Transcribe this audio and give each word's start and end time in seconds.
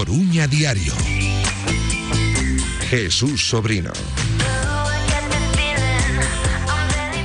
Coruña 0.00 0.46
Diario. 0.46 0.94
Jesús 2.88 3.46
Sobrino. 3.46 3.92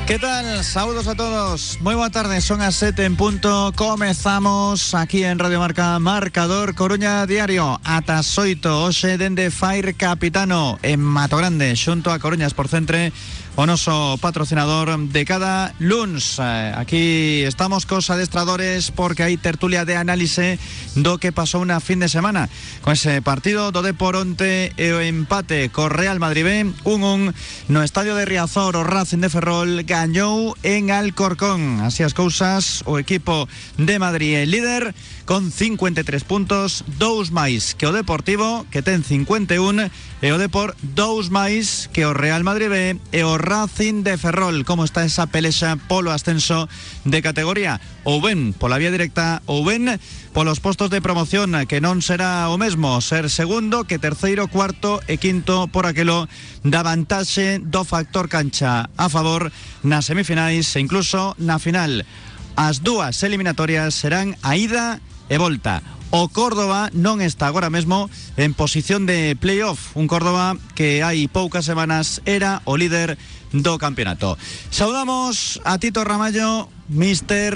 ¿Qué 0.05 0.19
tal? 0.19 0.61
Saludos 0.61 1.07
a 1.07 1.15
todos. 1.15 1.77
Muy 1.79 1.95
buena 1.95 2.11
tarde, 2.11 2.41
son 2.41 2.61
a 2.61 2.73
7 2.73 3.05
en 3.05 3.15
punto. 3.15 3.71
Comenzamos 3.77 4.93
aquí 4.93 5.23
en 5.23 5.39
Radio 5.39 5.59
Marca 5.59 5.97
Marcador 5.99 6.75
Coruña 6.75 7.25
Diario. 7.25 7.79
Atasoito, 7.85 8.83
Oxe 8.83 9.17
Dende 9.17 9.51
Fire 9.51 9.95
Capitano 9.95 10.77
en 10.83 10.99
Mato 10.99 11.37
Grande, 11.37 11.73
junto 11.77 12.11
a 12.11 12.19
Coruñas 12.19 12.53
por 12.53 12.67
Centre. 12.67 13.13
Onoso 13.57 14.17
patrocinador 14.19 14.99
de 14.99 15.23
cada 15.23 15.73
lunes. 15.79 16.39
Eh, 16.43 16.73
aquí 16.75 17.43
estamos 17.43 17.85
cos 17.85 18.09
adestradores 18.09 18.91
porque 18.91 19.23
hay 19.23 19.37
tertulia 19.37 19.85
de 19.85 19.95
análisis 19.95 20.59
do 20.99 21.15
que 21.23 21.31
pasó 21.31 21.63
una 21.63 21.79
fin 21.79 22.03
de 22.03 22.11
semana 22.11 22.51
con 22.83 22.99
ese 22.99 23.23
partido 23.23 23.71
do 23.71 23.79
Deporonte 23.79 24.75
e 24.75 24.91
o 24.91 24.99
empate 24.99 25.71
co 25.71 25.87
Real 25.87 26.19
Madrid 26.19 26.43
B 26.43 26.51
1-1 26.83 27.31
no 27.71 27.79
estadio 27.79 28.19
de 28.19 28.27
Riazor 28.27 28.75
o 28.75 28.83
Racing 28.83 29.23
de 29.23 29.31
Ferrol 29.31 29.87
gañou 29.87 30.59
en 30.59 30.91
Alcorcón. 30.91 31.79
Así 31.79 32.03
as 32.03 32.11
cousas, 32.11 32.83
o 32.83 32.99
equipo 32.99 33.47
de 33.79 33.95
Madrid 34.03 34.35
é 34.35 34.43
líder 34.43 34.91
con 35.25 35.51
53 35.51 36.05
puntos, 36.23 36.85
dous 37.01 37.33
máis 37.33 37.73
que 37.73 37.89
o 37.89 37.91
Deportivo, 37.91 38.69
que 38.69 38.85
ten 38.85 39.01
51, 39.01 39.89
e 40.21 40.29
o 40.29 40.37
Depor 40.37 40.77
dous 40.81 41.33
máis 41.33 41.89
que 41.89 42.05
o 42.05 42.13
Real 42.13 42.45
Madrid 42.45 42.69
B 42.69 42.77
e 43.09 43.21
o 43.25 43.41
Racing 43.41 44.05
de 44.05 44.21
Ferrol. 44.21 44.61
Como 44.69 44.85
está 44.85 45.01
esa 45.01 45.25
pelexa 45.25 45.81
polo 45.89 46.13
ascenso 46.13 46.69
de 47.09 47.25
categoría? 47.25 47.81
Ou 48.05 48.21
ben 48.21 48.53
pola 48.53 48.77
vía 48.77 48.93
directa 48.93 49.41
ou 49.49 49.65
ben 49.65 49.97
polos 50.29 50.61
postos 50.61 50.93
de 50.93 51.01
promoción 51.01 51.57
que 51.65 51.81
non 51.81 52.05
será 52.05 52.45
o 52.53 52.61
mesmo 52.61 53.01
ser 53.01 53.33
segundo 53.33 53.89
que 53.89 53.97
terceiro, 53.97 54.45
cuarto 54.45 55.01
e 55.09 55.17
quinto 55.17 55.65
por 55.73 55.89
aquelo 55.89 56.29
da 56.61 56.85
vantaxe 56.85 57.57
do 57.57 57.81
factor 57.81 58.29
cancha 58.29 58.93
a 58.93 59.07
favor 59.09 59.49
nas 59.81 60.05
semifinais 60.05 60.69
e 60.77 60.85
incluso 60.85 61.33
na 61.41 61.57
final. 61.57 62.05
As 62.55 62.85
dúas 62.85 63.19
eliminatorias 63.25 63.97
serán 63.97 64.39
a 64.39 64.55
ida 64.55 65.03
volta. 65.29 65.81
O 66.13 66.29
Córdoba 66.29 66.93
non 66.93 67.19
está 67.19 67.49
agora 67.49 67.73
mesmo 67.73 68.07
en 68.37 68.53
posición 68.53 69.03
de 69.03 69.35
playoff. 69.35 69.91
Un 69.97 70.07
Córdoba 70.07 70.55
que 70.77 71.03
hai 71.03 71.27
poucas 71.27 71.65
semanas 71.67 72.23
era 72.23 72.61
o 72.63 72.77
líder 72.77 73.17
do 73.51 73.75
campeonato. 73.81 74.37
Saudamos 74.69 75.59
a 75.65 75.75
Tito 75.81 76.03
Ramallo, 76.07 76.69
mister, 76.87 77.51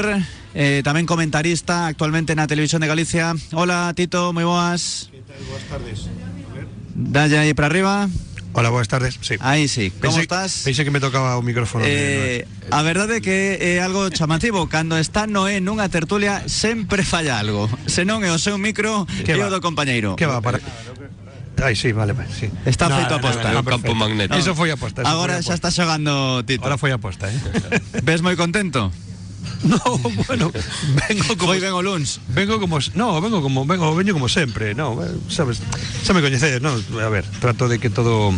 eh, 0.58 0.82
tamén 0.84 1.08
comentarista 1.08 1.88
actualmente 1.88 2.36
na 2.36 2.50
Televisión 2.50 2.82
de 2.84 2.92
Galicia. 2.92 3.32
Hola 3.54 3.94
Tito, 3.96 4.34
moi 4.34 4.44
boas. 4.44 5.08
Que 5.14 5.24
tal? 5.24 5.40
Boas 5.48 5.64
tardes. 5.70 6.00
A 6.10 6.52
ver. 6.58 6.66
Dalle 6.96 7.38
aí 7.40 7.54
para 7.54 7.70
arriba. 7.72 8.10
Hola, 8.54 8.70
buenas 8.72 8.88
tardes. 8.88 9.18
Sí. 9.22 9.36
Aí 9.40 9.68
sí. 9.68 9.92
Como 9.92 10.02
Pensei- 10.02 10.22
estás? 10.24 10.62
Pensei 10.66 10.84
que 10.84 10.92
me 10.92 11.00
tocaba 11.00 11.38
o 11.38 11.42
micrófono. 11.42 11.86
Eh, 11.88 12.48
a 12.72 12.82
verdade 12.82 13.22
que 13.22 13.58
é 13.62 13.80
algo 13.82 14.10
chamativo 14.10 14.68
Cando 14.68 14.98
está 14.98 15.28
Noé 15.28 15.62
nunha 15.62 15.88
tertulia 15.90 16.44
Sempre 16.50 17.02
falla 17.06 17.38
algo 17.42 17.70
Se 17.86 18.06
non 18.06 18.22
é 18.26 18.30
o 18.34 18.38
seu 18.42 18.58
micro 18.62 19.06
Que 19.26 19.34
E 19.38 19.42
o 19.42 19.50
do 19.50 19.62
compañeiro 19.62 20.14
¿Qué 20.18 20.26
va 20.26 20.42
para? 20.42 20.60
Ay, 21.62 21.76
sí, 21.76 21.92
vale, 21.92 22.14
vale, 22.16 22.30
sí. 22.32 22.48
Está 22.66 22.88
feito 22.88 23.16
aposta. 23.20 23.52
no, 23.52 23.60
Un 23.60 23.66
perfecto. 23.68 23.92
campo 23.92 23.92
magnético. 23.96 24.40
Eso 24.40 24.56
foi 24.56 24.72
aposta. 24.72 25.04
Agora 25.04 25.44
xa 25.44 25.54
está 25.54 25.68
xogando 25.70 26.40
Tito 26.48 26.64
Ahora 26.64 26.80
foi 26.80 26.96
aposta, 26.96 27.28
eh. 27.28 27.36
Ves 28.02 28.24
moi 28.24 28.40
contento? 28.40 28.88
no, 29.64 29.80
bueno, 30.28 30.52
vengo 31.08 31.38
como 31.38 31.52
Foi 31.52 31.60
ben 31.60 31.74
o 31.76 31.82
luns 31.82 32.20
Vengo 32.32 32.60
como 32.60 32.80
no, 32.96 33.20
vengo 33.20 33.42
como 33.42 33.66
vengo 33.66 33.96
veño 33.96 34.14
como 34.14 34.30
sempre, 34.30 34.76
no, 34.76 34.96
sabes, 35.28 35.62
xa 36.04 36.14
me 36.14 36.22
coñecedes, 36.22 36.62
no, 36.62 36.76
a 37.00 37.10
ver, 37.10 37.26
trato 37.40 37.68
de 37.68 37.80
que 37.80 37.90
todo 37.90 38.32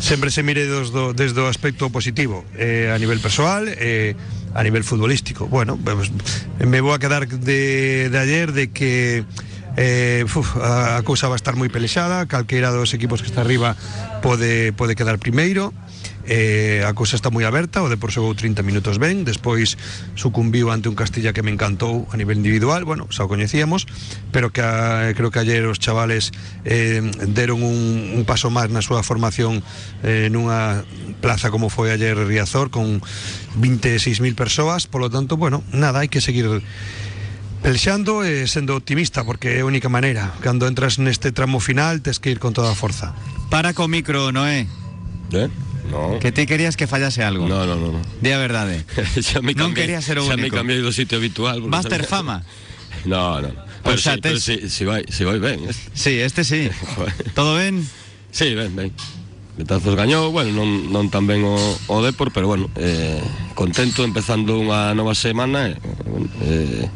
sempre 0.00 0.30
se 0.30 0.42
mire 0.42 0.66
dos 0.66 0.92
do, 0.92 1.12
desde 1.12 1.40
o 1.40 1.50
aspecto 1.50 1.90
positivo, 1.90 2.44
eh, 2.54 2.90
a 2.94 2.98
nivel 2.98 3.18
persoal, 3.20 3.66
eh, 3.66 4.14
a 4.54 4.62
nivel 4.62 4.84
futbolístico. 4.84 5.46
Bueno, 5.46 5.78
pues, 5.78 6.10
me 6.58 6.80
vou 6.80 6.94
a 6.94 6.98
quedar 6.98 7.26
de, 7.28 8.08
de 8.10 8.18
ayer 8.18 8.52
de 8.52 8.70
que 8.70 9.24
eh, 9.76 10.24
uf, 10.24 10.56
a, 10.56 10.98
a 10.98 11.02
cousa 11.02 11.28
va 11.28 11.34
a 11.34 11.40
estar 11.40 11.54
moi 11.54 11.70
pelexada, 11.70 12.26
calqueira 12.26 12.74
dos 12.74 12.94
equipos 12.94 13.22
que 13.22 13.30
está 13.30 13.42
arriba 13.42 13.78
pode 14.22 14.74
pode 14.74 14.98
quedar 14.98 15.18
primeiro. 15.22 15.70
eh, 16.28 16.84
a 16.84 16.92
cousa 16.92 17.16
está 17.16 17.32
moi 17.32 17.48
aberta, 17.48 17.80
o 17.80 17.88
Depor 17.88 18.12
xogou 18.12 18.36
30 18.36 18.60
minutos 18.60 19.00
ben, 19.00 19.24
despois 19.24 19.80
sucumbiu 20.14 20.68
ante 20.68 20.92
un 20.92 20.94
Castilla 20.94 21.32
que 21.32 21.40
me 21.40 21.50
encantou 21.50 22.04
a 22.12 22.20
nivel 22.20 22.38
individual, 22.38 22.84
bueno, 22.84 23.08
xa 23.08 23.24
o 23.24 23.32
coñecíamos, 23.32 23.88
pero 24.30 24.52
que 24.52 24.60
a, 24.60 25.10
creo 25.16 25.32
que 25.32 25.40
ayer 25.40 25.64
os 25.64 25.80
chavales 25.80 26.30
eh, 26.68 27.00
deron 27.32 27.64
un, 27.64 28.12
un 28.14 28.22
paso 28.28 28.52
máis 28.52 28.68
na 28.68 28.84
súa 28.84 29.00
formación 29.00 29.64
eh, 30.04 30.28
nunha 30.28 30.84
plaza 31.24 31.48
como 31.48 31.72
foi 31.72 31.90
ayer 31.90 32.14
Riazor 32.14 32.68
con 32.68 33.00
26.000 33.56 34.36
persoas, 34.36 34.84
polo 34.86 35.08
tanto, 35.08 35.40
bueno, 35.40 35.64
nada, 35.72 36.04
hai 36.04 36.12
que 36.12 36.20
seguir 36.20 36.60
Pelxando 37.58 38.22
e 38.22 38.46
sendo 38.46 38.78
optimista 38.78 39.26
porque 39.26 39.58
é 39.58 39.66
a 39.66 39.68
única 39.68 39.90
maneira. 39.90 40.30
Cando 40.38 40.70
entras 40.70 41.02
neste 41.02 41.34
tramo 41.34 41.58
final 41.58 41.98
tes 42.06 42.22
que 42.22 42.30
ir 42.30 42.38
con 42.38 42.54
toda 42.54 42.70
a 42.70 42.78
forza. 42.78 43.18
Para 43.50 43.74
co 43.74 43.90
micro, 43.90 44.30
Noé. 44.30 44.70
Eh? 45.34 45.50
No. 45.88 46.18
Que 46.20 46.32
ti 46.32 46.44
querías 46.44 46.76
que 46.76 46.86
fallase 46.86 47.24
algo 47.24 47.48
No, 47.48 47.64
no, 47.64 47.74
no. 47.76 47.92
no. 47.96 48.00
Di 48.20 48.30
a 48.32 48.38
verdade 48.38 48.84
xa 49.24 49.40
me 49.44 49.56
Non 49.56 49.72
cambiei, 49.72 49.88
quería 49.88 50.00
ser 50.04 50.20
o 50.20 50.26
xa 50.28 50.36
me 50.36 50.48
único. 50.48 50.56
cambiei 50.60 50.84
do 50.84 50.92
sitio 50.92 51.16
habitual. 51.16 51.64
Vas 51.66 51.88
xa- 51.88 52.04
fama 52.04 52.44
No, 53.08 53.40
no. 53.40 53.48
O 53.86 53.94
Pero, 53.94 53.98
sea, 53.98 54.14
sí, 54.14 54.20
pero 54.20 54.34
tes- 54.36 54.44
si, 54.44 54.56
si 54.68 54.82
vai, 54.84 55.06
si 55.08 55.22
vai 55.24 55.38
ben. 55.38 55.64
este. 55.64 55.88
Sí, 55.94 56.12
este 56.20 56.42
sí. 56.44 56.68
Todo 57.38 57.54
ben? 57.56 57.80
Sí, 58.34 58.52
ben, 58.54 58.74
ben. 58.76 58.92
Betazos 59.58 59.94
gañou, 59.98 60.30
bueno, 60.30 60.54
non, 60.54 60.90
non 60.94 61.10
tan 61.10 61.26
ben 61.26 61.42
o, 61.42 61.54
o 61.90 61.96
Depor, 62.04 62.30
pero 62.30 62.46
bueno, 62.46 62.70
eh, 62.78 63.18
contento 63.58 64.06
empezando 64.06 64.54
unha 64.54 64.94
nova 64.94 65.18
semana 65.18 65.72
e, 65.72 65.74
bueno, 66.08 66.28
eh, 66.42 66.88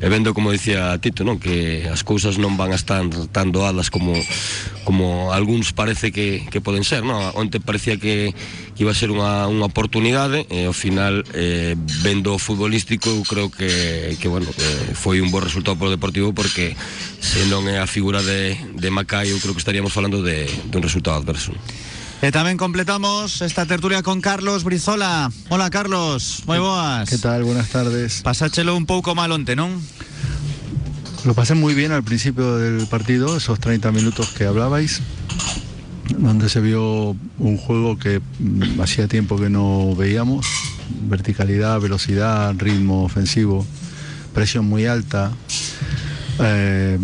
e 0.00 0.06
vendo 0.08 0.34
como 0.34 0.52
dicía 0.52 0.96
Tito, 1.00 1.24
non, 1.24 1.40
que 1.40 1.88
as 1.88 2.04
cousas 2.04 2.36
non 2.38 2.54
van 2.60 2.70
a 2.72 2.78
estar 2.78 3.02
tan 3.32 3.50
doadas 3.50 3.88
como 3.88 4.12
como 4.82 5.32
algúns 5.32 5.72
parece 5.72 6.10
que, 6.10 6.42
que 6.50 6.60
poden 6.60 6.82
ser, 6.82 7.06
non? 7.06 7.22
Onte 7.38 7.62
parecía 7.62 7.96
que, 7.96 8.34
que 8.74 8.82
iba 8.82 8.90
a 8.90 8.98
ser 8.98 9.14
unha, 9.14 9.46
unha 9.46 9.66
oportunidade 9.66 10.42
e 10.50 10.66
ao 10.66 10.74
final 10.74 11.22
eh, 11.32 11.78
vendo 12.02 12.34
o 12.34 12.42
futbolístico 12.42 13.08
eu 13.10 13.22
creo 13.22 13.48
que, 13.48 14.18
que 14.18 14.26
bueno, 14.26 14.50
que 14.50 14.94
foi 14.98 15.22
un 15.22 15.30
bo 15.30 15.38
resultado 15.38 15.78
para 15.78 15.90
o 15.90 15.94
Deportivo 15.94 16.34
porque 16.34 16.74
se 17.22 17.46
non 17.46 17.70
é 17.70 17.78
a 17.78 17.86
figura 17.86 18.20
de, 18.26 18.58
de 18.74 18.88
Macai 18.90 19.30
eu 19.30 19.38
creo 19.38 19.54
que 19.54 19.62
estaríamos 19.62 19.94
falando 19.94 20.20
de, 20.20 20.50
de 20.50 20.74
un 20.74 20.82
resultado 20.82 21.22
adverso. 21.22 21.54
E 22.22 22.30
tamén 22.30 22.54
completamos 22.54 23.42
esta 23.42 23.66
tertulia 23.66 24.06
con 24.06 24.22
Carlos 24.22 24.62
Brizola 24.62 25.26
Hola 25.50 25.74
Carlos, 25.74 26.46
moi 26.46 26.62
boas 26.62 27.10
¿Qué 27.10 27.18
tal? 27.18 27.42
Buenas 27.42 27.74
tardes. 27.74 28.22
Pasáchelo 28.22 28.78
un 28.78 28.86
pouco 28.86 29.18
mal 29.18 29.34
onte, 29.34 29.58
non? 29.58 29.74
Lo 31.26 31.34
pasé 31.34 31.58
muy 31.58 31.74
bien 31.74 31.90
al 31.90 32.06
principio 32.06 32.62
del 32.62 32.86
partido, 32.86 33.34
esos 33.34 33.58
30 33.58 33.90
minutos 33.90 34.30
que 34.38 34.46
hablabais, 34.46 35.02
donde 36.14 36.46
se 36.46 36.62
vio 36.62 37.18
un 37.42 37.58
juego 37.58 37.98
que 37.98 38.22
mm, 38.38 38.78
hacía 38.78 39.10
tiempo 39.10 39.34
que 39.34 39.50
no 39.50 39.90
veíamos, 39.98 40.46
verticalidad, 41.10 41.82
velocidad, 41.82 42.54
ritmo 42.54 43.02
ofensivo, 43.02 43.66
presión 44.30 44.70
muy 44.70 44.86
alta, 44.86 45.34
eh, 46.38 47.02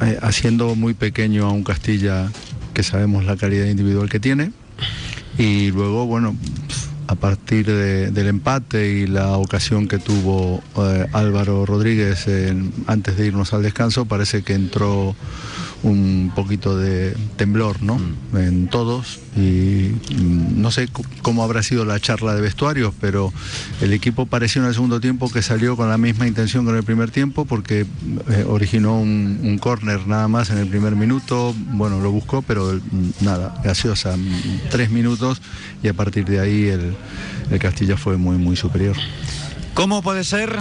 eh, 0.00 0.18
haciendo 0.22 0.78
muy 0.78 0.94
pequeño 0.94 1.46
a 1.46 1.50
un 1.50 1.66
Castilla 1.66 2.30
que 2.72 2.82
sabemos 2.82 3.24
la 3.24 3.36
calidad 3.36 3.66
individual 3.66 4.08
que 4.08 4.20
tiene, 4.20 4.52
y 5.38 5.70
luego, 5.70 6.06
bueno, 6.06 6.36
a 7.08 7.14
partir 7.14 7.66
de- 7.66 8.10
del 8.10 8.28
empate 8.28 8.88
y 8.92 9.06
la 9.06 9.36
ocasión 9.36 9.88
que 9.88 9.98
tuvo 9.98 10.62
eh, 10.78 11.06
Álvaro 11.12 11.66
Rodríguez 11.66 12.26
antes 12.86 13.16
de 13.16 13.26
irnos 13.26 13.52
al 13.52 13.62
descanso, 13.62 14.06
parece 14.06 14.42
que 14.42 14.54
entró 14.54 15.14
un 15.82 16.32
poquito 16.34 16.76
de 16.76 17.16
temblor 17.36 17.82
¿no? 17.82 18.00
en 18.34 18.68
todos 18.68 19.20
y 19.36 19.90
mm, 20.14 20.60
no 20.60 20.70
sé 20.70 20.88
cómo 21.22 21.42
habrá 21.42 21.62
sido 21.62 21.84
la 21.84 21.98
charla 21.98 22.34
de 22.34 22.40
vestuarios, 22.40 22.94
pero 23.00 23.32
el 23.80 23.92
equipo 23.92 24.26
pareció 24.26 24.62
en 24.62 24.68
el 24.68 24.74
segundo 24.74 25.00
tiempo 25.00 25.30
que 25.30 25.42
salió 25.42 25.76
con 25.76 25.88
la 25.88 25.98
misma 25.98 26.26
intención 26.26 26.64
que 26.64 26.70
en 26.70 26.76
el 26.76 26.84
primer 26.84 27.10
tiempo 27.10 27.44
porque 27.44 27.86
eh, 28.30 28.44
originó 28.48 29.00
un, 29.00 29.40
un 29.42 29.58
córner 29.58 30.06
nada 30.06 30.28
más 30.28 30.50
en 30.50 30.58
el 30.58 30.68
primer 30.68 30.94
minuto, 30.94 31.54
bueno, 31.72 32.00
lo 32.00 32.10
buscó, 32.10 32.42
pero 32.42 32.72
mm, 32.74 33.24
nada, 33.24 33.60
gaseosa, 33.64 34.16
mm, 34.16 34.68
tres 34.70 34.90
minutos 34.90 35.42
y 35.82 35.88
a 35.88 35.94
partir 35.94 36.24
de 36.24 36.40
ahí 36.40 36.66
el, 36.66 36.94
el 37.50 37.58
Castilla 37.58 37.96
fue 37.96 38.16
muy, 38.16 38.36
muy 38.36 38.56
superior. 38.56 38.96
Como 39.74 40.02
pode 40.02 40.22
ser 40.22 40.58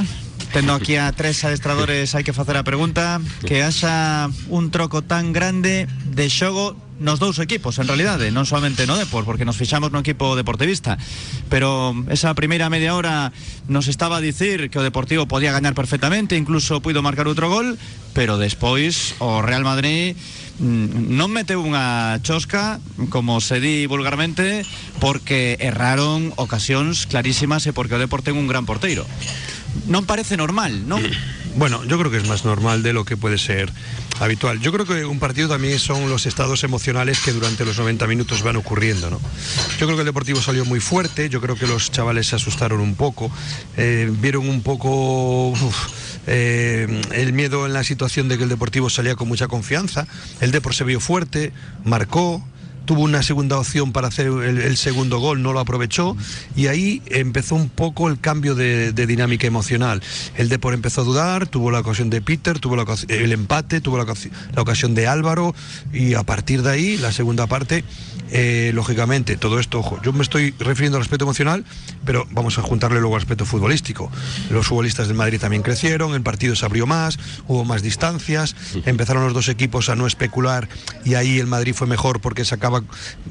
Tendo 0.52 0.74
aquí 0.74 1.00
a 1.00 1.12
tres 1.16 1.44
adestradores 1.48 2.12
hai 2.12 2.28
que 2.28 2.36
facer 2.36 2.60
a 2.60 2.68
pregunta 2.68 3.24
Que 3.48 3.64
haxa 3.64 4.28
un 4.52 4.68
troco 4.68 5.00
tan 5.00 5.32
grande 5.32 5.88
de 6.12 6.28
xogo 6.28 6.76
nos 7.02 7.18
dous 7.18 7.42
equipos, 7.42 7.82
en 7.82 7.90
realidade, 7.90 8.30
non 8.30 8.46
solamente 8.46 8.86
no 8.86 8.94
Depor, 8.94 9.26
porque 9.26 9.42
nos 9.42 9.58
fixamos 9.58 9.90
no 9.90 10.06
equipo 10.06 10.38
deportivista, 10.38 11.02
pero 11.50 11.98
esa 12.14 12.38
primeira 12.38 12.70
media 12.70 12.94
hora 12.94 13.34
nos 13.66 13.90
estaba 13.90 14.22
a 14.22 14.24
dicir 14.24 14.70
que 14.70 14.78
o 14.78 14.86
Deportivo 14.86 15.26
podía 15.26 15.50
gañar 15.50 15.74
perfectamente, 15.74 16.38
incluso 16.38 16.78
puido 16.86 17.02
marcar 17.02 17.26
outro 17.26 17.50
gol, 17.50 17.82
pero 18.14 18.38
despois 18.38 19.18
o 19.18 19.42
Real 19.42 19.66
Madrid 19.66 20.14
mm, 20.62 21.10
non 21.18 21.34
meteu 21.34 21.66
unha 21.66 22.22
chosca, 22.22 22.78
como 23.10 23.42
se 23.42 23.58
di 23.58 23.90
vulgarmente, 23.90 24.62
porque 25.02 25.58
erraron 25.58 26.30
ocasións 26.38 27.10
clarísimas 27.10 27.66
e 27.66 27.74
porque 27.74 27.98
o 27.98 28.02
Depor 28.02 28.22
ten 28.22 28.38
un 28.38 28.46
gran 28.46 28.70
porteiro. 28.70 29.10
Non 29.88 30.06
parece 30.06 30.36
normal, 30.38 30.88
non? 30.88 31.02
Bueno, 31.56 31.84
yo 31.84 32.00
creo 32.00 32.12
que 32.12 32.18
es 32.18 32.28
más 32.28 32.46
normal 32.46 32.82
de 32.82 32.94
lo 32.94 33.04
que 33.04 33.18
puede 33.18 33.38
ser 33.38 33.72
habitual. 34.20 34.60
Yo 34.60 34.72
creo 34.72 34.86
que 34.86 35.06
un 35.06 35.20
partido 35.20 35.50
también 35.50 35.80
son 35.80 36.10
los 36.10 36.26
estados 36.26 36.64
emocionales 36.64 37.20
que 37.20 37.34
durante 37.34 37.66
los 37.66 37.78
90 37.78 38.08
minutos 38.08 38.44
van 38.44 38.56
ocurriendo, 38.56 39.10
¿no? 39.10 39.20
Yo 39.80 39.86
creo 39.86 39.96
que 39.96 40.02
el 40.02 40.06
Deportivo 40.06 40.42
salió 40.42 40.64
muy 40.64 40.80
fuerte, 40.80 41.28
yo 41.28 41.42
creo 41.42 41.56
que 41.56 41.68
los 41.68 41.92
chavales 41.92 42.28
se 42.28 42.36
asustaron 42.36 42.80
un 42.80 42.96
poco, 42.96 43.32
eh, 43.78 44.10
vieron 44.20 44.48
un 44.48 44.62
poco 44.62 45.54
eh, 46.28 47.02
el 47.12 47.34
miedo 47.34 47.66
en 47.66 47.74
la 47.74 47.84
situación 47.84 48.28
de 48.28 48.38
que 48.38 48.44
el 48.44 48.50
Deportivo 48.50 48.90
salía 48.90 49.16
con 49.16 49.28
mucha 49.28 49.48
confianza, 49.48 50.08
el 50.40 50.52
Depor 50.52 50.74
se 50.74 50.84
vio 50.84 51.00
fuerte, 51.00 51.52
marcó, 51.84 52.46
tuvo 52.86 53.02
una 53.02 53.24
segunda 53.24 53.58
opción 53.58 53.92
para 53.92 54.08
hacer 54.08 54.28
el, 54.28 54.58
el, 54.60 54.78
segundo 54.78 55.20
gol, 55.20 55.42
no 55.42 55.54
lo 55.54 55.60
aprovechó 55.60 56.16
y 56.56 56.68
ahí 56.68 57.02
empezó 57.08 57.56
un 57.56 57.70
poco 57.70 58.10
el 58.10 58.20
cambio 58.20 58.56
de, 58.56 58.92
de 58.92 59.08
dinámica 59.08 59.48
emocional. 59.48 60.02
El 60.36 60.50
Depor 60.50 60.74
empezó 60.74 61.02
a 61.02 61.04
dudar, 61.04 61.48
tuvo 61.48 61.72
la 61.72 61.80
ocasión 61.80 62.10
de 62.10 62.22
Peter, 62.22 62.60
tuvo 62.60 62.76
la, 62.76 62.86
el 63.08 63.32
empate, 63.32 63.82
tuvo 63.82 63.98
la, 63.98 64.06
la, 64.06 64.62
ocasión 64.62 64.96
de 64.96 65.08
Álvaro 65.08 65.54
y 65.94 66.14
a 66.16 66.24
partir 66.24 66.64
de 66.64 66.72
ahí, 66.72 66.98
la 66.98 67.12
segunda 67.12 67.48
parte, 67.48 67.84
eh, 68.32 68.72
lógicamente, 68.74 69.36
todo 69.36 69.60
esto, 69.60 69.80
ojo, 69.80 70.00
yo 70.02 70.14
me 70.14 70.24
estoy 70.24 70.54
refiriendo 70.58 70.98
al 70.98 71.04
aspecto 71.04 71.26
emocional, 71.26 71.66
pero 72.06 72.26
vamos 72.32 72.58
a 72.58 72.62
juntarle 72.62 73.00
luego 73.00 73.16
al 73.16 73.22
aspecto 73.22 73.46
futbolístico. 73.46 74.10
Los 74.50 74.68
futbolistas 74.68 75.08
del 75.08 75.18
Madrid 75.18 75.40
también 75.40 75.64
crecieron, 75.64 76.14
el 76.14 76.22
partido 76.22 76.56
se 76.56 76.66
abrió 76.66 76.88
más, 76.88 77.20
hubo 77.48 77.66
más 77.66 77.82
distancias, 77.82 78.56
empezaron 78.86 79.24
los 79.24 79.34
dos 79.34 79.50
equipos 79.50 79.90
a 79.90 79.96
no 79.96 80.08
especular 80.08 80.70
y 81.04 81.16
ahí 81.16 81.40
el 81.40 81.48
Madrid 81.48 81.74
fue 81.74 81.88
mejor 81.88 82.22
porque 82.22 82.46
sacaba 82.46 82.71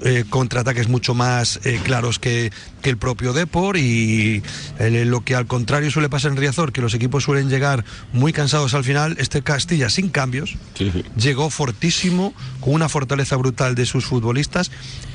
eh, 0.02 0.24
contraataques 0.28 0.88
mucho 0.88 1.14
más 1.14 1.60
eh, 1.64 1.80
claros 1.82 2.18
que, 2.18 2.52
que, 2.82 2.90
el 2.90 2.96
propio 2.96 3.32
Depor 3.32 3.76
y 3.76 4.42
eh, 4.78 5.04
lo 5.04 5.22
que 5.22 5.34
al 5.34 5.46
contrario 5.46 5.90
suele 5.90 6.08
pasar 6.08 6.32
en 6.32 6.36
Riazor, 6.36 6.72
que 6.72 6.80
los 6.80 6.94
equipos 6.94 7.24
suelen 7.24 7.48
llegar 7.48 7.84
muy 8.12 8.32
cansados 8.32 8.74
al 8.74 8.84
final, 8.84 9.16
este 9.18 9.42
Castilla 9.42 9.90
sin 9.90 10.08
cambios 10.08 10.56
sí. 10.74 10.92
llegó 11.16 11.50
fortísimo, 11.50 12.34
con 12.60 12.74
una 12.74 12.88
fortaleza 12.88 13.36
brutal 13.36 13.74
de 13.74 13.86
sus 13.86 14.04
futbolistas 14.04 14.70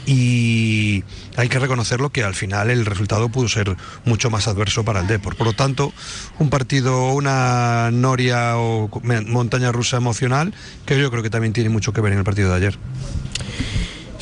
y 0.05 1.03
hay 1.35 1.49
que 1.49 1.59
reconocerlo 1.59 2.11
que 2.11 2.23
al 2.23 2.35
final 2.35 2.69
el 2.69 2.85
resultado 2.85 3.29
pudo 3.29 3.47
ser 3.47 3.75
mucho 4.05 4.29
más 4.29 4.47
adverso 4.47 4.85
para 4.85 5.01
el 5.01 5.07
Depor. 5.07 5.35
Por 5.35 5.47
lo 5.47 5.53
tanto, 5.53 5.93
un 6.39 6.49
partido, 6.49 7.13
una 7.13 7.89
noria 7.91 8.57
o 8.57 8.89
montaña 9.27 9.71
rusa 9.71 9.97
emocional 9.97 10.53
que 10.85 10.99
yo 10.99 11.09
creo 11.11 11.23
que 11.23 11.29
también 11.29 11.53
tiene 11.53 11.69
mucho 11.69 11.93
que 11.93 12.01
ver 12.01 12.13
en 12.13 12.19
el 12.19 12.23
partido 12.23 12.49
de 12.49 12.55
ayer. 12.55 12.77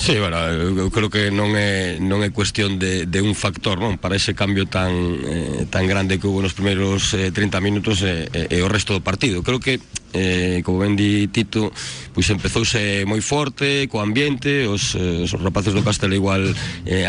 Sí, 0.03 0.19
bueno, 0.19 0.91
creo 0.91 1.09
que 1.09 1.31
non 1.31 1.55
é 1.55 1.95
non 1.95 2.19
cuestión 2.35 2.75
de, 2.75 3.07
de 3.07 3.23
un 3.23 3.31
factor, 3.39 3.79
non, 3.79 3.95
para 3.95 4.19
ese 4.19 4.35
cambio 4.35 4.67
tan 4.67 4.91
eh, 4.91 5.63
tan 5.71 5.88
grande 5.88 6.19
que 6.19 6.27
hubo 6.27 6.44
nos 6.44 6.51
primeiros 6.51 7.15
eh, 7.15 7.31
30 7.31 7.63
minutos 7.63 8.03
e 8.03 8.27
eh, 8.27 8.59
eh, 8.59 8.59
o 8.59 8.67
resto 8.67 8.91
do 8.91 9.00
partido. 9.00 9.47
Creo 9.47 9.63
que 9.63 9.79
como 10.61 10.83
ben 10.83 11.00
di 11.00 11.31
Tito 11.31 11.71
pois 12.11 12.27
empezouse 12.29 13.07
moi 13.07 13.23
forte 13.23 13.88
co 13.88 14.03
ambiente 14.03 14.67
os, 14.67 14.91
eh, 15.00 15.23
rapaces 15.39 15.71
do 15.71 15.88
Castelo 15.88 16.13
igual 16.13 16.51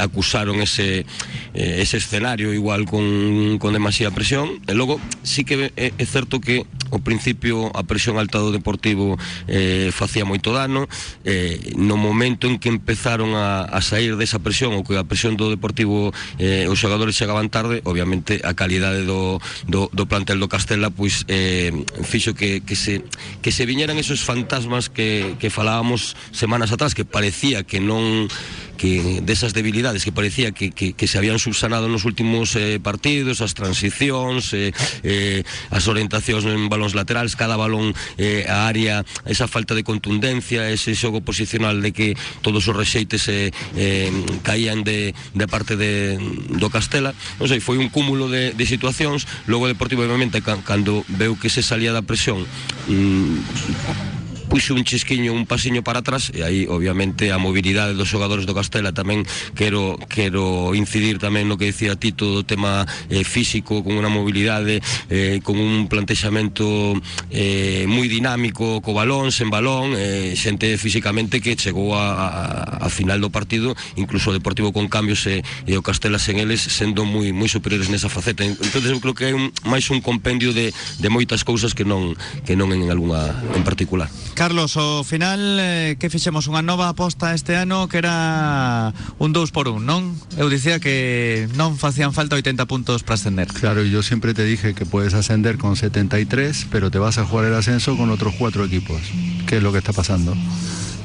acusaron 0.01 0.63
ese 0.63 1.05
ese 1.53 1.99
escenario 1.99 2.55
igual 2.55 2.89
con, 2.89 3.59
con 3.61 3.77
demasiada 3.77 4.15
presión 4.15 4.63
e 4.65 4.73
logo 4.73 5.03
sí 5.21 5.45
que 5.45 5.69
é, 5.77 5.93
é 5.93 6.07
certo 6.09 6.41
que 6.41 6.65
ao 6.95 7.03
principio 7.03 7.75
a 7.75 7.83
presión 7.83 8.17
alta 8.17 8.39
do 8.39 8.55
Deportivo 8.55 9.19
eh, 9.51 9.91
facía 9.91 10.23
moito 10.23 10.55
dano 10.55 10.87
eh, 11.27 11.75
no 11.75 11.99
momento 11.99 12.47
en 12.47 12.63
que 12.63 12.71
empezaron 12.71 13.35
a, 13.35 13.67
a 13.67 13.81
sair 13.83 14.15
desa 14.15 14.39
presión 14.39 14.79
ou 14.79 14.87
que 14.87 14.95
a 14.95 15.03
presión 15.03 15.35
do 15.35 15.51
Deportivo 15.51 16.15
eh, 16.39 16.71
os 16.71 16.79
xogadores 16.79 17.19
chegaban 17.19 17.51
tarde 17.51 17.83
obviamente 17.83 18.39
a 18.47 18.55
calidade 18.55 19.03
do, 19.03 19.43
do, 19.67 19.91
do 19.91 20.05
plantel 20.07 20.39
do 20.39 20.47
Castela 20.47 20.95
pois 20.95 21.27
eh, 21.27 21.75
fixo 22.07 22.39
que, 22.39 22.63
que, 22.63 22.79
se, 22.79 23.03
que 23.43 23.51
se 23.51 23.67
viñeran 23.67 23.99
esos 23.99 24.23
fantasmas 24.23 24.87
que, 24.87 25.35
que 25.43 25.51
falábamos 25.51 26.15
semanas 26.31 26.71
atrás 26.71 26.95
que 26.95 27.05
parecía 27.05 27.67
que 27.67 27.83
non 27.83 28.31
que 28.77 29.21
desas 29.23 29.55
debilidades 29.55 30.05
que 30.05 30.13
parecía 30.13 30.53
que, 30.53 30.71
que, 30.71 31.07
se 31.07 31.19
habían 31.19 31.39
subsanado 31.39 31.89
nos 31.89 32.05
últimos 32.05 32.57
eh, 32.57 32.81
partidos, 32.83 33.41
as 33.41 33.55
transicións, 33.55 34.53
eh, 34.55 34.73
eh, 35.03 35.43
as 35.71 35.87
orientacións 35.87 36.45
en 36.47 36.69
balóns 36.69 36.95
laterales, 36.95 37.37
cada 37.37 37.57
balón 37.57 37.95
eh, 38.19 38.47
a 38.49 38.67
área, 38.67 39.05
esa 39.25 39.47
falta 39.47 39.75
de 39.75 39.85
contundencia, 39.85 40.71
ese 40.71 40.95
xogo 40.95 41.21
posicional 41.21 41.83
de 41.83 41.93
que 41.93 42.09
todos 42.43 42.67
os 42.67 42.75
rexeites 42.75 43.29
eh, 43.29 43.53
eh, 43.77 44.11
caían 44.43 44.83
de, 44.83 45.15
de 45.35 45.47
parte 45.47 45.77
de, 45.77 46.19
do 46.49 46.69
Castela. 46.71 47.15
Non 47.39 47.47
sei, 47.51 47.61
foi 47.61 47.79
un 47.79 47.89
cúmulo 47.93 48.27
de, 48.31 48.53
de 48.53 48.65
situacións, 48.67 49.27
logo 49.47 49.67
o 49.67 49.71
Deportivo 49.71 50.05
obviamente 50.05 50.43
cando 50.43 51.05
veu 51.09 51.37
que 51.39 51.49
se 51.49 51.63
salía 51.63 51.93
da 51.93 52.05
presión 52.05 52.45
mmm, 52.89 54.24
puxo 54.55 54.73
un 54.73 54.85
chisquiño, 54.85 55.33
un 55.33 55.47
pasiño 55.51 55.83
para 55.83 55.99
atrás 55.99 56.31
e 56.31 56.47
aí 56.47 56.71
obviamente 56.71 57.35
a 57.35 57.43
mobilidade 57.43 57.99
dos 57.99 58.07
xogadores 58.07 58.47
do 58.47 58.55
Castela 58.55 58.95
tamén 58.95 59.27
quero 59.59 59.99
quero 60.07 60.71
incidir 60.79 61.19
tamén 61.19 61.51
no 61.51 61.59
que 61.59 61.75
dicía 61.75 61.99
Tito 61.99 62.47
tema 62.47 62.87
eh, 63.11 63.27
físico 63.27 63.83
con 63.83 63.99
unha 63.99 64.07
mobilidade 64.07 64.79
eh, 65.11 65.43
con 65.43 65.59
un 65.59 65.91
plantexamento 65.91 66.95
eh, 67.35 67.83
moi 67.91 68.07
dinámico 68.07 68.79
co 68.79 68.95
balón, 68.95 69.35
sen 69.35 69.51
balón 69.51 69.99
eh, 69.99 70.39
físicamente 70.79 71.43
que 71.43 71.59
chegou 71.59 71.99
a, 71.99 72.79
a, 72.79 72.87
final 72.95 73.19
do 73.19 73.35
partido 73.35 73.75
incluso 73.99 74.31
Deportivo 74.31 74.71
con 74.71 74.87
cambios 74.87 75.27
e, 75.27 75.43
e 75.67 75.75
o 75.75 75.83
Castela 75.83 76.23
sen 76.23 76.39
eles 76.39 76.63
sendo 76.63 77.03
moi 77.03 77.35
moi 77.35 77.51
superiores 77.51 77.91
faceta. 78.07 78.47
Entonces 78.47 78.95
eu 78.95 79.03
creo 79.03 79.19
que 79.19 79.27
é 79.27 79.35
un, 79.35 79.51
un 79.51 80.01
compendio 80.01 80.55
de, 80.55 80.71
de 80.71 81.09
moitas 81.11 81.43
cousas 81.43 81.75
que 81.75 81.83
non 81.83 82.15
que 82.47 82.55
non 82.55 82.71
en 82.71 82.87
algunha 82.87 83.35
en 83.59 83.67
particular 83.67 84.07
Carlos, 84.45 84.77
ao 84.77 85.05
final 85.05 85.41
eh, 85.59 85.97
que 85.97 86.13
fixemos 86.13 86.53
unha 86.53 86.61
nova 86.61 86.93
aposta 86.93 87.33
este 87.33 87.57
ano 87.57 87.89
que 87.89 87.97
era 87.97 88.93
un 89.17 89.33
2 89.33 89.49
por 89.57 89.73
1, 89.73 89.81
non? 89.81 90.13
Eu 90.37 90.53
dicía 90.53 90.77
que 90.85 91.49
non 91.57 91.81
facían 91.81 92.13
falta 92.13 92.37
80 92.37 92.69
puntos 92.69 93.01
para 93.01 93.17
ascender. 93.17 93.49
Claro, 93.49 93.89
yo 93.89 94.05
siempre 94.05 94.37
te 94.37 94.45
dije 94.45 94.77
que 94.77 94.85
puedes 94.85 95.17
ascender 95.17 95.57
con 95.57 95.81
73, 95.81 96.69
pero 96.69 96.93
te 96.93 97.01
vas 97.01 97.17
a 97.17 97.25
jugar 97.25 97.49
el 97.49 97.57
ascenso 97.57 97.97
con 97.97 98.13
otros 98.13 98.37
cuatro 98.37 98.69
equipos. 98.69 99.01
¿Qué 99.49 99.57
es 99.57 99.63
lo 99.65 99.73
que 99.73 99.81
está 99.81 99.97
pasando? 99.97 100.37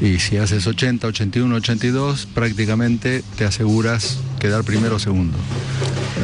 Y 0.04 0.20
si 0.20 0.36
haces 0.36 0.68
80, 0.68 1.08
81, 1.08 1.56
82, 1.64 2.28
prácticamente 2.36 3.24
te 3.40 3.48
aseguras 3.48 4.20
quedar 4.40 4.64
primero 4.64 4.96
o 4.96 5.00
segundo. 5.00 5.38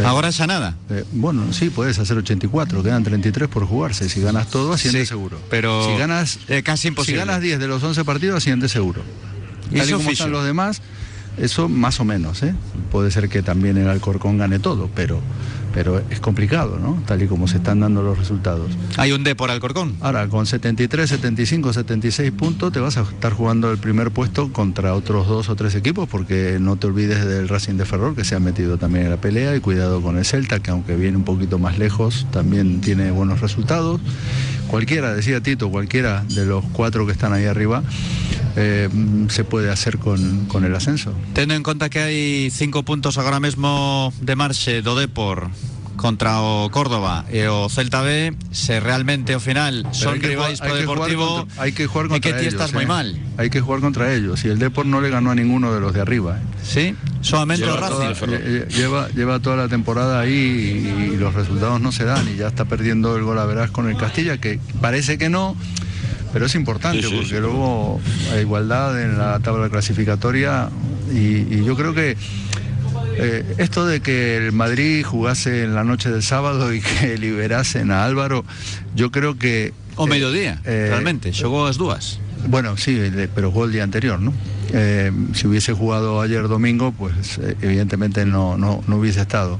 Ahora 0.03 0.29
ya 0.29 0.47
nada. 0.47 0.75
Eh, 0.89 1.03
bueno, 1.11 1.53
sí, 1.53 1.69
puedes 1.69 1.99
hacer 1.99 2.17
84, 2.17 2.83
quedan 2.83 3.03
33 3.03 3.47
por 3.47 3.65
jugarse. 3.65 4.09
Si 4.09 4.21
ganas 4.21 4.49
todo, 4.49 4.73
asciende 4.73 5.01
sí, 5.01 5.05
seguro. 5.05 5.39
Pero 5.49 5.85
si 5.85 5.97
ganas, 5.97 6.39
eh, 6.47 6.63
casi 6.63 6.87
imposible. 6.87 7.21
Si 7.21 7.27
ganas 7.27 7.41
10 7.41 7.59
de 7.59 7.67
los 7.67 7.83
11 7.83 8.03
partidos, 8.03 8.37
asciende 8.37 8.67
seguro. 8.67 9.01
¿Y 9.71 9.77
Tal 9.77 9.89
y 9.89 9.93
como 9.93 10.09
están 10.09 10.31
los 10.31 10.45
demás, 10.45 10.81
eso 11.37 11.69
más 11.69 11.99
o 11.99 12.05
menos, 12.05 12.43
¿eh? 12.43 12.53
Puede 12.91 13.11
ser 13.11 13.29
que 13.29 13.41
también 13.41 13.77
el 13.77 13.87
Alcorcón 13.87 14.37
gane 14.37 14.59
todo, 14.59 14.89
pero 14.95 15.21
pero 15.75 16.01
es 16.09 16.21
complicado, 16.21 16.79
¿no? 16.79 17.03
Tal 17.05 17.21
y 17.21 17.27
como 17.27 17.49
se 17.49 17.57
están 17.57 17.81
dando 17.81 18.01
los 18.01 18.17
resultados. 18.17 18.71
Hay 18.95 19.11
un 19.11 19.25
D 19.25 19.35
por 19.35 19.51
Alcorcón. 19.51 19.97
Ahora, 19.99 20.25
con 20.29 20.45
73, 20.45 21.09
75, 21.09 21.73
76 21.73 22.31
puntos 22.31 22.71
te 22.71 22.79
vas 22.79 22.95
a 22.95 23.01
estar 23.01 23.33
jugando 23.33 23.69
el 23.69 23.77
primer 23.77 24.11
puesto 24.11 24.53
contra 24.53 24.93
otros 24.93 25.27
dos 25.27 25.49
o 25.49 25.55
tres 25.57 25.75
equipos, 25.75 26.07
porque 26.07 26.59
no 26.61 26.77
te 26.77 26.87
olvides 26.87 27.25
del 27.25 27.49
Racing 27.49 27.75
de 27.75 27.83
Ferrol, 27.83 28.15
que 28.15 28.23
se 28.23 28.35
ha 28.35 28.39
metido 28.39 28.77
también 28.77 29.03
en 29.03 29.11
la 29.11 29.17
pelea, 29.17 29.53
y 29.53 29.59
cuidado 29.59 30.01
con 30.01 30.17
el 30.17 30.23
Celta, 30.23 30.61
que 30.61 30.71
aunque 30.71 30.95
viene 30.95 31.17
un 31.17 31.25
poquito 31.25 31.59
más 31.59 31.77
lejos, 31.77 32.25
también 32.31 32.79
tiene 32.79 33.11
buenos 33.11 33.41
resultados. 33.41 33.99
Cualquiera, 34.67 35.13
decía 35.13 35.41
Tito, 35.41 35.69
cualquiera 35.69 36.23
de 36.29 36.45
los 36.45 36.63
cuatro 36.71 37.05
que 37.05 37.11
están 37.11 37.33
ahí 37.33 37.45
arriba, 37.45 37.83
eh, 38.55 38.89
se 39.29 39.43
puede 39.43 39.71
hacer 39.71 39.97
con, 39.97 40.45
con, 40.45 40.63
el 40.65 40.75
ascenso. 40.75 41.13
Tendo 41.33 41.53
en 41.53 41.63
cuenta 41.63 41.89
que 41.89 41.99
hay 41.99 42.49
cinco 42.51 42.83
puntos 42.83 43.17
ahora 43.17 43.39
mismo 43.39 44.13
de 44.21 44.35
marche 44.35 44.81
do 44.81 44.95
Depor 44.95 45.49
contra 45.95 46.41
o 46.41 46.69
Córdoba 46.69 47.25
e 47.31 47.47
o 47.47 47.71
Celta 47.71 48.03
B 48.03 48.35
se 48.51 48.83
realmente 48.83 49.33
ao 49.33 49.39
final 49.39 49.87
son 49.95 50.19
rivais 50.19 50.59
pro 50.59 50.75
Deportivo 50.75 51.47
hay 51.57 51.71
que 51.71 51.87
jugar 51.87 52.11
contra, 52.11 52.19
que 52.19 52.35
ti 52.35 52.45
estás 52.45 52.75
eh. 52.75 52.85
mal 52.85 53.15
hay 53.39 53.49
que 53.49 53.61
jugar 53.61 53.79
contra 53.79 54.13
ellos 54.13 54.43
y 54.43 54.49
el 54.51 54.59
Depor 54.59 54.85
no 54.85 54.99
le 54.99 55.09
ganó 55.09 55.31
a 55.31 55.35
ninguno 55.35 55.73
de 55.73 55.79
los 55.79 55.93
de 55.95 56.01
arriba 56.01 56.37
eh. 56.37 56.43
sí 56.61 56.95
solamente 57.21 57.65
lleva, 57.65 57.89
toda, 57.89 58.13
lleva, 58.67 59.07
lleva 59.09 59.39
toda 59.39 59.55
la 59.55 59.67
temporada 59.67 60.19
ahí 60.19 60.35
y, 60.35 61.13
y, 61.13 61.17
los 61.17 61.33
resultados 61.33 61.79
no 61.81 61.91
se 61.91 62.03
dan 62.03 62.27
y 62.27 62.35
ya 62.35 62.47
está 62.47 62.65
perdiendo 62.65 63.15
el 63.15 63.23
gol 63.23 63.39
a 63.39 63.45
verás 63.45 63.71
con 63.71 63.89
el 63.89 63.97
Castilla 63.97 64.37
que 64.37 64.59
parece 64.81 65.17
que 65.17 65.29
no 65.29 65.55
pero 66.35 66.47
es 66.47 66.55
importante 66.55 67.01
Sí, 67.01 67.07
sí, 67.07 67.15
porque 67.15 67.29
sí. 67.29 67.39
luego 67.39 68.01
hay 68.33 68.41
igualdad 68.41 69.01
en 69.01 69.17
la 69.17 69.39
tabla 69.39 69.69
clasificatoria 69.69 70.67
y, 71.09 71.37
y 71.55 71.63
yo 71.63 71.77
creo 71.77 71.93
que 71.93 72.17
eh, 73.17 73.55
esto 73.57 73.85
de 73.85 74.01
que 74.01 74.35
el 74.35 74.51
Madrid 74.51 75.05
jugase 75.05 75.63
en 75.63 75.75
la 75.75 75.85
noche 75.85 76.11
del 76.11 76.23
sábado 76.23 76.73
y 76.73 76.81
que 76.81 77.17
liberasen 77.25 77.89
a 77.89 78.03
Álvaro, 78.03 78.43
yo 78.95 79.11
creo 79.11 79.37
que... 79.37 79.71
O 79.95 80.07
eh, 80.07 80.09
mediodía, 80.09 80.59
eh, 80.65 80.87
realmente, 80.89 81.31
xogou 81.31 81.71
as 81.71 81.79
dúas. 81.79 82.19
Bueno, 82.47 82.77
sí, 82.77 82.99
pero 83.33 83.51
jugó 83.51 83.65
el 83.65 83.71
día 83.71 83.83
anterior, 83.83 84.19
¿no? 84.19 84.33
Eh, 84.73 85.11
si 85.33 85.47
hubiese 85.47 85.73
jugado 85.73 86.21
ayer 86.21 86.47
domingo, 86.47 86.91
pues 86.91 87.37
eh, 87.37 87.55
evidentemente 87.61 88.25
no, 88.25 88.57
no, 88.57 88.83
no 88.87 88.97
hubiese 88.97 89.21
estado. 89.21 89.59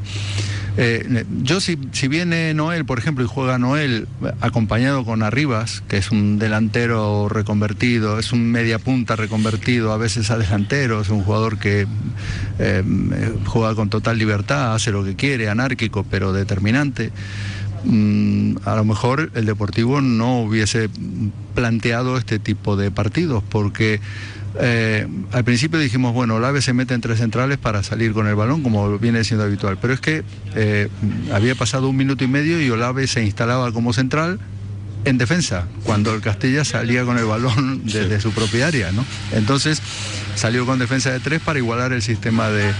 Eh, 0.78 1.26
yo 1.42 1.62
si, 1.62 1.80
si 1.94 2.10
viene 2.10 2.54
Noel, 2.54 2.86
por 2.86 3.00
ejemplo, 3.00 3.24
y 3.24 3.28
juega 3.28 3.58
Noel 3.58 4.08
acompañado 4.42 5.06
con 5.06 5.24
Arribas, 5.24 5.82
que 5.88 5.98
es 5.98 6.12
un 6.12 6.38
delantero 6.38 7.30
reconvertido, 7.30 8.20
es 8.20 8.34
un 8.34 8.52
media 8.52 8.78
punta 8.78 9.16
reconvertido, 9.16 9.94
a 9.94 9.98
veces 9.98 10.32
a 10.32 10.38
delantero, 10.38 11.00
es 11.00 11.10
un 11.10 11.24
jugador 11.24 11.60
que 11.60 11.88
juega 13.46 13.76
con 13.76 13.90
total 13.90 14.18
libertad, 14.18 14.76
hace 14.76 14.92
lo 14.92 15.06
que 15.06 15.16
quiere, 15.16 15.50
anárquico, 15.50 16.06
pero 16.10 16.34
determinante 16.34 17.12
mm, 17.86 18.58
a 18.66 18.76
lo 18.76 18.86
mejor 18.86 19.32
el 19.36 19.46
Deportivo 19.46 20.02
no 20.02 20.42
hubiese 20.42 20.90
planteado 21.54 22.18
este 22.18 22.40
tipo 22.40 22.76
de 22.76 22.92
partidos, 22.92 23.44
porque 23.50 24.02
eh, 24.60 25.08
al 25.32 25.44
principio 25.44 25.80
dijimos, 25.80 26.14
bueno, 26.14 26.36
Olave 26.36 26.62
se 26.62 26.74
mete 26.74 26.94
entre 26.94 27.16
centrales 27.18 27.58
para 27.58 27.84
salir 27.84 28.14
con 28.14 28.28
el 28.28 28.36
balón, 28.36 28.64
como 28.64 28.98
viene 29.00 29.24
siendo 29.24 29.44
habitual, 29.44 29.78
pero 29.82 29.94
es 29.94 30.00
que 30.00 30.24
eh, 30.56 30.88
había 31.34 31.56
pasado 31.56 31.90
un 31.90 31.98
minuto 31.98 32.24
y 32.24 32.28
medio 32.28 32.62
y 32.62 32.70
Olave 32.70 33.08
se 33.08 33.24
instalaba 33.24 33.72
como 33.72 33.94
central 33.94 34.40
en 35.06 35.18
defensa, 35.18 35.66
cuando 35.84 36.14
el 36.14 36.22
Castilla 36.22 36.66
salía 36.66 37.04
con 37.06 37.18
el 37.18 37.26
balón 37.26 37.82
desde 37.86 38.20
su 38.20 38.32
propia 38.32 38.68
área, 38.68 38.92
¿no? 38.92 39.06
Entonces 39.34 39.82
salió 40.36 40.66
con 40.66 40.80
defensa 40.80 41.12
de 41.12 41.20
tres 41.20 41.42
para 41.42 41.60
igualar 41.60 41.94
el 41.94 42.02
sistema 42.02 42.50
de... 42.50 42.72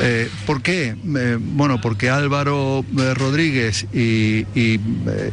eh, 0.00 0.30
¿Por 0.46 0.62
qué? 0.62 0.94
Eh, 1.16 1.38
bueno, 1.40 1.80
porque 1.80 2.08
Álvaro 2.08 2.84
eh, 2.98 3.14
Rodríguez 3.14 3.86
y, 3.92 4.46
y, 4.54 4.80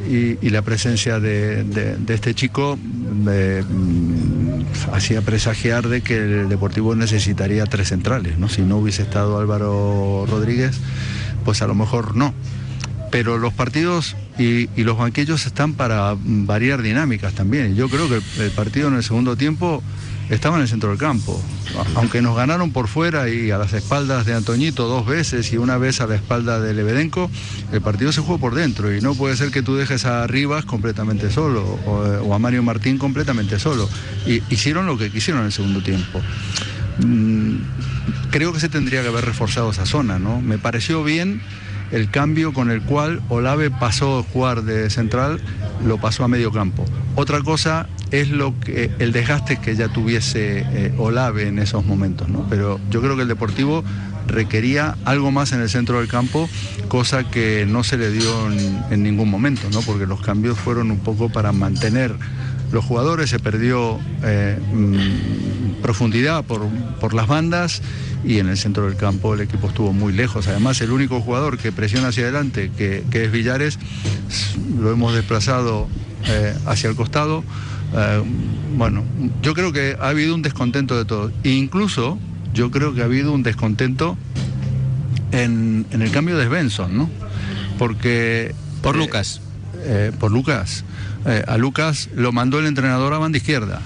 y- 0.09 0.37
y 0.41 0.49
la 0.49 0.61
presencia 0.63 1.19
de, 1.19 1.63
de- 1.63 1.95
de 1.97 2.13
este 2.13 2.33
chico 2.33 2.77
eh, 3.29 3.63
mm, 3.67 4.93
hacía 4.93 5.21
presagiar 5.21 5.87
de 5.87 6.01
que 6.01 6.17
el 6.17 6.49
Deportivo 6.49 6.95
necesitaría 6.95 7.65
tres 7.65 7.89
centrales, 7.89 8.37
¿no? 8.37 8.49
Si 8.49 8.61
no 8.63 8.77
hubiese 8.77 9.03
estado 9.03 9.37
Álvaro 9.39 10.25
Rodríguez, 10.29 10.77
pues 11.45 11.61
a 11.61 11.67
lo 11.67 11.75
mejor 11.75 12.15
no 12.15 12.33
pero 13.11 13.37
los 13.37 13.53
partidos 13.53 14.15
y, 14.37 14.67
los 14.83 14.97
banquillos 14.97 15.45
están 15.45 15.73
para 15.73 16.15
variar 16.17 16.81
dinámicas 16.81 17.33
también. 17.33 17.75
Yo 17.75 17.89
creo 17.89 18.07
que 18.07 18.21
el, 18.43 18.51
partido 18.51 18.87
en 18.87 18.95
el 18.95 19.03
segundo 19.03 19.35
tiempo 19.35 19.83
estaba 20.29 20.57
en 20.57 20.63
el 20.63 20.67
centro 20.67 20.89
del 20.89 20.97
campo. 20.97 21.41
Aunque 21.95 22.21
nos 22.21 22.35
ganaron 22.35 22.71
por 22.71 22.87
fuera 22.87 23.29
y 23.29 23.51
a 23.51 23.57
las 23.57 23.73
espaldas 23.73 24.25
de 24.25 24.33
Antoñito 24.33 24.87
dos 24.87 25.05
veces 25.05 25.51
y 25.53 25.57
una 25.57 25.77
vez 25.77 26.01
a 26.01 26.07
la 26.07 26.15
espalda 26.15 26.59
de 26.59 26.73
Lebedenko, 26.73 27.29
el 27.71 27.81
partido 27.81 28.11
se 28.11 28.21
jugó 28.21 28.37
por 28.37 28.55
dentro 28.55 28.95
y 28.95 29.01
no 29.01 29.15
puede 29.15 29.35
ser 29.35 29.51
que 29.51 29.61
tú 29.61 29.75
dejes 29.75 30.05
a 30.05 30.27
Rivas 30.27 30.65
completamente 30.65 31.31
solo 31.31 31.63
o, 31.85 31.91
o 31.91 32.33
a 32.33 32.39
Mario 32.39 32.63
Martín 32.63 32.97
completamente 32.97 33.59
solo. 33.59 33.89
Y 34.25 34.41
hicieron 34.49 34.85
lo 34.85 34.97
que 34.97 35.11
quisieron 35.11 35.41
en 35.41 35.47
el 35.47 35.53
segundo 35.53 35.81
tiempo. 35.81 36.21
Mm, 36.99 37.57
creo 38.31 38.53
que 38.53 38.59
se 38.59 38.69
tendría 38.69 39.01
que 39.01 39.07
haber 39.07 39.25
reforzado 39.25 39.71
esa 39.71 39.85
zona, 39.85 40.19
¿no? 40.19 40.41
Me 40.41 40.57
pareció 40.57 41.03
bien 41.03 41.41
el 41.91 42.09
cambio 42.09 42.53
con 42.53 42.71
el 42.71 42.81
cual 42.81 43.21
Olave 43.29 43.69
pasó 43.71 44.19
a 44.19 44.23
jugar 44.23 44.63
de 44.63 44.89
central, 44.89 45.39
lo 45.85 45.97
pasó 45.97 46.23
a 46.23 46.27
medio 46.27 46.51
campo. 46.51 46.85
Otra 47.15 47.41
cosa 47.41 47.87
es 48.11 48.29
lo 48.29 48.59
que 48.59 48.91
el 48.99 49.11
desgaste 49.11 49.57
que 49.57 49.75
ya 49.75 49.89
tuviese 49.89 50.59
eh, 50.59 50.93
Olave 50.97 51.47
en 51.47 51.59
esos 51.59 51.85
momentos, 51.85 52.29
¿no? 52.29 52.45
Pero 52.49 52.79
yo 52.89 53.01
creo 53.01 53.15
que 53.15 53.23
el 53.23 53.27
Deportivo 53.27 53.83
requería 54.27 54.97
algo 55.05 55.31
más 55.31 55.53
en 55.53 55.61
el 55.61 55.69
centro 55.69 55.99
del 55.99 56.07
campo, 56.07 56.49
cosa 56.89 57.23
que 57.23 57.65
no 57.67 57.83
se 57.83 57.97
le 57.97 58.11
dio 58.11 58.51
en, 58.51 58.83
en 58.91 59.03
ningún 59.03 59.29
momento, 59.29 59.69
¿no? 59.71 59.81
Porque 59.81 60.05
los 60.05 60.21
cambios 60.21 60.57
fueron 60.57 60.91
un 60.91 60.99
poco 60.99 61.29
para 61.29 61.51
mantener 61.51 62.13
los 62.71 62.83
jugadores, 62.83 63.29
se 63.29 63.39
perdió 63.39 63.99
eh, 64.23 64.57
mm, 64.73 65.81
profundidad 65.81 66.43
por, 66.43 66.67
por 66.99 67.13
las 67.13 67.27
bandas 67.27 67.81
y 68.25 68.39
en 68.39 68.49
el 68.49 68.57
centro 68.57 68.85
del 68.85 68.95
campo 68.97 69.33
el 69.33 69.41
equipo 69.41 69.67
estuvo 69.67 69.93
muy 69.93 70.11
lejos. 70.13 70.47
Además, 70.47 70.81
el 70.81 70.91
único 70.91 71.21
jugador 71.21 71.57
que 71.57 71.71
presiona 71.71 72.09
hacia 72.09 72.23
adelante, 72.23 72.71
que, 72.77 73.03
que 73.09 73.25
es 73.25 73.31
Villares, 73.31 73.79
lo 74.79 74.91
hemos 74.91 75.13
desplazado 75.13 75.87
eh, 76.27 76.53
hacia 76.65 76.89
el 76.89 76.95
costado. 76.95 77.43
Eh, 77.95 78.23
bueno, 78.75 79.03
yo 79.41 79.53
creo 79.53 79.71
que 79.71 79.95
ha 79.99 80.09
habido 80.09 80.35
un 80.35 80.41
descontento 80.41 80.97
de 80.97 81.05
todos. 81.05 81.31
E 81.43 81.51
incluso 81.51 82.17
yo 82.53 82.69
creo 82.71 82.93
que 82.93 83.01
ha 83.01 83.05
habido 83.05 83.31
un 83.31 83.43
descontento 83.43 84.17
en, 85.31 85.85
en 85.91 86.01
el 86.01 86.11
cambio 86.11 86.37
de 86.37 86.47
Svensson, 86.47 86.97
¿no? 86.97 87.09
Porque... 87.77 88.53
Por 88.81 88.95
Lucas. 88.95 89.41
eh, 89.83 90.11
por 90.19 90.31
Lucas. 90.31 90.83
Eh, 91.25 91.43
a 91.47 91.57
Lucas 91.57 92.09
lo 92.15 92.31
mandó 92.31 92.59
el 92.59 92.65
entrenador 92.65 93.13
a 93.13 93.17
banda 93.17 93.37
izquierda. 93.37 93.81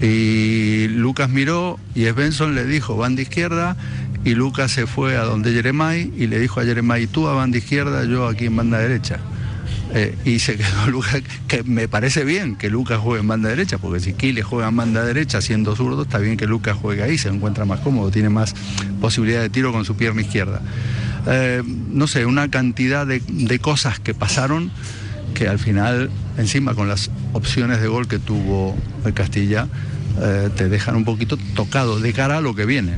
Y 0.00 0.88
Lucas 0.88 1.30
miró 1.30 1.78
y 1.94 2.04
Svensson 2.04 2.54
le 2.54 2.64
dijo 2.64 2.96
banda 2.96 3.22
izquierda 3.22 3.76
y 4.24 4.34
Lucas 4.34 4.72
se 4.72 4.86
fue 4.86 5.16
a 5.16 5.22
donde 5.22 5.52
Jeremai 5.52 6.12
y 6.16 6.26
le 6.26 6.38
dijo 6.38 6.60
a 6.60 6.64
Jeremai 6.64 7.06
tú 7.06 7.28
a 7.28 7.34
banda 7.34 7.58
izquierda, 7.58 8.04
yo 8.04 8.26
aquí 8.26 8.46
en 8.46 8.56
banda 8.56 8.78
derecha. 8.78 9.18
Eh, 9.92 10.16
y 10.24 10.40
se 10.40 10.56
quedó 10.58 10.88
Lucas, 10.88 11.22
que 11.46 11.62
me 11.62 11.88
parece 11.88 12.24
bien 12.24 12.56
que 12.56 12.70
Lucas 12.70 12.98
juegue 12.98 13.20
en 13.20 13.28
banda 13.28 13.48
derecha, 13.50 13.78
porque 13.78 14.00
si 14.00 14.14
Kile 14.14 14.42
juega 14.42 14.68
en 14.68 14.76
banda 14.76 15.04
derecha 15.04 15.40
siendo 15.40 15.76
zurdo, 15.76 16.02
está 16.02 16.18
bien 16.18 16.36
que 16.36 16.46
Lucas 16.46 16.76
juegue 16.76 17.02
ahí, 17.02 17.18
se 17.18 17.28
encuentra 17.28 17.64
más 17.64 17.80
cómodo, 17.80 18.10
tiene 18.10 18.30
más 18.30 18.54
posibilidad 19.00 19.42
de 19.42 19.50
tiro 19.50 19.72
con 19.72 19.84
su 19.84 19.96
pierna 19.96 20.22
izquierda. 20.22 20.60
Eh, 21.26 21.62
no 21.64 22.06
sé, 22.06 22.26
una 22.26 22.50
cantidad 22.50 23.06
de, 23.06 23.20
de 23.26 23.58
cosas 23.58 24.00
que 24.00 24.14
pasaron 24.14 24.70
que 25.32 25.48
al 25.48 25.58
final, 25.58 26.10
encima 26.36 26.74
con 26.74 26.88
las 26.88 27.10
opciones 27.32 27.80
de 27.80 27.88
gol 27.88 28.08
que 28.08 28.18
tuvo 28.18 28.76
el 29.04 29.14
Castilla, 29.14 29.68
eh, 30.20 30.50
te 30.54 30.68
dejan 30.68 30.96
un 30.96 31.04
poquito 31.04 31.36
tocado 31.54 31.98
de 31.98 32.12
cara 32.12 32.38
a 32.38 32.40
lo 32.40 32.54
que 32.54 32.66
viene. 32.66 32.96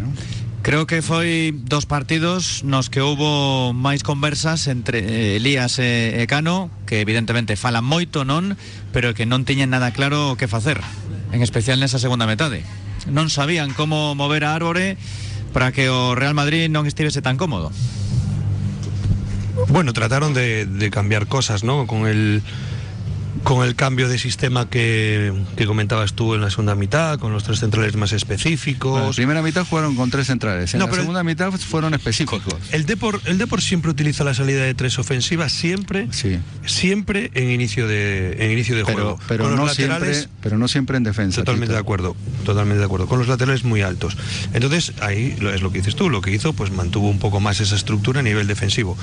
Creo 0.66 0.88
que 0.90 0.98
foi 0.98 1.54
dos 1.54 1.86
partidos 1.86 2.66
nos 2.66 2.90
que 2.90 2.98
houbo 2.98 3.70
máis 3.70 4.02
conversas 4.02 4.66
entre 4.66 4.98
eh, 4.98 5.38
Elías 5.38 5.78
e, 5.78 6.18
e 6.18 6.26
Cano 6.26 6.74
que 6.90 6.98
evidentemente 6.98 7.54
falan 7.54 7.86
moito, 7.86 8.26
non? 8.26 8.58
Pero 8.90 9.14
que 9.14 9.30
non 9.30 9.46
tiñen 9.46 9.70
nada 9.70 9.94
claro 9.94 10.34
que 10.34 10.50
facer 10.50 10.82
En 11.30 11.38
especial 11.38 11.78
nesa 11.78 12.02
segunda 12.02 12.26
metade 12.26 12.66
Non 13.06 13.30
sabían 13.30 13.78
como 13.78 14.18
mover 14.18 14.42
a 14.42 14.58
árbore 14.58 14.98
para 15.54 15.70
que 15.70 15.86
o 15.86 16.18
Real 16.18 16.34
Madrid 16.34 16.66
non 16.66 16.90
estivese 16.90 17.22
tan 17.22 17.38
cómodo 17.38 17.70
Bueno, 19.68 19.92
trataron 19.92 20.32
de, 20.32 20.90
cambiar 20.92 21.26
cosas, 21.26 21.64
¿no? 21.64 21.86
Con 21.86 22.06
el 22.06 22.42
con 23.42 23.66
el 23.66 23.74
cambio 23.74 24.08
de 24.08 24.18
sistema 24.18 24.68
que, 24.68 25.32
que 25.56 25.66
comentabas 25.66 26.14
tú 26.14 26.34
en 26.34 26.40
la 26.40 26.50
segunda 26.50 26.74
mitad, 26.74 27.18
con 27.18 27.32
los 27.32 27.44
tres 27.44 27.60
centrales 27.60 27.94
más 27.96 28.10
En 28.12 28.14
la 28.14 28.16
específicos. 28.18 29.16
primera 29.16 29.42
mitad 29.42 29.64
jugaron 29.66 29.94
con 29.96 30.10
tres 30.10 30.26
centrales, 30.26 30.74
en 30.74 30.78
No, 30.80 30.86
la 30.86 30.90
pero- 30.90 31.02
segunda 31.02 31.22
mitad 31.22 31.52
fueron 31.52 31.94
específicos. 31.94 32.44
El 32.72 32.86
Depor, 32.86 33.20
el 33.26 33.38
Depor 33.38 33.60
siempre 33.62 33.90
utiliza 33.90 34.24
la 34.24 34.34
salida 34.34 34.62
de 34.62 34.74
tres 34.74 34.98
ofensivas, 34.98 35.52
siempre, 35.52 36.08
Sí. 36.10 36.38
siempre 36.64 37.30
en 37.34 37.50
inicio 37.50 37.86
de, 37.86 38.36
en 38.44 38.50
inicio 38.52 38.74
de 38.76 38.84
Pero, 38.84 38.94
juego. 38.96 39.18
pero, 39.28 39.44
Con 39.44 39.50
los 39.52 39.60
no 39.60 39.66
laterales, 39.66 40.16
siempre, 40.18 40.36
pero 40.42 40.58
no 40.58 40.68
siempre 40.68 40.96
en 40.96 41.02
defensa. 41.04 41.40
Totalmente 41.42 41.66
Tito. 41.68 41.74
de 41.74 41.80
acuerdo, 41.80 42.16
totalmente 42.44 42.78
de 42.80 42.84
acuerdo. 42.84 43.06
Con 43.06 43.18
los 43.18 43.28
laterales 43.28 43.64
muy 43.64 43.82
altos. 43.82 44.16
Entonces, 44.54 44.92
ahí 45.00 45.36
es 45.54 45.62
lo 45.62 45.70
que 45.70 45.78
dices 45.78 45.94
tú, 45.96 46.10
lo 46.10 46.20
que 46.20 46.30
hizo, 46.32 46.52
pues 46.52 46.70
mantuvo 46.70 47.08
un 47.08 47.18
poco 47.18 47.40
más 47.40 47.60
esa 47.60 47.76
estructura 47.76 48.20
a 48.20 48.22
nivel 48.22 48.46
defensivo. 48.46 48.96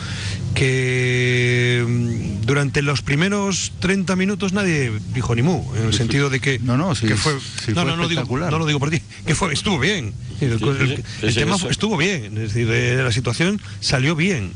Que 0.54 1.86
mm, 1.88 2.46
durante 2.46 2.82
los 2.82 3.02
primeros 3.02 3.72
30 3.80 4.16
minutos 4.16 4.23
nadie 4.54 4.92
dijo 5.14 5.36
ni 5.36 5.42
mu, 5.42 5.64
en 5.76 5.86
el 5.88 5.94
sentido 5.94 6.30
de 6.30 6.40
que, 6.40 6.60
No, 6.60 6.78
no, 6.78 6.96
sí, 6.96 7.08
que 7.08 7.16
fue, 7.16 7.34
sí 7.34 7.72
no, 7.74 7.82
fue 7.82 7.86
no, 7.86 7.98
no, 7.98 8.08
digo, 8.08 8.26
no 8.38 8.58
lo 8.60 8.66
digo 8.66 8.80
por 8.80 8.90
ti, 8.90 9.02
que 9.26 9.36
fue, 9.36 9.54
estuvo 9.54 9.80
bien. 9.80 10.14
El, 10.42 11.34
tema 11.36 11.58
fue- 11.58 11.72
estuvo 11.72 11.98
bien, 11.98 12.26
es 12.38 12.54
decir, 12.54 12.68
eh, 12.72 13.02
la 13.04 13.12
situación 13.12 13.62
salió 13.80 14.16
bien. 14.16 14.52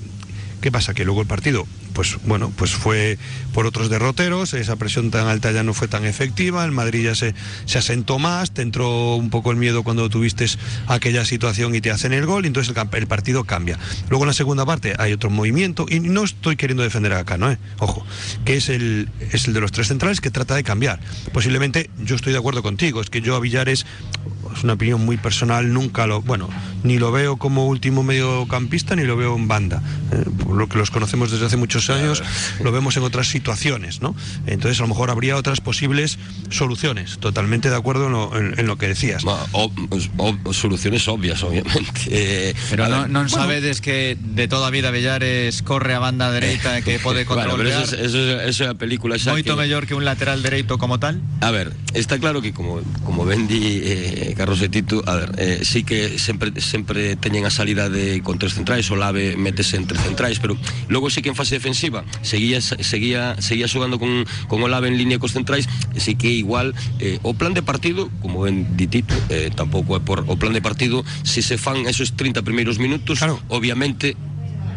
¿Qué 0.62 0.72
pasa? 0.72 0.94
Que 0.94 1.06
luego 1.06 1.22
el 1.22 1.28
partido, 1.28 1.68
pues 1.94 2.18
bueno, 2.26 2.52
pues 2.56 2.72
fue 2.72 3.18
por 3.54 3.66
otros 3.66 3.90
derroteros, 3.90 4.54
esa 4.54 4.76
presión 4.76 5.12
tan 5.12 5.28
alta 5.28 5.52
ya 5.52 5.64
no 5.64 5.74
fue 5.74 5.88
tan 5.88 6.06
efectiva, 6.06 6.66
el 6.66 6.72
Madrid 6.72 7.06
ya 7.06 7.16
se, 7.16 7.36
se 7.66 7.78
asentó 7.78 8.20
más, 8.20 8.52
te 8.52 8.62
entró 8.62 9.16
un 9.16 9.30
poco 9.30 9.52
el 9.52 9.58
miedo 9.58 9.84
cuando 9.84 10.10
tuviste 10.10 10.48
aquella 10.88 11.26
situación 11.26 11.76
y 11.76 11.82
te 11.82 11.92
hacen 11.92 12.14
el 12.14 12.26
gol, 12.26 12.46
entonces 12.46 12.76
el, 12.76 13.08
partido 13.08 13.44
cambia. 13.44 13.78
Luego 14.10 14.24
en 14.24 14.28
la 14.28 14.34
segunda 14.34 14.66
parte 14.66 14.96
hay 14.98 15.14
otro 15.14 15.30
movimiento, 15.30 15.86
y 15.90 16.00
no 16.00 16.24
estoy 16.24 16.56
queriendo 16.56 16.84
defender 16.84 17.14
acá, 17.14 17.38
¿no? 17.38 17.52
eh? 17.52 17.58
Ojo, 17.80 18.06
que 18.46 18.58
es 18.58 18.70
el, 18.70 19.10
es 19.32 19.48
el 19.48 19.54
de 19.54 19.62
los 19.62 19.72
tres 19.72 19.88
centrales 19.88 20.22
que 20.22 20.32
trata 20.32 20.56
de 20.56 20.64
cambiar. 20.64 21.00
Posiblemente 21.34 21.90
yo 22.00 22.16
estoy 22.16 22.34
de 22.34 22.40
acuerdo 22.40 22.64
contigo, 22.64 23.02
es 23.02 23.10
que 23.10 23.22
yo 23.22 23.36
a 23.36 23.40
Villares 23.40 23.86
es 24.58 24.64
una 24.64 24.74
opinión 24.74 25.06
muy 25.06 25.18
personal, 25.18 25.72
nunca 25.72 26.08
lo, 26.08 26.22
bueno, 26.22 26.50
ni 26.84 26.98
lo 26.98 27.12
veo 27.12 27.38
como 27.38 27.68
último 27.68 28.04
mediocampista 28.04 28.96
ni 28.96 29.04
lo 29.04 29.16
veo 29.16 29.36
en 29.36 29.48
banda. 29.48 29.82
Eh, 30.12 30.24
por 30.44 30.56
lo 30.56 30.68
que 30.68 30.78
los 30.78 30.90
conocemos 30.92 31.32
desde 31.32 31.46
hace 31.46 31.58
muchos 31.58 31.90
años, 31.90 32.24
lo 32.64 32.72
vemos 32.72 32.98
en 32.98 33.04
otras 33.04 33.28
situaciones, 33.28 34.02
¿no? 34.02 34.16
Entonces 34.48 34.80
a 34.80 34.84
lo 34.84 34.90
mejor 34.90 35.10
habría 35.12 35.36
otras 35.36 35.62
posibles 35.62 36.18
soluciones. 36.50 37.18
Totalmente 37.20 37.70
de 37.70 37.76
acuerdo 37.76 38.08
en 38.08 38.12
lo, 38.14 38.38
en- 38.38 38.60
en 38.60 38.68
lo 38.68 38.78
que 38.78 38.88
decías. 38.88 39.24
O- 39.26 39.72
o- 40.18 40.54
soluciones 40.54 41.08
obvias, 41.08 41.44
obviamente. 41.44 42.02
Eh, 42.10 42.54
Pero 42.70 42.88
no, 42.88 43.02
ver, 43.04 43.10
non 43.12 43.28
sabedes 43.30 43.82
que 43.84 44.16
de 44.18 44.48
toda 44.48 44.72
vida 44.72 44.90
Villares 44.92 45.62
corre 45.62 45.94
a 45.94 46.00
banda 46.00 46.32
dereita 46.32 46.80
e 46.80 46.82
que 46.82 46.98
bueno, 47.04 47.24
pero 47.28 47.28
controlar 47.28 47.68
eso, 47.68 47.84
es- 47.84 47.94
eso, 47.94 48.18
es- 48.18 48.58
eso 48.58 48.62
é 48.66 48.68
a 48.72 48.76
película 48.80 49.20
xa 49.20 49.36
moito 49.36 49.54
que... 49.54 49.60
mellor 49.60 49.86
que 49.86 49.94
un 49.94 50.08
lateral 50.08 50.42
dereito 50.42 50.80
como 50.80 50.98
tal? 50.98 51.20
A 51.44 51.52
ver, 51.52 51.76
está 51.94 52.18
claro 52.18 52.42
que 52.42 52.54
como 52.56 52.80
como 53.04 53.28
ben 53.28 53.46
di 53.46 53.82
eh, 53.84 54.34
Carlos 54.48 54.63
e 54.63 54.70
Tito, 54.72 55.04
a 55.04 55.16
ver, 55.20 55.36
eh, 55.44 55.60
sí 55.68 55.84
que 55.84 56.16
sempre 56.16 56.56
sempre 56.63 57.20
teñen 57.20 57.44
a 57.44 57.51
salida 57.51 57.92
de 57.92 58.24
con 58.24 58.39
tres 58.39 58.56
centrais, 58.56 58.88
o 58.88 58.96
Lave 58.96 59.36
métese 59.36 59.75
entre 59.75 60.00
centrais, 60.00 60.39
pero 60.39 60.56
logo 60.88 61.12
sí 61.12 61.20
que 61.20 61.27
en 61.27 61.36
fase 61.36 61.60
defensiva 61.60 62.08
seguía 62.24 62.63
seguía 62.63 63.36
seguía 63.44 63.68
xogando 63.68 64.00
con 64.00 64.24
con 64.48 64.63
o 64.63 64.72
Lave 64.72 64.88
en 64.88 64.96
línea 64.96 65.20
cos 65.20 65.36
centrais, 65.36 65.68
sí 66.00 66.16
que 66.16 66.32
igual 66.32 66.72
eh, 67.04 67.20
o 67.27 67.36
plan 67.36 67.51
de 67.51 67.60
partido, 67.60 68.08
como 68.24 68.48
ben 68.48 68.72
di 68.80 68.88
Tito, 68.88 69.12
eh, 69.27 69.51
tampouco 69.51 70.00
é 70.00 70.00
por 70.00 70.24
o 70.32 70.39
plan 70.39 70.56
de 70.56 70.63
partido, 70.63 71.04
se 71.27 71.44
se 71.44 71.60
fan 71.60 71.84
esos 71.84 72.16
30 72.16 72.39
primeiros 72.48 72.80
minutos, 72.80 73.20
Claro. 73.20 73.44
obviamente 73.51 74.16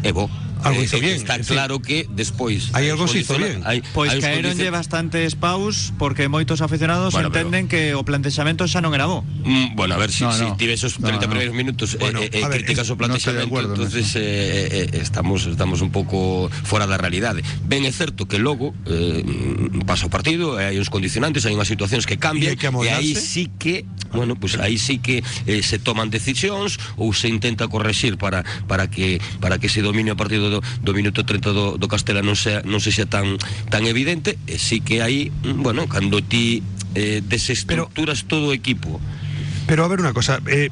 é 0.03 0.11
bo. 0.11 0.27
Algo 0.63 0.81
Eh, 0.81 0.85
hizo 0.85 0.97
eh, 0.97 1.01
bien, 1.01 1.15
Está 1.17 1.39
claro 1.39 1.81
que 1.81 2.07
despois 2.09 2.69
Hay 2.73 2.89
algo 2.89 3.07
se 3.07 3.19
hizo 3.19 3.37
bien. 3.37 3.61
hai- 3.65 3.81
Pois 3.93 4.11
hai 4.11 4.17
uns 4.17 4.25
caeronlle 4.25 4.53
condicion- 4.53 4.71
bastantes 4.73 5.35
paus 5.35 5.93
porque 5.97 6.27
moitos 6.29 6.61
aficionados 6.61 7.13
Bueno, 7.13 7.31
pero- 7.31 7.49
que 7.67 7.93
o 7.95 8.03
plantexamento 8.05 8.65
xa 8.67 8.81
non 8.81 8.93
era 8.93 9.05
bo. 9.09 9.21
Mm, 9.45 9.75
bueno, 9.75 9.95
a 9.95 9.99
ver, 10.01 10.11
si, 10.11 10.23
No, 10.23 10.33
si 10.33 10.45
no. 10.45 10.57
tive 10.57 10.73
esos 10.73 10.99
No, 10.99 11.07
30 11.09 11.25
no. 11.25 11.31
primeros 11.33 11.53
minutos 11.55 11.97
Bueno, 11.97 12.21
eh, 12.21 12.29
eh, 12.33 12.41
ver, 12.47 12.61
criticas 12.65 12.85
es- 12.85 12.91
o 12.91 12.93
no 12.93 12.97
plantexamento, 12.97 13.59
en 13.59 13.65
entonces 13.73 14.05
eh, 14.15 14.21
eh, 14.91 14.99
estamos 15.01 15.45
estamos 15.47 15.81
un 15.81 15.89
pouco 15.91 16.49
fora 16.63 16.85
da 16.85 16.97
realidade. 16.97 17.41
Ben 17.65 17.85
é 17.85 17.91
certo 17.91 18.27
que 18.29 18.37
logo 18.37 18.73
eh, 18.85 19.25
pasa 19.85 20.05
o 20.05 20.11
partido, 20.13 20.57
hai 20.57 20.77
uns 20.77 20.89
condicionantes, 20.93 21.45
hai 21.45 21.53
unhas 21.57 21.69
situacións 21.69 22.05
que 22.05 22.17
cambian 22.21 22.53
E 22.53 22.57
hai 22.57 22.61
que 22.61 22.69
e 22.69 22.89
aí 22.89 23.13
sí 23.17 23.49
que, 23.57 23.85
bueno, 24.13 24.35
pues 24.37 24.57
aí 24.61 24.77
sí 24.77 24.97
que 25.01 25.23
eh, 25.49 25.61
se 25.65 25.77
toman 25.81 26.09
decisións 26.13 26.77
ou 26.97 27.13
se 27.13 27.29
intenta 27.29 27.65
corregir 27.67 28.17
para 28.17 28.43
para 28.67 28.89
que 28.89 29.17
para 29.41 29.57
que 29.57 29.67
ese 29.67 29.81
dominio 29.81 30.13
a 30.13 30.19
partir 30.19 30.41
do, 30.51 30.59
do 30.83 30.91
minuto 30.91 31.23
30 31.23 31.55
do, 31.55 31.65
do 31.79 31.87
Castela 31.87 32.19
non 32.19 32.35
sea 32.35 32.59
non 32.67 32.83
se 32.83 32.91
xa 32.91 33.07
tan 33.07 33.39
tan 33.71 33.87
evidente, 33.87 34.35
e 34.45 34.59
sí 34.59 34.83
que 34.83 34.99
aí, 34.99 35.31
mm, 35.31 35.63
bueno, 35.63 35.87
cando 35.87 36.19
ti 36.19 36.59
eh, 36.93 37.23
desestructuras 37.23 38.27
todo 38.27 38.51
o 38.51 38.53
equipo. 38.53 38.99
Pero 39.65 39.85
a 39.85 39.87
ver 39.87 40.03
una 40.03 40.11
cosa, 40.11 40.43
eh, 40.51 40.67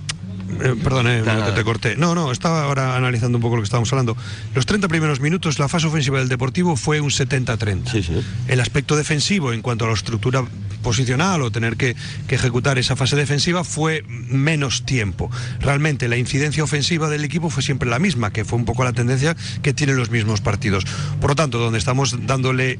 eh, 0.61 0.75
perdón, 0.83 1.07
eh, 1.07 1.23
que 1.23 1.51
te 1.51 1.63
corté. 1.63 1.95
No, 1.95 2.15
no, 2.15 2.31
estaba 2.31 2.63
ahora 2.63 2.95
analizando 2.95 3.37
un 3.37 3.41
poco 3.41 3.55
lo 3.55 3.61
que 3.61 3.65
estábamos 3.65 3.91
hablando. 3.93 4.17
Los 4.55 4.65
30 4.65 4.87
primeros 4.87 5.19
minutos, 5.19 5.59
la 5.59 5.67
fase 5.67 5.87
ofensiva 5.87 6.19
del 6.19 6.29
Deportivo 6.29 6.75
fue 6.75 7.01
un 7.01 7.09
70-30. 7.09 7.91
Sí, 7.91 8.03
sí. 8.03 8.13
El 8.47 8.59
aspecto 8.59 8.95
defensivo 8.95 9.53
en 9.53 9.61
cuanto 9.61 9.85
a 9.85 9.87
la 9.87 9.93
estructura 9.93 10.43
posicional 10.81 11.41
o 11.41 11.51
tener 11.51 11.75
que, 11.75 11.95
que 12.27 12.35
ejecutar 12.35 12.77
esa 12.77 12.95
fase 12.95 13.15
defensiva 13.15 13.63
fue 13.63 14.03
menos 14.07 14.85
tiempo. 14.85 15.29
Realmente 15.59 16.07
la 16.07 16.17
incidencia 16.17 16.63
ofensiva 16.63 17.09
del 17.09 17.23
equipo 17.23 17.49
fue 17.49 17.63
siempre 17.63 17.89
la 17.89 17.99
misma, 17.99 18.31
que 18.31 18.45
fue 18.45 18.57
un 18.57 18.65
poco 18.65 18.83
la 18.83 18.93
tendencia 18.93 19.35
que 19.61 19.73
tienen 19.73 19.97
los 19.97 20.09
mismos 20.09 20.41
partidos. 20.41 20.85
Por 21.19 21.31
lo 21.31 21.35
tanto, 21.35 21.59
donde 21.59 21.79
estamos 21.79 22.25
dándole 22.25 22.79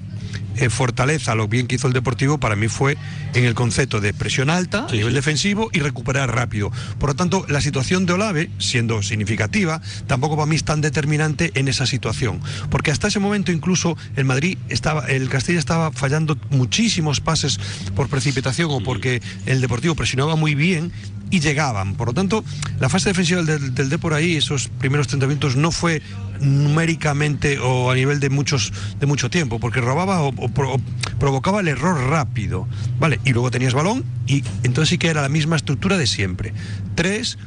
eh, 0.60 0.70
fortaleza 0.70 1.36
lo 1.36 1.48
bien 1.48 1.68
que 1.68 1.76
hizo 1.76 1.88
el 1.88 1.94
Deportivo 1.94 2.38
para 2.38 2.56
mí 2.56 2.68
fue 2.68 2.98
en 3.34 3.46
el 3.46 3.56
concepto 3.56 4.02
de 4.02 4.14
presión 4.14 4.50
alta 4.50 4.86
a 4.88 4.92
nivel 4.92 5.12
sí. 5.12 5.16
defensivo 5.16 5.70
y 5.74 5.80
recuperar 5.80 6.34
rápido. 6.34 6.72
Por 7.00 7.10
lo 7.10 7.16
tanto, 7.16 7.46
la 7.48 7.62
situación 7.62 8.06
de 8.06 8.14
Olave, 8.14 8.50
siendo 8.58 9.02
significativa, 9.02 9.82
tampoco 10.08 10.36
para 10.36 10.46
mí 10.46 10.56
es 10.56 10.64
tan 10.64 10.82
determinante 10.82 11.52
en 11.56 11.68
esa 11.68 11.86
situación. 11.86 12.42
Porque 12.70 12.92
hasta 12.92 13.08
ese 13.08 13.20
momento 13.20 13.52
incluso 13.52 13.98
el 14.16 14.26
Madrid 14.26 14.58
estaba, 14.70 15.06
el 15.08 15.30
Castilla 15.30 15.60
estaba 15.60 15.92
fallando 15.92 16.38
muchísimos 16.50 17.22
pases 17.22 17.60
por 17.96 18.10
precipitación 18.10 18.70
o 18.72 18.82
porque 18.82 19.22
el 19.46 19.62
Deportivo 19.62 19.96
presionaba 19.96 20.36
muy 20.36 20.56
bien 20.56 20.92
y 21.32 21.40
llegaban. 21.40 21.96
Por 21.96 22.08
lo 22.08 22.14
tanto, 22.14 22.44
la 22.80 22.90
fase 22.90 23.10
defensiva 23.10 23.44
del, 23.44 23.74
del 23.74 23.90
Depor 23.90 24.14
ahí, 24.14 24.36
esos 24.36 24.68
primeros 24.68 25.08
30 25.08 25.28
minutos, 25.28 25.56
no 25.56 25.72
fue 25.72 26.02
numéricamente 26.40 27.60
o 27.60 27.92
a 27.92 27.96
nivel 27.96 28.20
de 28.20 28.30
muchos 28.30 28.72
de 29.00 29.06
mucho 29.06 29.30
tiempo, 29.30 29.60
porque 29.60 29.82
robaba 29.82 30.22
o, 30.22 30.30
o 30.30 30.50
pro- 30.50 30.74
o 30.76 30.82
provocaba 31.20 31.60
el 31.62 31.68
error 31.68 32.10
rápido, 32.10 32.68
¿vale? 33.00 33.20
Y 33.26 33.32
luego 33.34 33.52
tenías 33.52 33.74
balón 33.74 34.06
y 34.28 34.44
entonces 34.64 34.90
sí 34.90 34.98
que 34.98 35.08
era 35.10 35.22
la 35.22 35.30
misma 35.30 35.56
estructura 35.56 35.98
de 35.98 36.08
siempre. 36.08 36.54
Tres 36.96 37.38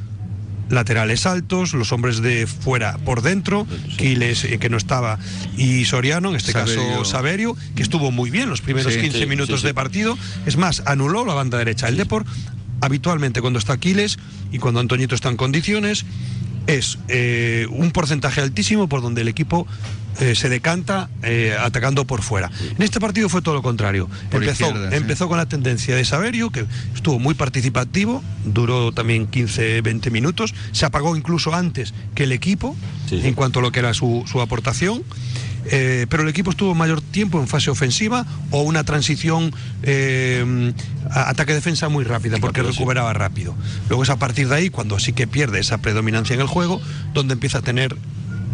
laterales 0.69 1.25
altos, 1.25 1.73
los 1.73 1.91
hombres 1.91 2.21
de 2.21 2.47
fuera 2.47 2.97
por 2.99 3.21
dentro, 3.21 3.67
Quiles 3.97 4.43
eh, 4.45 4.57
que 4.59 4.69
no 4.69 4.77
estaba 4.77 5.19
y 5.57 5.85
Soriano, 5.85 6.29
en 6.29 6.35
este 6.35 6.53
caso 6.53 7.05
Saverio. 7.05 7.55
Que 7.75 7.83
estuvo 7.83 8.11
muy 8.11 8.29
bien 8.29 8.49
los 8.49 8.61
primeros 8.61 8.93
Sí, 8.93 9.01
15 9.01 9.19
sí, 9.19 9.25
minutos 9.25 9.57
sí, 9.57 9.61
sí. 9.61 9.67
de 9.67 9.73
partido. 9.73 10.17
Es 10.45 10.57
más, 10.57 10.81
anuló 10.85 11.25
la 11.25 11.33
banda 11.33 11.57
derecha. 11.57 11.87
El 11.89 11.97
Depor, 11.97 12.25
habitualmente 12.81 13.41
cuando 13.41 13.59
está 13.59 13.73
Aquiles 13.73 14.17
y 14.51 14.57
cuando 14.59 14.79
Antoñito 14.79 15.15
está 15.15 15.29
en 15.29 15.37
condiciones, 15.37 16.05
es 16.67 16.97
eh, 17.07 17.67
un 17.69 17.91
porcentaje 17.91 18.41
altísimo 18.41 18.87
por 18.87 19.01
donde 19.01 19.21
el 19.21 19.27
equipo 19.27 19.67
eh, 20.19 20.35
se 20.35 20.47
decanta 20.47 21.09
eh, 21.23 21.55
atacando 21.59 22.05
por 22.05 22.21
fuera. 22.21 22.51
En 22.77 22.81
este 22.83 22.99
partido 22.99 23.29
fue 23.29 23.41
todo 23.41 23.55
lo 23.55 23.63
contrario. 23.63 24.09
Por 24.29 24.43
empezó, 24.43 24.67
sí. 24.67 24.95
empezó 24.95 25.27
con 25.27 25.37
la 25.37 25.47
tendencia 25.47 25.95
de 25.95 26.05
Saverio, 26.05 26.51
que 26.51 26.65
estuvo 26.93 27.17
muy 27.19 27.33
participativo, 27.33 28.23
duró 28.45 28.91
también 28.91 29.29
15-20 29.29 30.11
minutos, 30.11 30.53
se 30.71 30.85
apagó 30.85 31.15
incluso 31.15 31.53
antes 31.53 31.93
que 32.13 32.25
el 32.25 32.31
equipo 32.31 32.75
sí. 33.09 33.21
en 33.23 33.33
cuanto 33.33 33.59
a 33.59 33.61
lo 33.63 33.71
que 33.71 33.79
era 33.79 33.93
su, 33.93 34.23
su 34.27 34.39
aportación. 34.39 35.03
Eh, 35.65 36.07
pero 36.09 36.23
el 36.23 36.29
equipo 36.29 36.51
estuvo 36.51 36.75
mayor 36.75 37.01
tiempo 37.01 37.39
en 37.39 37.47
fase 37.47 37.69
ofensiva 37.69 38.25
o 38.51 38.61
una 38.63 38.83
transición 38.83 39.53
eh, 39.81 40.73
ataque-defensa 41.09 41.89
muy 41.89 42.03
rápida 42.03 42.37
porque 42.39 42.59
rápido, 42.61 42.73
sí. 42.73 42.79
recuperaba 42.79 43.13
rápido. 43.13 43.55
Luego 43.89 44.03
es 44.03 44.09
a 44.09 44.17
partir 44.17 44.49
de 44.49 44.55
ahí 44.55 44.69
cuando 44.69 44.99
sí 44.99 45.13
que 45.13 45.27
pierde 45.27 45.59
esa 45.59 45.77
predominancia 45.79 46.33
en 46.33 46.41
el 46.41 46.47
juego 46.47 46.81
donde 47.13 47.33
empieza 47.33 47.59
a 47.59 47.61
tener 47.61 47.95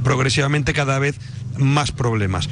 progresivamente 0.03 0.73
cada 0.73 0.99
vez 0.99 1.15
más 1.57 1.91
problemas. 1.91 2.47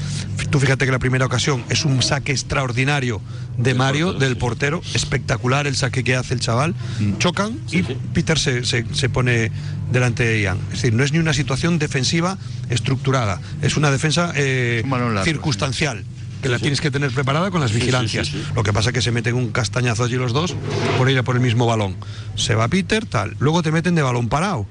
Tú 0.49 0.59
fíjate 0.59 0.85
que 0.85 0.91
la 0.91 0.99
primera 0.99 1.25
ocasión 1.25 1.63
es 1.69 1.85
un 1.85 2.01
saque 2.01 2.31
extraordinario 2.31 3.21
de 3.57 3.73
Mario, 3.73 4.07
portero, 4.07 4.19
del 4.25 4.33
sí. 4.33 4.39
portero, 4.39 4.81
espectacular 4.93 5.67
el 5.67 5.75
saque 5.75 6.03
que 6.03 6.15
hace 6.15 6.33
el 6.33 6.39
chaval. 6.39 6.75
Chocan 7.17 7.57
Sí, 7.67 7.79
y 7.79 7.83
sí. 7.83 7.97
Peter 8.13 8.37
se, 8.39 8.65
se- 8.65 8.85
se 8.93 9.09
pone 9.09 9.51
delante 9.91 10.23
de 10.25 10.41
Ian. 10.41 10.57
Es 10.71 10.81
decir, 10.81 10.93
no 10.93 11.03
es 11.03 11.11
ni 11.13 11.19
una 11.19 11.33
situación 11.33 11.79
defensiva 11.79 12.37
estructurada, 12.69 13.39
es 13.61 13.77
una 13.77 13.91
defensa 13.91 14.31
eh, 14.35 14.83
largo, 14.89 15.23
circunstancial. 15.23 16.03
Que 16.41 16.49
la 16.49 16.59
tienes 16.59 16.81
que 16.81 16.91
tener 16.91 17.09
preparada 17.11 17.49
con 17.49 17.61
las 17.61 17.71
vigilancias. 17.73 18.27
sí, 18.27 18.33
sí. 18.33 18.43
Lo 18.55 18.61
que 18.61 18.71
pasa 18.71 18.89
es 18.89 18.93
que 18.93 19.01
se 19.01 19.11
meten 19.11 19.33
un 19.35 19.49
castañazo 19.51 20.03
allí 20.03 20.17
los 20.17 20.33
dos 20.33 20.55
por 20.97 21.09
ir 21.09 21.17
a 21.17 21.23
por 21.23 21.35
el 21.35 21.41
mismo 21.41 21.65
balón. 21.65 21.95
Se 22.35 22.53
va 22.53 22.67
Peter, 22.67 23.05
tal. 23.07 23.35
Luego 23.39 23.63
te 23.63 23.71
meten 23.71 23.95
de 23.95 24.03
balón 24.03 24.29
parado. 24.29 24.67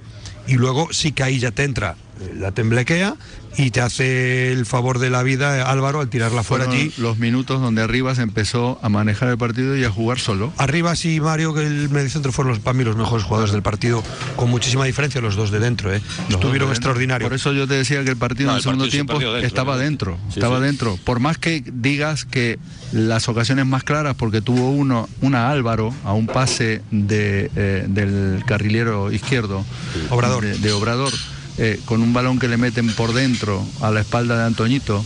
Y 0.47 0.55
luego 0.55 0.89
sí 0.93 1.11
que 1.11 1.25
ahí 1.25 1.41
ya 1.41 1.51
te 1.51 1.65
entra 1.65 1.97
la 2.39 2.53
temblequea 2.53 3.15
y 3.59 3.71
te 3.71 3.81
hace 3.81 4.53
el 4.53 4.67
favor 4.67 4.99
de 4.99 5.09
la 5.09 5.23
vida 5.23 5.57
eh, 5.59 5.63
Álvaro 5.63 6.01
al 6.01 6.09
tirarla 6.11 6.43
fuera 6.43 6.65
Fueron 6.67 6.81
allí. 6.83 6.93
los 6.99 7.19
minutos 7.19 7.61
donde 7.61 7.81
arriba 7.83 8.15
se 8.15 8.21
empezó 8.23 8.79
a 8.83 8.89
manejar 8.91 9.31
el 9.31 9.39
partido 9.39 9.77
y 9.77 9.85
a 9.85 9.91
jugar 9.91 10.19
solo. 10.19 10.53
Arriba 10.59 10.95
sí, 10.95 11.21
Mario, 11.21 11.55
que 11.55 11.67
el 11.67 11.89
mediocentro 11.89 12.33
fueron 12.33 12.51
los, 12.53 12.59
para 12.61 12.77
mí 12.77 12.85
los 12.85 12.97
mejores 12.97 13.25
jugadores 13.25 13.53
del 13.53 13.63
partido, 13.63 14.03
con 14.37 14.51
muchísima 14.51 14.85
diferencia 14.85 15.21
los 15.23 15.37
dos 15.37 15.51
de 15.51 15.59
dentro, 15.59 15.95
¿eh? 15.95 16.03
Estuvieron 16.29 16.69
Por 16.69 16.77
extraordinarios. 16.77 17.33
eso 17.33 17.53
yo 17.55 17.67
te 17.67 17.75
decía 17.75 18.05
que 18.05 18.11
el 18.11 18.17
partido 18.17 18.49
No, 18.49 18.53
en 18.53 18.57
el 18.57 18.59
el 18.59 18.63
segundo 18.63 18.85
partido 18.85 19.05
tiempo 19.05 19.19
dentro, 19.19 19.47
estaba 19.47 19.73
¿no? 19.77 19.79
dentro, 19.83 20.19
Sí, 20.29 20.35
estaba 20.41 20.59
sí. 20.59 20.65
dentro. 20.65 20.99
Por 21.05 21.21
más 21.21 21.39
que 21.39 21.65
digas 21.67 22.25
que 22.27 22.59
las 22.93 23.29
ocasiones 23.29 23.65
más 23.65 23.85
claras, 23.85 24.17
porque 24.17 24.43
tuvo 24.43 24.71
uno, 24.71 25.09
una 25.23 25.51
Álvaro 25.51 25.95
a 26.05 26.13
un 26.13 26.27
pase 26.27 26.83
de, 26.91 27.51
eh, 27.57 27.85
del 27.89 28.43
carrilero 28.47 29.11
izquierdo, 29.13 29.65
Obrador. 30.11 30.45
de, 30.45 30.59
de 30.59 30.73
Obrador, 30.73 31.13
eh, 31.59 31.81
con 31.85 32.03
un 32.03 32.13
balón 32.13 32.39
que 32.39 32.49
le 32.49 32.57
meten 32.57 32.89
por 32.93 33.13
dentro 33.13 33.65
a 33.81 33.91
la 33.91 34.01
espalda 34.01 34.37
de 34.39 34.45
Antoñito 34.45 35.05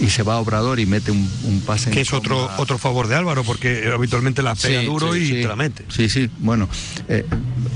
y 0.00 0.10
se 0.10 0.22
va 0.22 0.34
a 0.34 0.38
Obrador 0.38 0.78
y 0.78 0.86
mete 0.86 1.10
un, 1.10 1.28
un 1.44 1.60
pase. 1.60 1.90
en 1.90 1.94
que 1.94 2.02
es 2.02 2.12
otro, 2.12 2.48
otro 2.58 2.78
favor 2.78 3.08
de 3.08 3.16
Álvaro, 3.16 3.42
porque 3.44 3.80
eh, 3.88 3.92
habitualmente 3.92 4.42
la 4.42 4.54
pega 4.54 4.80
Sí, 4.80 4.86
duro 4.86 5.12
sí, 5.14 5.20
y 5.20 5.26
sí. 5.26 5.32
te 5.42 5.48
la 5.48 5.56
mete. 5.56 5.84
Sí, 5.88 6.08
sí, 6.08 6.30
bueno, 6.38 6.68
eh, 7.08 7.26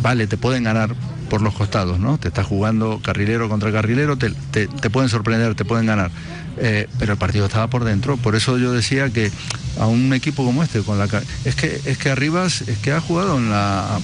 vale, 0.03 0.27
te 0.29 0.37
pueden 0.37 0.63
ganar 0.63 0.95
por 1.29 1.41
los 1.43 1.55
costados, 1.55 1.99
¿no? 1.99 2.19
Te 2.19 2.29
estás 2.29 2.47
jugando 2.47 3.01
carrilero 3.03 3.49
contra 3.49 3.73
carrilero, 3.73 4.17
te, 4.19 4.31
te- 4.51 4.69
te 4.69 4.91
pueden 4.91 5.09
sorprender, 5.09 5.55
te 5.57 5.65
pueden 5.65 5.87
ganar. 5.87 6.11
Eh, 6.59 6.87
pero 6.99 7.13
el 7.15 7.19
partido 7.19 7.47
estaba 7.47 7.67
por 7.69 7.83
dentro, 7.85 8.19
por 8.19 8.37
eso 8.37 8.59
yo 8.59 8.71
decía 8.73 9.09
que 9.11 9.33
a 9.79 9.87
un 9.87 10.13
equipo 10.13 10.45
como 10.45 10.63
este, 10.63 10.81
con 10.83 10.99
la 10.99 11.09
es 11.45 11.55
que 11.55 11.81
es 11.85 11.99
que 11.99 12.11
Arribas 12.11 12.63
es 12.63 12.79
que 12.79 12.93
ha 12.93 13.01
jugado 13.01 13.39
en 13.39 13.51
la 13.51 13.99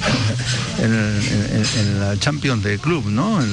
en, 0.79 0.93
el- 0.93 1.23
en- 1.53 1.81
en 1.89 2.01
la 2.01 2.19
Champions 2.19 2.63
de 2.63 2.79
club, 2.79 3.07
¿no? 3.07 3.41
En, 3.43 3.49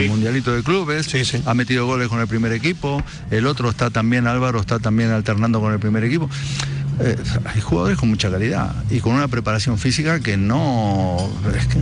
el- 0.00 0.08
mundialito 0.08 0.52
de 0.54 0.62
clubes, 0.62 1.06
Sí, 1.06 1.24
sí. 1.24 1.42
ha 1.46 1.54
metido 1.54 1.86
goles 1.86 2.08
con 2.08 2.20
el 2.20 2.26
primer 2.28 2.52
equipo, 2.52 3.02
el 3.30 3.46
otro 3.46 3.70
está 3.70 3.90
también 3.90 4.26
Álvaro 4.26 4.60
está 4.60 4.78
también 4.78 5.10
alternando 5.10 5.60
con 5.60 5.72
el 5.72 5.78
primer 5.78 6.04
equipo. 6.04 6.28
Eh, 7.00 7.16
hay 7.44 7.60
jugadores 7.60 7.98
con 7.98 8.08
mucha 8.08 8.30
calidad 8.30 8.74
y 8.90 9.00
con 9.00 9.12
una 9.14 9.28
preparación 9.28 9.78
física 9.78 10.20
que 10.20 10.36
no. 10.36 11.28
Es 11.56 11.66
que 11.66 11.78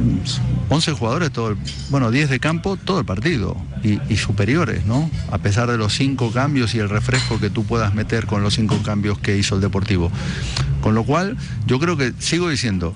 11 0.69 0.93
jugadores, 0.93 1.31
todo 1.31 1.51
el- 1.51 1.57
bueno, 1.91 2.11
10 2.11 2.31
de 2.31 2.41
campo, 2.41 2.77
todo 2.77 2.99
el 3.01 3.05
partido 3.05 3.57
y, 3.83 4.17
superiores, 4.17 4.87
¿no? 4.87 5.11
A 5.31 5.39
pesar 5.39 5.71
de 5.71 5.77
los 5.77 5.93
cinco 5.95 6.33
cambios 6.33 6.75
y 6.75 6.79
el 6.79 6.89
refresco 6.89 7.39
que 7.39 7.51
tú 7.51 7.65
puedas 7.65 7.95
meter 7.95 8.27
con 8.27 8.43
los 8.43 8.55
cinco 8.55 8.83
cambios 8.83 9.19
que 9.19 9.37
hizo 9.37 9.55
el 9.57 9.61
Deportivo. 9.61 10.11
Con 10.81 10.95
lo 10.95 11.05
cual, 11.05 11.37
yo 11.67 11.79
creo 11.79 11.97
que 11.97 12.13
sigo 12.19 12.49
diciendo 12.49 12.95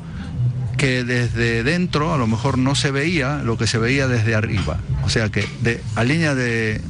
que 0.77 1.05
desde 1.05 1.63
dentro 1.65 2.15
a 2.15 2.19
lo 2.19 2.27
mejor 2.27 2.57
no 2.57 2.75
se 2.75 2.91
veía 2.91 3.43
lo 3.43 3.59
que 3.59 3.67
se 3.67 3.79
veía 3.79 4.07
desde 4.09 4.35
arriba. 4.35 4.79
O 5.05 5.09
sea 5.11 5.29
que 5.29 5.47
de, 5.63 5.83
a 5.97 6.05
línea 6.05 6.35
de, 6.35 6.81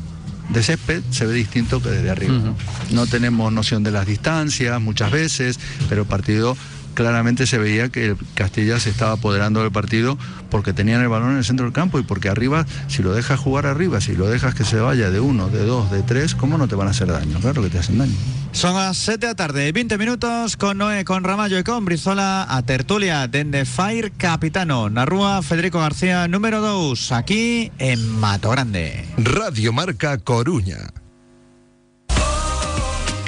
de 0.48 0.62
césped 0.62 1.02
se 1.10 1.26
ve 1.26 1.34
distinto 1.34 1.82
que 1.82 1.90
desde 1.90 2.10
arriba. 2.10 2.34
¿no? 2.34 2.56
No 2.90 3.06
tenemos 3.06 3.52
noción 3.52 3.82
de 3.82 3.90
las 3.90 4.06
distancias 4.06 4.80
muchas 4.80 5.10
veces, 5.10 5.58
pero 5.88 6.02
el 6.02 6.08
partido 6.08 6.56
claramente 6.98 7.46
se 7.46 7.58
veía 7.58 7.90
que 7.90 8.06
el 8.06 8.16
Castilla 8.34 8.80
se 8.80 8.90
estaba 8.90 9.12
apoderando 9.12 9.62
del 9.62 9.70
partido 9.70 10.18
porque 10.50 10.72
tenían 10.72 11.00
el 11.00 11.06
balón 11.06 11.30
en 11.30 11.36
el 11.36 11.44
centro 11.44 11.64
del 11.64 11.72
campo 11.72 12.00
y 12.00 12.02
porque 12.02 12.28
arriba, 12.28 12.66
si 12.88 13.04
lo 13.04 13.12
dejas 13.12 13.38
jugar 13.38 13.66
arriba, 13.66 14.00
si 14.00 14.16
lo 14.16 14.28
dejas 14.28 14.56
que 14.56 14.64
se 14.64 14.80
vaya 14.80 15.08
de 15.08 15.20
uno, 15.20 15.48
de 15.48 15.64
dos, 15.64 15.92
de 15.92 16.02
tres, 16.02 16.34
¿cómo 16.34 16.58
no 16.58 16.66
te 16.66 16.74
van 16.74 16.88
a 16.88 16.90
hacer 16.90 17.06
daño? 17.06 17.38
Claro 17.38 17.62
que 17.62 17.70
te 17.70 17.78
hacen 17.78 17.98
daño. 17.98 18.16
Son 18.50 18.74
las 18.74 18.96
7 18.96 19.20
de 19.20 19.26
la 19.28 19.36
tarde, 19.36 19.70
20 19.70 19.96
minutos 19.96 20.56
con 20.56 20.78
Noé, 20.78 21.04
con 21.04 21.22
Ramallo 21.22 21.60
y 21.60 21.62
con 21.62 21.84
Brizola 21.84 22.44
a 22.48 22.62
tertulia 22.62 23.28
dende 23.28 23.64
Fire 23.64 24.10
Capitano, 24.10 24.90
na 24.90 25.06
rúa 25.06 25.40
Federico 25.42 25.78
García 25.78 26.26
número 26.26 26.60
2, 26.60 27.12
aquí 27.12 27.70
en 27.78 28.10
Mato 28.18 28.50
Grande. 28.50 29.06
Radio 29.18 29.72
Marca 29.72 30.18
Coruña. 30.18 30.90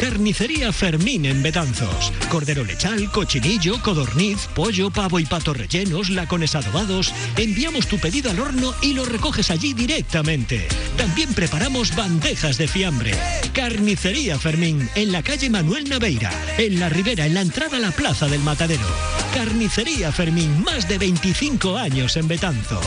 Carnicería 0.01 0.73
Fermín 0.73 1.27
en 1.27 1.43
Betanzos. 1.43 2.11
Cordero 2.31 2.65
lechal, 2.65 3.11
cochinillo, 3.13 3.83
codorniz, 3.83 4.49
pollo, 4.55 4.91
pavo 4.91 5.21
y 5.21 5.27
patos 5.27 5.55
rellenos, 5.55 6.09
lacones 6.09 6.55
adobados. 6.55 7.13
Enviamos 7.37 7.87
tu 7.87 7.99
pedido 7.99 8.31
al 8.31 8.41
horno 8.41 8.75
y 8.81 8.95
lo 8.95 9.05
recoges 9.05 9.51
allí 9.51 9.75
directamente. 9.75 10.67
También 10.97 11.35
preparamos 11.35 11.95
bandejas 11.95 12.57
de 12.57 12.67
fiambre. 12.67 13.13
Carnicería 13.53 14.39
Fermín 14.39 14.89
en 14.95 15.13
la 15.13 15.23
calle 15.23 15.51
Manuel 15.51 15.87
Naveira, 15.87 16.33
en 16.57 16.81
la 16.81 16.89
Ribera, 16.89 17.27
en 17.27 17.35
la 17.35 17.43
entrada 17.43 17.77
a 17.77 17.81
la 17.81 17.91
Plaza 17.91 18.27
del 18.27 18.41
Matadero. 18.41 18.87
Carnicería 19.35 20.13
Fermín, 20.13 20.65
más 20.65 20.89
de 20.89 20.97
25 20.97 21.77
años 21.77 22.17
en 22.17 22.27
Betanzos. 22.27 22.87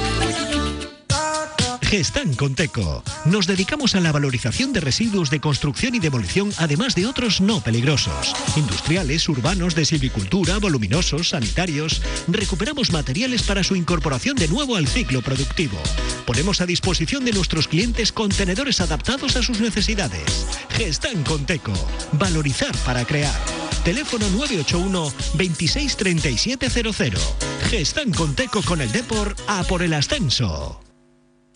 Gestán 1.91 2.33
Conteco. 2.35 3.03
Nos 3.25 3.47
dedicamos 3.47 3.95
a 3.95 3.99
la 3.99 4.13
valorización 4.13 4.71
de 4.71 4.79
residuos 4.79 5.29
de 5.29 5.41
construcción 5.41 5.93
y 5.93 5.99
demolición, 5.99 6.49
además 6.57 6.95
de 6.95 7.05
otros 7.05 7.41
no 7.41 7.59
peligrosos. 7.59 8.33
Industriales, 8.55 9.27
urbanos, 9.27 9.75
de 9.75 9.83
silvicultura, 9.83 10.57
voluminosos, 10.59 11.27
sanitarios. 11.27 12.01
Recuperamos 12.29 12.93
materiales 12.93 13.43
para 13.43 13.61
su 13.65 13.75
incorporación 13.75 14.37
de 14.37 14.47
nuevo 14.47 14.77
al 14.77 14.87
ciclo 14.87 15.21
productivo. 15.21 15.77
Ponemos 16.25 16.61
a 16.61 16.65
disposición 16.65 17.25
de 17.25 17.33
nuestros 17.33 17.67
clientes 17.67 18.13
contenedores 18.13 18.79
adaptados 18.79 19.35
a 19.35 19.43
sus 19.43 19.59
necesidades. 19.59 20.47
Gestán 20.69 21.23
Conteco. 21.23 21.73
Valorizar 22.13 22.73
para 22.85 23.03
crear. 23.03 23.37
Teléfono 23.83 24.29
981 24.29 25.13
26 25.33 25.97
3700. 25.97 27.35
Gestán 27.69 28.13
Conteco 28.13 28.61
con 28.61 28.79
el 28.79 28.89
Depor 28.93 29.35
a 29.49 29.63
por 29.63 29.83
el 29.83 29.93
ascenso. 29.93 30.79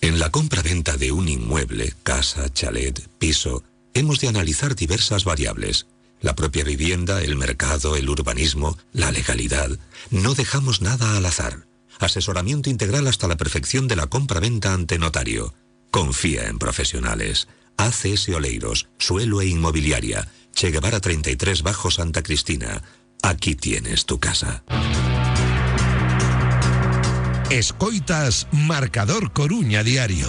En 0.01 0.19
la 0.19 0.29
compra-venta 0.29 0.97
de 0.97 1.11
un 1.11 1.27
inmueble, 1.27 1.93
casa, 2.03 2.51
chalet, 2.53 3.07
piso, 3.17 3.63
hemos 3.93 4.19
de 4.19 4.27
analizar 4.27 4.75
diversas 4.75 5.23
variables. 5.23 5.87
La 6.21 6.35
propia 6.35 6.63
vivienda, 6.63 7.21
el 7.21 7.35
mercado, 7.35 7.95
el 7.95 8.09
urbanismo, 8.09 8.77
la 8.93 9.11
legalidad. 9.11 9.69
No 10.09 10.33
dejamos 10.33 10.81
nada 10.81 11.17
al 11.17 11.25
azar. 11.25 11.65
Asesoramiento 11.99 12.69
integral 12.69 13.07
hasta 13.07 13.27
la 13.27 13.37
perfección 13.37 13.87
de 13.87 13.95
la 13.95 14.07
compra-venta 14.07 14.73
ante 14.73 14.99
notario. 14.99 15.53
Confía 15.91 16.47
en 16.47 16.59
profesionales. 16.59 17.47
ACS 17.77 18.29
Oleiros, 18.29 18.87
Suelo 18.97 19.41
e 19.41 19.47
Inmobiliaria. 19.47 20.29
Che 20.53 20.71
Guevara 20.71 20.99
33 20.99 21.63
Bajo 21.63 21.91
Santa 21.91 22.21
Cristina. 22.21 22.81
Aquí 23.21 23.55
tienes 23.55 24.05
tu 24.05 24.19
casa. 24.19 24.63
Escoitas 27.49 28.47
Marcador 28.51 29.31
Coruña 29.31 29.83
Diario. 29.83 30.27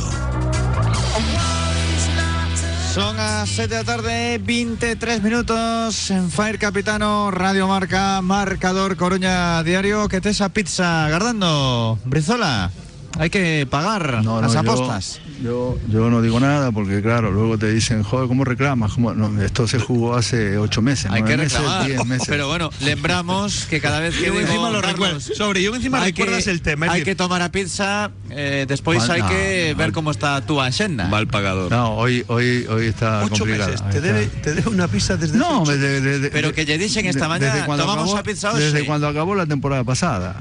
Son 2.92 3.16
las 3.16 3.48
7 3.48 3.68
de 3.68 3.74
la 3.76 3.84
tarde, 3.84 4.38
23 4.38 5.22
minutos 5.22 6.10
en 6.10 6.30
Fire 6.30 6.58
Capitano, 6.58 7.30
Radio 7.30 7.68
Marca, 7.68 8.20
Marcador 8.20 8.96
Coruña 8.96 9.62
Diario. 9.62 10.08
Que 10.08 10.20
te 10.20 10.28
esa 10.28 10.50
pizza 10.50 11.08
guardando, 11.08 11.98
Brizola? 12.04 12.70
Hay 13.18 13.30
que 13.30 13.66
pagar 13.70 14.22
No, 14.22 14.36
no, 14.36 14.40
las 14.42 14.56
apostas. 14.56 15.20
Yo, 15.24 15.25
yo 15.42 16.08
no 16.10 16.22
digo 16.22 16.40
nada 16.40 16.72
porque, 16.72 17.02
claro, 17.02 17.30
luego 17.30 17.58
te 17.58 17.70
dicen, 17.70 18.02
joder, 18.02 18.26
¿cómo 18.28 18.44
reclamas? 18.44 18.94
¿Cómo? 18.94 19.12
No, 19.14 19.42
esto 19.42 19.68
se 19.68 19.78
jugó 19.78 20.14
hace 20.16 20.56
ocho 20.58 20.80
meses, 20.82 21.10
Hay 21.10 21.22
que 21.22 21.36
meses, 21.36 21.52
reclamar. 21.58 21.86
diez 21.86 22.04
meses. 22.06 22.26
Pero 22.28 22.48
bueno, 22.48 22.70
lembramos 22.80 23.66
que 23.68 23.80
cada 23.80 24.00
vez 24.00 24.14
que 24.14 24.26
Yo 24.26 24.32
digo, 24.32 24.40
encima 24.40 24.70
lo 24.70 24.80
Carlos, 24.80 24.92
recuerdo. 24.92 25.20
Sobre, 25.20 25.62
yo 25.62 25.74
encima 25.74 26.00
hay 26.02 26.12
recuerdas 26.12 26.44
que, 26.44 26.50
el 26.50 26.62
tema. 26.62 26.90
Hay 26.90 27.02
que 27.02 27.14
tomar 27.14 27.42
a 27.42 27.50
pizza, 27.52 28.10
eh, 28.30 28.64
después 28.66 28.98
Mal- 28.98 29.10
hay 29.10 29.20
no, 29.22 29.28
que 29.28 29.68
no, 29.72 29.78
ver 29.78 29.92
cómo 29.92 30.10
está 30.10 30.40
tu 30.40 30.60
agenda. 30.60 31.06
Mal 31.08 31.26
pagador. 31.26 31.70
No, 31.70 31.94
hoy, 31.96 32.24
hoy, 32.28 32.66
hoy 32.68 32.86
está 32.86 33.20
ocho 33.24 33.38
complicado. 33.44 33.70
meses. 33.70 33.90
Te 33.90 34.00
debe, 34.00 34.26
te 34.26 34.54
debe 34.54 34.70
una 34.70 34.88
pizza 34.88 35.16
desde 35.16 35.36
No, 35.38 35.62
hace 35.62 35.72
ocho- 35.72 35.78
de- 35.78 36.00
de- 36.00 36.18
de- 36.20 36.30
Pero 36.30 36.52
que 36.54 36.64
ya 36.64 36.78
dicen 36.78 37.06
esta 37.06 37.24
de- 37.24 37.28
mañana, 37.28 37.52
desde 37.54 37.66
cuando 37.66 37.84
tomamos 37.84 38.10
acabó- 38.10 38.18
a 38.20 38.22
pizza 38.22 38.50
hoxe. 38.52 38.62
Desde 38.64 38.84
cuando 38.86 39.06
acabó 39.08 39.34
la 39.34 39.46
temporada 39.46 39.84
pasada. 39.84 40.40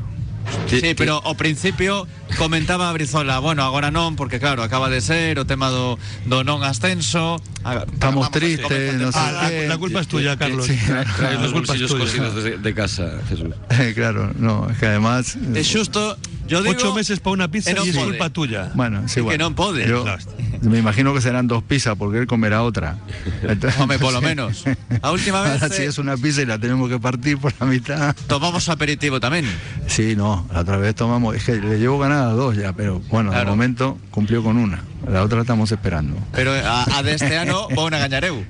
Sí, 0.68 0.94
pero 0.98 1.22
ao 1.24 1.38
principio 1.38 2.08
comentaba 2.38 2.90
a 2.90 2.94
Brizola, 2.94 3.38
bueno, 3.40 3.62
agora 3.64 3.92
non, 3.94 4.16
porque 4.18 4.40
claro, 4.42 4.64
acaba 4.66 4.90
de 4.90 5.00
ser 5.02 5.38
o 5.38 5.46
tema 5.46 5.70
do, 5.70 5.98
do 6.26 6.42
non 6.44 6.66
ascenso. 6.66 7.38
A- 7.62 7.86
Estamos 7.86 8.30
tristes, 8.34 8.98
no 8.98 9.12
sé 9.14 9.20
Ah, 9.22 9.32
la, 9.32 9.50
qué. 9.50 9.68
la 9.70 9.78
culpa 9.78 10.02
es 10.02 10.08
tuya, 10.10 10.34
Carlos. 10.38 10.66
Sí, 10.66 10.78
La 10.90 11.06
Traes 11.06 11.40
los 11.42 11.54
culpa 11.54 11.74
es 11.78 11.86
bolsillos 11.90 12.44
de, 12.44 12.58
de 12.58 12.72
casa, 12.74 13.22
Jesús. 13.30 13.54
claro, 13.96 14.32
no, 14.38 14.68
es 14.70 14.78
que 14.78 14.86
además. 14.90 15.38
De 15.38 15.62
xusto, 15.64 16.18
yo 16.48 16.62
digo 16.62 16.74
Ocho 16.76 16.94
meses 16.94 17.20
para 17.20 17.34
una 17.34 17.48
pizza 17.50 17.72
e 17.72 17.74
non 17.78 17.86
y 17.86 17.90
es 17.90 17.98
culpa 17.98 18.30
tuya. 18.34 18.72
Bueno, 18.74 19.06
sí, 19.08 19.22
que 19.22 19.34
bueno. 19.38 19.50
non 19.50 19.54
pode. 19.54 19.86
Yo, 19.86 20.02
Claro. 20.06 20.22
Me 20.70 20.80
imagino 20.80 21.14
que 21.14 21.22
serán 21.22 21.48
dos 21.48 21.64
pizzas 21.64 21.96
porque 21.98 22.20
él 22.20 22.28
comerá 22.28 22.64
otra. 22.64 22.98
Entonces, 23.44 23.80
Home, 23.80 24.00
polo 24.00 24.22
menos. 24.22 24.64
A 25.02 25.12
última 25.12 25.42
vez 25.46 25.62
Ahora 25.62 25.74
si 25.76 25.84
eh, 25.84 25.86
es 25.88 25.98
una 25.98 26.18
pizza 26.18 26.42
y 26.42 26.46
la 26.46 26.58
tenemos 26.60 26.90
que 26.90 27.00
partir 27.00 27.38
por 27.38 27.54
la 27.60 27.66
mitad. 27.66 28.16
tomamos 28.28 28.68
aperitivo 28.70 29.20
tamén. 29.20 29.46
Sí, 29.88 30.16
no, 30.16 30.48
la 30.52 30.62
otra 30.62 30.78
vez 30.78 30.96
tomamos, 30.96 31.36
es 31.36 31.44
que 31.44 31.56
le 31.56 31.78
llevo 31.80 32.00
ganada 32.00 32.34
dos 32.34 32.56
ya, 32.56 32.74
pero 32.74 33.00
bueno, 33.10 33.30
de 33.32 33.36
Claro. 33.36 33.52
momento 33.52 33.98
cumplió 34.12 34.42
con 34.44 34.58
una. 34.58 34.84
La 35.08 35.22
otra 35.22 35.38
la 35.38 35.42
estamos 35.44 35.72
esperando. 35.72 36.18
Pero 36.34 36.52
a, 36.54 36.98
a 36.98 37.04
deste 37.04 37.38
ano 37.38 37.68
vou 37.78 37.90
na 37.94 38.00
gañar 38.00 38.24
eu. 38.26 38.42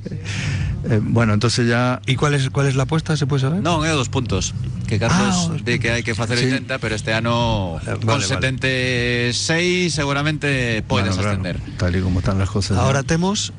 Eh, 0.87 0.99
bueno, 1.01 1.33
entonces 1.33 1.67
ya 1.67 1.99
¿Y 2.05 2.15
cuál 2.15 2.35
es, 2.35 2.49
cuál 2.51 2.67
es 2.67 2.75
la 2.75 2.83
apuesta? 2.83 3.17
¿Se 3.17 3.25
puede 3.25 3.41
saber? 3.41 3.57
Non, 3.65 3.81
é 3.81 3.89
o 3.89 3.97
dos 3.97 4.07
puntos. 4.13 4.53
Que 4.85 5.01
Carlos 5.01 5.49
Ah, 5.49 5.57
di 5.65 5.81
que 5.81 5.89
hai 5.89 6.05
que 6.05 6.13
facer 6.13 6.37
Sí. 6.37 6.45
80, 6.45 6.77
pero 6.77 6.93
este 6.93 7.09
ano 7.17 7.81
Eh, 7.81 7.97
con 8.05 8.21
vale, 8.21 8.27
vale. 8.29 9.33
76 9.33 9.89
seguramente 9.97 10.85
podes 10.85 11.09
bueno, 11.09 11.17
claro, 11.17 11.29
ascender. 11.41 11.57
tal 11.81 11.95
y 11.97 12.01
como 12.05 12.21
están 12.21 12.37
las 12.37 12.53
cosas. 12.53 12.77
Ahora 12.77 13.01
tenemos 13.01 13.49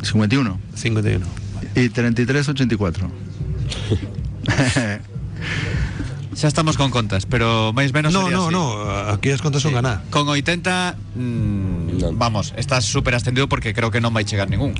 51 0.00 0.56
51. 0.72 1.26
y 1.76 1.88
33, 1.92 2.48
84. 2.48 3.10
Xa 6.32 6.48
estamos 6.48 6.80
con 6.80 6.88
contas, 6.88 7.28
pero 7.28 7.76
máis 7.76 7.92
menos 7.92 8.16
No, 8.16 8.24
sería 8.24 8.36
no, 8.40 8.44
así. 8.48 8.54
no, 8.56 8.64
aquí 9.12 9.28
las 9.28 9.44
contas 9.44 9.60
son 9.60 9.76
ganar. 9.76 10.00
Con 10.08 10.24
80, 10.24 10.96
mm, 11.20 12.00
Non. 12.00 12.16
vamos, 12.16 12.56
estás 12.56 12.88
súper 12.88 13.12
ascendido 13.14 13.44
porque 13.52 13.76
creo 13.76 13.92
que 13.92 14.00
non 14.00 14.16
vai 14.16 14.24
chegar 14.24 14.48
ningún. 14.48 14.72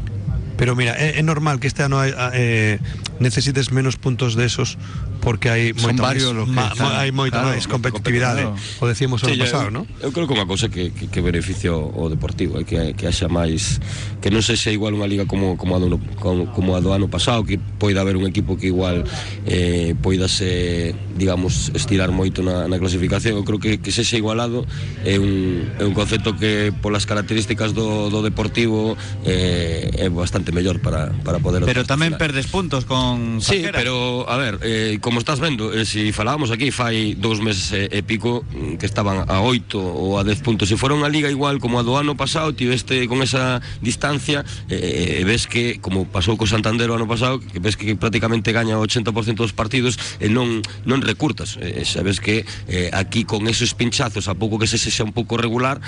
Pero 0.63 0.77
mira, 0.77 0.95
é, 0.95 1.19
é 1.19 1.23
normal 1.27 1.59
que 1.59 1.67
este 1.67 1.83
hai, 1.83 2.15
eh, 2.39 2.79
necesites 3.19 3.75
menos 3.75 3.99
puntos 3.99 4.39
de 4.39 4.47
esos 4.47 4.79
porque 5.23 5.47
hai 5.49 5.71
Son 5.71 5.95
moita 5.95 6.03
varios 6.03 6.35
máis, 6.35 6.51
ma, 6.51 6.67
ma, 6.75 6.89
hai 6.99 7.15
moita 7.15 7.39
claro, 7.39 7.55
máis 7.55 7.71
competitividade. 7.71 8.43
O 8.83 8.91
decíamos 8.91 9.23
ano 9.23 9.31
Sí, 9.31 9.39
pasado, 9.39 9.71
non? 9.71 9.87
eu 10.03 10.11
creo 10.11 10.27
que 10.27 10.35
unha 10.35 10.45
cousa 10.51 10.67
que, 10.67 10.91
que, 10.91 11.07
que 11.07 11.21
beneficia 11.23 11.71
o 11.71 12.11
Deportivo 12.11 12.59
é 12.59 12.67
que, 12.67 12.99
que 12.99 13.07
haxa 13.07 13.31
máis 13.31 13.79
que 14.19 14.35
non 14.35 14.43
sexa 14.43 14.75
igual 14.75 14.99
unha 14.99 15.07
liga 15.07 15.25
como, 15.31 15.55
como, 15.55 15.75
a 15.75 15.79
do, 15.79 16.03
como, 16.19 16.51
como 16.51 16.75
a 16.75 16.83
do 16.83 16.91
ano 16.91 17.07
pasado 17.07 17.47
que 17.47 17.63
poida 17.79 18.03
haber 18.03 18.19
un 18.19 18.27
equipo 18.27 18.59
que 18.59 18.67
igual 18.75 19.07
eh, 19.47 19.95
poidase 20.03 20.93
digamos 21.15 21.71
estirar 21.79 22.11
moito 22.11 22.43
na, 22.43 22.67
na 22.67 22.77
clasificación 22.83 23.39
eu 23.39 23.47
creo 23.47 23.63
que, 23.63 23.79
que 23.79 23.95
sexa 23.95 24.19
igualado 24.19 24.67
é 25.07 25.23
un, 25.23 25.71
é 25.79 25.87
un 25.87 25.95
concepto 25.95 26.35
que 26.35 26.75
polas 26.83 27.07
características 27.07 27.73
do, 27.79 28.11
do 28.11 28.27
Deportivo 28.27 28.99
eh, 29.23 30.03
é 30.03 30.11
bastante 30.11 30.51
mellor 30.51 30.83
para, 30.83 31.15
para 31.23 31.39
poder 31.39 31.63
Pero 31.63 31.87
tamén 31.87 32.19
perdes 32.19 32.51
puntos 32.51 32.89
con 32.89 33.39
Sí, 33.39 33.69
pero 33.71 34.27
a 34.27 34.35
ver, 34.39 34.59
eh, 34.63 34.99
como 34.99 35.12
estás 35.19 35.41
vendo, 35.41 35.73
eh, 35.73 35.85
si 35.85 36.13
falábamos 36.13 36.51
aquí 36.51 36.71
fai 36.71 37.15
dous 37.19 37.41
meses 37.41 37.73
e, 37.73 37.89
e 37.91 38.01
pico 38.07 38.45
mm, 38.53 38.77
que 38.79 38.87
estaban 38.87 39.25
a 39.27 39.41
8 39.43 39.77
ou 39.77 40.17
a 40.19 40.25
10 40.25 40.45
puntos, 40.45 40.69
se 40.69 40.77
fora 40.77 40.95
unha 40.95 41.11
liga 41.11 41.33
igual 41.33 41.59
como 41.59 41.81
a 41.81 41.83
do 41.83 41.99
ano 41.99 42.15
pasado, 42.15 42.55
con 43.09 43.19
esa 43.23 43.61
distancia, 43.81 44.45
eh, 44.69 45.21
e 45.21 45.23
ves 45.25 45.47
que 45.47 45.81
como 45.81 46.07
pasou 46.07 46.37
co 46.37 46.47
Santander 46.47 46.89
o 46.91 46.97
ano 46.97 47.09
pasado, 47.09 47.41
ves 47.59 47.77
que 47.77 47.97
prácticamente 47.97 48.53
gaña 48.53 48.79
o 48.79 48.85
80% 48.85 49.43
dos 49.43 49.53
partidos 49.53 49.99
e 50.23 50.29
non 50.29 50.63
non 50.87 51.03
recurtas. 51.03 51.59
Eh, 51.61 51.85
sabes 51.85 52.21
que 52.21 52.45
eh, 52.69 52.91
aquí 52.93 53.25
con 53.25 53.49
esos 53.49 53.75
pinchazos, 53.75 54.29
a 54.29 54.35
pouco 54.35 54.59
que 54.59 54.69
se 54.69 54.79
sexa 54.79 55.03
un 55.05 55.13
pouco 55.13 55.37
regular, 55.37 55.81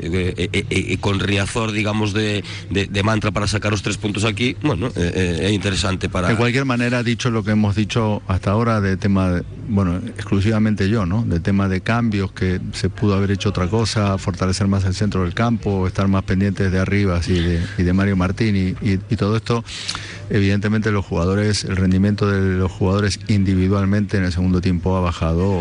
eh, 0.00 0.48
e, 0.50 0.64
e, 0.70 0.80
e 0.94 0.96
con 0.98 1.20
Riazor, 1.20 1.72
digamos 1.72 2.12
de, 2.12 2.44
de, 2.70 2.86
de 2.86 3.02
mantra 3.02 3.30
para 3.30 3.46
sacar 3.46 3.72
os 3.72 3.82
tres 3.82 3.98
puntos 3.98 4.24
aquí, 4.24 4.56
bueno, 4.62 4.88
eh, 4.96 5.42
eh, 5.42 5.48
é 5.48 5.50
interesante 5.52 6.08
para 6.08 6.28
De 6.28 6.36
cualquier 6.36 6.64
manera, 6.64 7.02
dicho 7.02 7.30
lo 7.30 7.44
que 7.44 7.52
hemos 7.52 7.74
dicho 7.74 8.22
hasta 8.26 8.50
ahora 8.50 8.71
de 8.80 8.96
tema, 8.96 9.42
bueno, 9.68 9.96
exclusivamente 9.96 10.88
yo, 10.88 11.04
¿no? 11.06 11.22
De 11.24 11.40
tema 11.40 11.68
de 11.68 11.80
cambios, 11.80 12.32
que 12.32 12.60
se 12.72 12.88
pudo 12.88 13.14
haber 13.14 13.30
hecho 13.32 13.50
otra 13.50 13.68
cosa, 13.68 14.16
fortalecer 14.18 14.66
más 14.68 14.84
el 14.84 14.94
centro 14.94 15.22
del 15.24 15.34
campo, 15.34 15.86
estar 15.86 16.08
más 16.08 16.22
pendientes 16.24 16.70
de 16.72 16.78
arriba 16.78 17.20
y 17.26 17.32
de, 17.32 17.60
y 17.78 17.82
de 17.82 17.92
Mario 17.92 18.16
Martín 18.16 18.56
y- 18.56 18.74
y 19.10 19.16
todo 19.16 19.36
esto. 19.36 19.64
Evidentemente 20.34 20.90
los 20.90 21.04
jugadores, 21.04 21.64
el 21.64 21.76
rendimiento 21.76 22.26
de 22.26 22.56
los 22.56 22.72
jugadores 22.72 23.20
individualmente 23.28 24.16
en 24.16 24.24
el 24.24 24.32
segundo 24.32 24.62
tiempo 24.62 24.96
ha 24.96 25.00
bajado 25.00 25.60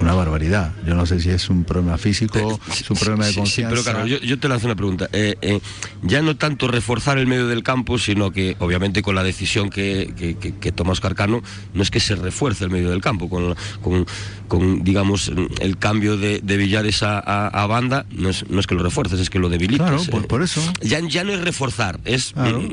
una 0.00 0.14
barbaridad. 0.14 0.72
Yo 0.84 0.96
no 0.96 1.06
sé 1.06 1.20
si 1.20 1.30
es 1.30 1.48
un 1.48 1.62
problema 1.62 1.96
físico, 1.96 2.58
es 2.68 2.90
un 2.90 2.96
problema 2.96 3.24
de 3.24 3.30
Sí, 3.30 3.34
sí, 3.34 3.40
confianza. 3.62 3.70
pero 3.70 3.82
claro, 3.84 4.06
yo, 4.08 4.18
yo 4.18 4.38
te 4.40 4.48
lanzo 4.48 4.66
una 4.66 4.74
pregunta. 4.74 5.08
Eh, 5.12 5.36
eh, 5.42 5.60
ya 6.02 6.22
no 6.22 6.36
tanto 6.36 6.66
reforzar 6.66 7.18
el 7.18 7.28
medio 7.28 7.46
del 7.46 7.62
campo, 7.62 7.98
sino 7.98 8.32
que 8.32 8.56
obviamente 8.58 9.00
con 9.02 9.14
la 9.14 9.22
decisión 9.22 9.70
que, 9.70 10.12
que, 10.16 10.36
que- 10.36 10.56
que 10.56 10.72
toma 10.72 10.90
Oscar 10.90 11.14
Cano, 11.14 11.40
no 11.72 11.82
es 11.84 11.92
que 11.92 12.00
se 12.00 12.16
refuerce 12.16 12.64
el 12.64 12.70
medio 12.70 12.90
del 12.90 13.00
campo, 13.00 13.28
con, 13.30 13.54
con, 13.80 14.06
con, 14.48 14.82
digamos, 14.82 15.30
el 15.60 15.78
cambio 15.78 16.16
de, 16.16 16.40
de 16.42 16.56
Villares 16.56 17.04
a, 17.04 17.20
a- 17.20 17.46
a 17.46 17.66
banda, 17.68 18.06
no 18.10 18.28
es, 18.28 18.44
no 18.50 18.58
es 18.58 18.66
que 18.66 18.74
lo 18.74 18.82
refuerces, 18.82 19.20
es 19.20 19.30
que 19.30 19.38
lo 19.38 19.48
debilitas. 19.48 19.86
Claro, 19.88 20.02
por- 20.10 20.24
Eh, 20.24 20.26
por 20.26 20.42
eso. 20.42 20.60
Ya, 20.82 20.98
ya 20.98 21.22
no 21.22 21.32
es 21.32 21.40
reforzar, 21.42 22.00
es 22.04 22.32
Claro. 22.32 22.60
mm, 22.60 22.64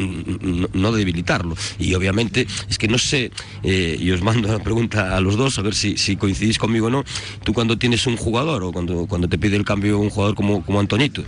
mm, 0.41 0.62
no, 0.73 0.91
debilitarlo. 0.91 1.55
Y 1.79 1.93
obviamente 1.95 2.47
es 2.69 2.77
que 2.77 2.87
no 2.87 2.97
sé, 2.97 3.31
eh, 3.63 3.97
y 3.99 4.11
os 4.11 4.21
mando 4.21 4.47
la 4.47 4.59
pregunta 4.59 5.15
a 5.15 5.21
los 5.21 5.35
dos, 5.35 5.59
a 5.59 5.61
ver 5.61 5.75
si, 5.75 6.15
coincidís 6.15 6.57
conmigo 6.57 6.87
o 6.87 6.89
no. 6.89 7.03
Tú 7.43 7.53
cuando 7.53 7.77
tienes 7.77 8.07
un 8.07 8.17
jugador 8.17 8.63
o 8.63 8.71
cuando, 8.71 9.05
cuando 9.07 9.27
te 9.27 9.37
pide 9.37 9.55
el 9.55 9.65
cambio 9.65 9.99
un 9.99 10.09
jugador 10.09 10.35
como, 10.35 10.63
como 10.63 10.79
Antonito, 10.79 11.23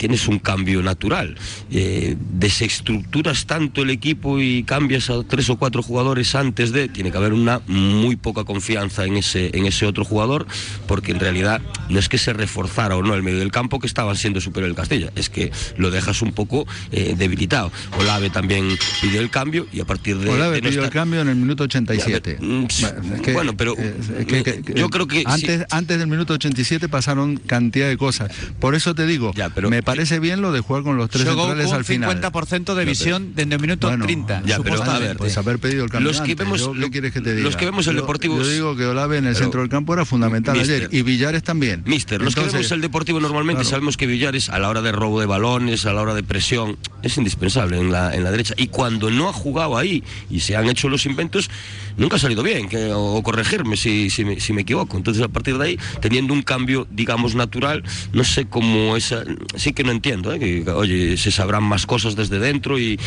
tienes 0.00 0.26
un 0.28 0.38
cambio 0.38 0.82
natural. 0.82 1.36
Eh, 1.70 2.16
desestructuras 2.32 3.44
tanto 3.44 3.82
el 3.82 3.90
equipo 3.90 4.40
y 4.40 4.62
cambias 4.64 5.10
a 5.10 5.22
tres 5.24 5.50
o 5.50 5.56
cuatro 5.56 5.82
jugadores 5.82 6.34
antes 6.34 6.72
de, 6.72 6.88
tiene 6.88 7.10
que 7.12 7.18
haber 7.18 7.34
una 7.34 7.60
muy 7.66 8.16
poca 8.16 8.44
confianza 8.44 9.04
en 9.04 9.18
ese, 9.18 9.50
en 9.56 9.66
ese 9.66 9.84
otro 9.84 10.04
jugador, 10.06 10.46
porque 10.86 11.12
en 11.12 11.20
realidad 11.20 11.60
no 11.90 11.98
es 11.98 12.08
que 12.08 12.16
se 12.16 12.32
reforzara 12.32 12.96
o 12.96 13.02
no 13.02 13.14
el 13.14 13.22
medio 13.22 13.40
del 13.40 13.52
campo 13.52 13.78
que 13.78 13.86
estaba 13.86 14.14
siendo 14.14 14.40
superior 14.40 14.70
el 14.70 14.74
Castilla, 14.76 15.12
es 15.16 15.28
que 15.28 15.52
lo 15.76 15.90
dejas 15.90 16.22
un 16.22 16.32
poco 16.32 16.66
eh, 16.92 17.14
debilitado. 17.18 17.70
Olave 17.98 18.30
también 18.30 18.66
pidió 19.02 19.20
el 19.20 19.28
cambio 19.28 19.66
y 19.70 19.80
a 19.80 19.84
partir 19.84 20.16
de... 20.16 20.30
Olave 20.30 20.56
de 20.56 20.62
no 20.62 20.68
pidió 20.70 20.84
el 20.84 20.90
cambio 20.90 21.20
en 21.20 21.28
el 21.28 21.36
minuto 21.36 21.64
87. 21.64 22.38
Ya, 22.40 22.46
mm, 22.46 22.66
Bueno, 22.80 23.14
es 23.16 23.20
que- 23.20 23.32
bueno, 23.34 23.56
pero 23.56 23.74
eh, 23.76 23.94
es 24.20 24.26
que- 24.26 24.42
que- 24.42 24.62
que- 24.62 24.74
yo 24.80 24.88
creo 24.88 25.06
que 25.06 25.24
antes, 25.26 25.58
sí. 25.60 25.64
antes 25.70 25.98
del 25.98 26.06
minuto 26.08 26.32
87 26.32 26.88
pasaron 26.88 27.36
cantidad 27.36 27.86
de 27.88 27.98
cosas. 27.98 28.30
Por 28.60 28.74
eso 28.74 28.94
te 28.94 29.04
digo, 29.06 29.32
Ya, 29.34 29.50
pero- 29.50 29.68
me 29.68 29.82
parece 29.90 30.18
bien 30.20 30.40
lo 30.42 30.52
de 30.52 30.60
jugar 30.60 30.82
con 30.82 30.96
los 30.96 31.10
tres 31.10 31.24
Xogou 31.24 31.46
centrales 31.48 31.72
al 31.72 31.84
final. 31.84 32.10
50% 32.10 32.74
de 32.74 32.84
visión 32.84 33.32
desde 33.34 33.54
el 33.54 33.60
minuto 33.60 33.88
Bueno, 33.88 34.04
30. 34.04 34.42
Ya, 34.46 34.58
pero, 34.58 34.74
a 34.74 34.76
supuestamente. 34.78 35.06
ver, 35.08 35.16
Pues 35.16 35.36
haber 35.38 35.58
pedido 35.58 35.84
el 35.84 35.90
cambio 35.90 36.08
Los 36.10 36.20
que 36.20 36.34
vemos- 36.34 36.60
Yo, 36.60 36.72
¿qué 36.72 36.78
lo- 36.78 36.90
quieres 36.90 37.12
que 37.12 37.20
te 37.20 37.34
diga? 37.34 37.44
los 37.44 37.56
que 37.56 37.64
vemos 37.64 37.86
el 37.86 37.96
Deportivo 37.96 38.38
Yo 38.38 38.48
digo 38.48 38.76
que 38.76 38.86
Olave 38.86 39.18
en 39.18 39.26
el 39.26 39.32
pero- 39.34 39.44
centro 39.44 39.60
del 39.60 39.68
campo 39.70 39.92
era 39.94 40.04
fundamental 40.04 40.56
Mister. 40.56 40.76
ayer 40.86 40.88
y 40.92 41.02
Villares 41.02 41.42
también. 41.42 41.82
Mister, 41.86 42.20
los 42.22 42.34
que 42.34 42.40
vemos 42.42 42.70
el 42.70 42.80
Deportivo 42.80 43.20
normalmente 43.20 43.62
claro. 43.62 43.70
sabemos 43.70 43.96
que 43.96 44.06
Villares 44.06 44.48
a 44.48 44.58
la 44.58 44.68
hora 44.68 44.82
de 44.82 44.92
robo 44.92 45.20
de 45.20 45.26
balones, 45.26 45.86
a 45.86 45.92
la 45.92 46.02
hora 46.02 46.14
de 46.14 46.22
presión, 46.22 46.76
es 47.02 47.16
indispensable 47.18 47.78
en 47.78 47.90
la, 47.92 48.14
en 48.14 48.24
la 48.24 48.30
derecha. 48.30 48.54
Y 48.56 48.68
cuando 48.68 49.10
no 49.10 49.28
ha 49.28 49.32
jugado 49.32 49.76
ahí 49.76 50.02
y 50.30 50.40
se 50.40 50.56
han 50.56 50.68
hecho 50.68 50.88
los 50.88 51.06
inventos, 51.06 51.50
nunca 51.96 52.16
ha 52.16 52.18
salido 52.18 52.42
bien, 52.42 52.68
que, 52.68 52.92
o, 52.92 53.14
o 53.14 53.22
corregirme 53.22 53.76
si, 53.76 54.10
si, 54.10 54.24
me, 54.24 54.40
si 54.40 54.52
me 54.52 54.62
equivoco. 54.62 54.96
Entonces 54.96 55.22
a 55.22 55.28
partir 55.28 55.58
de 55.58 55.64
ahí, 55.66 55.78
teniendo 56.00 56.32
un 56.32 56.42
cambio, 56.42 56.86
digamos, 56.90 57.34
natural, 57.34 57.82
no 58.12 58.24
sé 58.24 58.46
cómo 58.46 58.96
esa... 58.96 59.24
Sí 59.56 59.72
que 59.72 59.79
no 59.84 59.92
entiendo, 59.92 60.32
¿eh? 60.32 60.38
que, 60.38 60.70
oye, 60.70 61.16
se 61.16 61.30
sabrán 61.30 61.62
más 61.64 61.86
cosas 61.86 62.16
desde 62.16 62.38
dentro 62.38 62.78
y, 62.78 62.98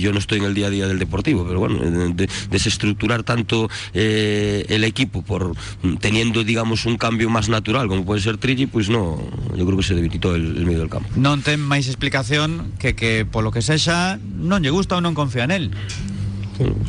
yo 0.00 0.12
no 0.12 0.18
estoy 0.18 0.38
en 0.38 0.44
el 0.44 0.54
día 0.54 0.66
a 0.66 0.70
día 0.70 0.86
del 0.86 0.98
Deportivo, 0.98 1.44
pero 1.46 1.60
bueno, 1.60 1.78
de- 1.78 2.12
de- 2.14 2.28
desestructurar 2.50 3.22
tanto 3.22 3.68
eh, 3.94 4.64
el 4.68 4.84
equipo 4.84 5.22
por 5.22 5.54
teniendo, 6.00 6.44
digamos, 6.44 6.86
un 6.86 6.96
cambio 6.96 7.30
más 7.30 7.48
natural, 7.48 7.88
como 7.88 8.04
puede 8.04 8.20
ser 8.20 8.36
Trilli, 8.38 8.66
pues 8.66 8.88
no, 8.88 9.18
yo 9.56 9.64
creo 9.66 9.76
que 9.76 9.82
se 9.84 9.94
debilitó 9.94 10.34
el, 10.34 10.64
medio 10.66 10.80
del 10.80 10.90
campo. 10.90 11.08
Non 11.16 11.40
ten 11.42 11.58
máis 11.62 11.86
explicación 11.88 12.74
que 12.78 12.92
que 12.98 13.24
polo 13.24 13.50
que 13.54 13.62
sexa 13.62 14.18
non 14.20 14.62
lle 14.62 14.70
gusta 14.74 14.98
ou 14.98 15.02
non 15.02 15.14
confía 15.14 15.44
en 15.46 15.52
él. 15.54 15.64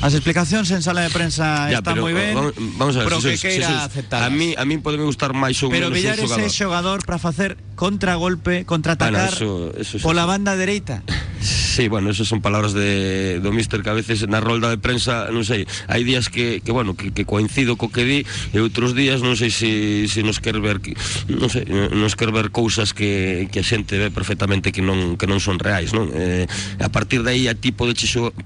As 0.02 0.14
explicacións 0.16 0.70
en 0.72 0.82
sala 0.82 1.02
de 1.04 1.12
prensa 1.12 1.68
Ya, 1.70 1.80
están 1.84 2.00
pero 2.00 2.08
moi 2.08 2.14
ben. 2.16 2.34
vamos, 2.36 2.54
vamos 2.80 2.94
a 2.96 3.04
ver, 3.04 3.08
pero 3.12 3.20
si 3.22 3.36
que 3.36 3.38
sois- 3.38 3.42
si 3.42 3.48
queira 3.60 3.88
sois- 3.90 4.14
a 4.24 4.30
mí 4.32 4.56
a 4.58 4.64
mí 4.64 4.78
podeme 4.80 5.04
gustar 5.04 5.32
máis 5.36 5.60
ou 5.64 5.70
Pero 5.70 5.92
menos 5.92 5.98
un 5.98 5.98
Villares 6.00 6.24
é 6.24 6.50
xogador. 6.52 7.04
para 7.04 7.20
facer 7.20 7.58
contragolpe, 7.76 8.66
contraatacar 8.66 9.32
Bueno, 9.40 9.72
eso- 9.76 9.98
eso 10.00 10.14
banda 10.28 10.56
dereita. 10.56 11.04
Sí, 11.78 11.88
bueno, 11.88 12.10
esas 12.10 12.28
son 12.28 12.42
palabras 12.42 12.74
de 12.74 13.40
do 13.40 13.54
mister 13.54 13.84
que 13.86 13.90
a 13.92 13.94
veces 13.94 14.26
na 14.28 14.42
rolda 14.42 14.74
de 14.74 14.82
prensa, 14.82 15.30
non 15.30 15.46
sei, 15.46 15.70
hai 15.86 16.02
días 16.02 16.34
que, 16.34 16.66
que 16.66 16.74
bueno, 16.74 16.98
que, 16.98 17.14
que 17.14 17.30
coincido 17.30 17.78
co 17.78 17.94
que 17.94 18.02
di 18.02 18.20
e 18.26 18.58
outros 18.58 18.98
días 18.98 19.22
non 19.22 19.38
sei 19.38 19.54
se 19.54 20.10
si, 20.10 20.10
si 20.10 20.20
nos 20.26 20.42
quer 20.42 20.58
ver 20.58 20.82
que, 20.82 20.98
non 21.30 21.54
sei, 21.54 21.70
nos 21.70 22.18
quer 22.18 22.34
ver 22.34 22.50
cousas 22.50 22.98
que, 22.98 23.46
que 23.54 23.62
a 23.62 23.66
xente 23.66 23.94
ve 24.02 24.10
perfectamente 24.10 24.74
que 24.74 24.82
non 24.82 25.22
que 25.22 25.30
non 25.30 25.38
son 25.38 25.62
reais, 25.62 25.94
non? 25.94 26.10
Eh, 26.18 26.50
a 26.82 26.90
partir 26.90 27.22
de 27.22 27.30
aí 27.38 27.46
a 27.46 27.54
ti 27.54 27.70
pode 27.70 27.94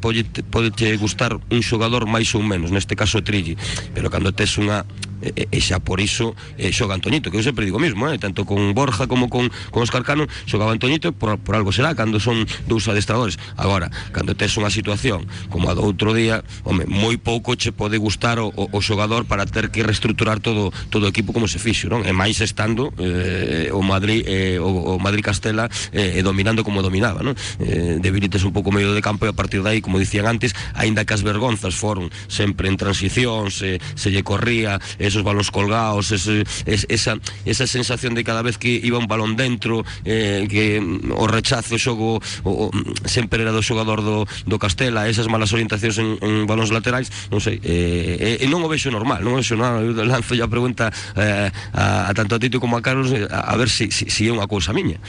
pode, 0.03 0.27
pode 0.51 0.75
gustar 0.99 1.10
gustar 1.11 1.35
un 1.35 1.59
xogador 1.59 2.07
máis 2.07 2.31
ou 2.31 2.39
menos, 2.39 2.71
neste 2.71 2.95
caso 2.95 3.19
Trilli, 3.19 3.59
pero 3.91 4.07
cando 4.07 4.31
tes 4.31 4.55
unha 4.55 4.87
e, 5.21 5.47
por 5.81 6.01
iso 6.01 6.35
eh, 6.57 6.71
xoga 6.73 6.95
Antoñito, 6.95 7.31
que 7.31 7.37
eu 7.37 7.43
sempre 7.43 7.65
digo 7.65 7.77
o 7.77 7.83
mismo, 7.83 8.09
eh, 8.09 8.17
tanto 8.17 8.45
con 8.45 8.73
Borja 8.73 9.07
como 9.07 9.29
con, 9.29 9.49
con 9.71 9.83
Oscar 9.83 10.03
Cano 10.03 10.27
xogaba 10.45 10.71
Antoñito 10.71 11.13
por, 11.13 11.37
por 11.39 11.55
algo 11.55 11.71
será 11.71 11.95
cando 11.95 12.19
son 12.19 12.45
dous 12.67 12.87
adestradores. 12.87 13.37
Agora, 13.55 13.89
cando 14.11 14.35
tes 14.35 14.53
unha 14.57 14.69
situación 14.73 15.25
como 15.49 15.69
a 15.69 15.77
do 15.77 15.93
día, 16.13 16.43
home, 16.63 16.85
moi 16.89 17.15
pouco 17.17 17.55
che 17.55 17.71
pode 17.71 17.97
gustar 17.97 18.41
o, 18.41 18.51
o, 18.51 18.67
o 18.67 19.23
para 19.25 19.45
ter 19.45 19.69
que 19.69 19.83
reestructurar 19.83 20.39
todo 20.39 20.73
todo 20.89 21.05
o 21.05 21.09
equipo 21.09 21.33
como 21.33 21.47
se 21.47 21.59
fixo, 21.59 21.87
non? 21.87 22.03
E 22.03 22.11
máis 22.11 22.41
estando 22.41 22.91
eh, 22.97 23.69
o 23.71 23.81
Madrid 23.81 24.25
eh, 24.27 24.57
o, 24.59 24.97
o 24.97 24.99
Madrid 24.99 25.23
Castela 25.23 25.69
eh, 25.93 26.21
dominando 26.25 26.63
como 26.63 26.81
dominaba, 26.81 27.21
non? 27.21 27.37
Eh, 27.61 27.97
debilites 28.01 28.43
un 28.43 28.53
pouco 28.53 28.71
medio 28.71 28.93
de 28.93 29.01
campo 29.01 29.25
e 29.25 29.29
a 29.29 29.35
partir 29.35 29.61
de 29.61 29.69
aí, 29.69 29.79
como 29.81 30.01
dicían 30.01 30.25
antes, 30.27 30.53
aínda 30.73 31.05
que 31.05 31.13
as 31.13 31.21
vergonzas 31.21 31.77
foron 31.77 32.09
sempre 32.27 32.67
en 32.67 32.77
transición, 32.77 33.51
se, 33.51 33.79
se 33.95 34.09
lle 34.09 34.23
corría 34.23 34.81
esos 35.11 35.27
balóns 35.27 35.51
colgados, 35.51 36.11
ese, 36.15 36.47
es, 36.65 36.87
esa, 36.87 37.19
esa 37.43 37.67
sensación 37.67 38.15
de 38.15 38.23
cada 38.23 38.41
vez 38.41 38.57
que 38.57 38.71
iba 38.71 38.97
un 38.97 39.07
balón 39.11 39.35
dentro, 39.35 39.83
eh, 40.07 40.47
que 40.47 40.79
o 41.11 41.27
rechazo 41.27 41.75
o 41.75 41.79
xogo 41.79 42.23
o, 42.47 42.49
o, 42.49 42.71
sempre 43.03 43.43
era 43.43 43.51
do 43.51 43.59
xogador 43.59 43.99
do, 43.99 44.23
do 44.47 44.57
Castela, 44.57 45.11
esas 45.11 45.27
malas 45.27 45.51
orientacións 45.51 45.99
en, 45.99 46.15
en 46.23 46.47
balóns 46.47 46.71
laterais, 46.71 47.11
non 47.27 47.43
sei, 47.43 47.59
eh, 47.59 48.39
e, 48.39 48.45
e 48.45 48.45
non 48.47 48.63
o 48.63 48.71
vexo 48.71 48.87
normal, 48.87 49.19
non 49.19 49.35
o 49.35 49.39
vexo 49.43 49.59
normal, 49.59 49.83
eu 49.83 50.07
lanzo 50.07 50.33
a 50.39 50.47
pregunta 50.47 50.87
eh, 51.19 51.51
a, 51.75 52.07
a 52.07 52.11
tanto 52.15 52.35
a 52.35 52.39
Tito 52.39 52.63
como 52.63 52.79
a 52.79 52.81
Carlos 52.81 53.11
a, 53.11 53.51
a 53.51 53.55
ver 53.59 53.67
se 53.67 53.81
si, 53.91 54.05
si, 54.05 54.05
si 54.09 54.21
é 54.29 54.31
unha 54.31 54.47
cousa 54.47 54.71
miña. 54.71 55.01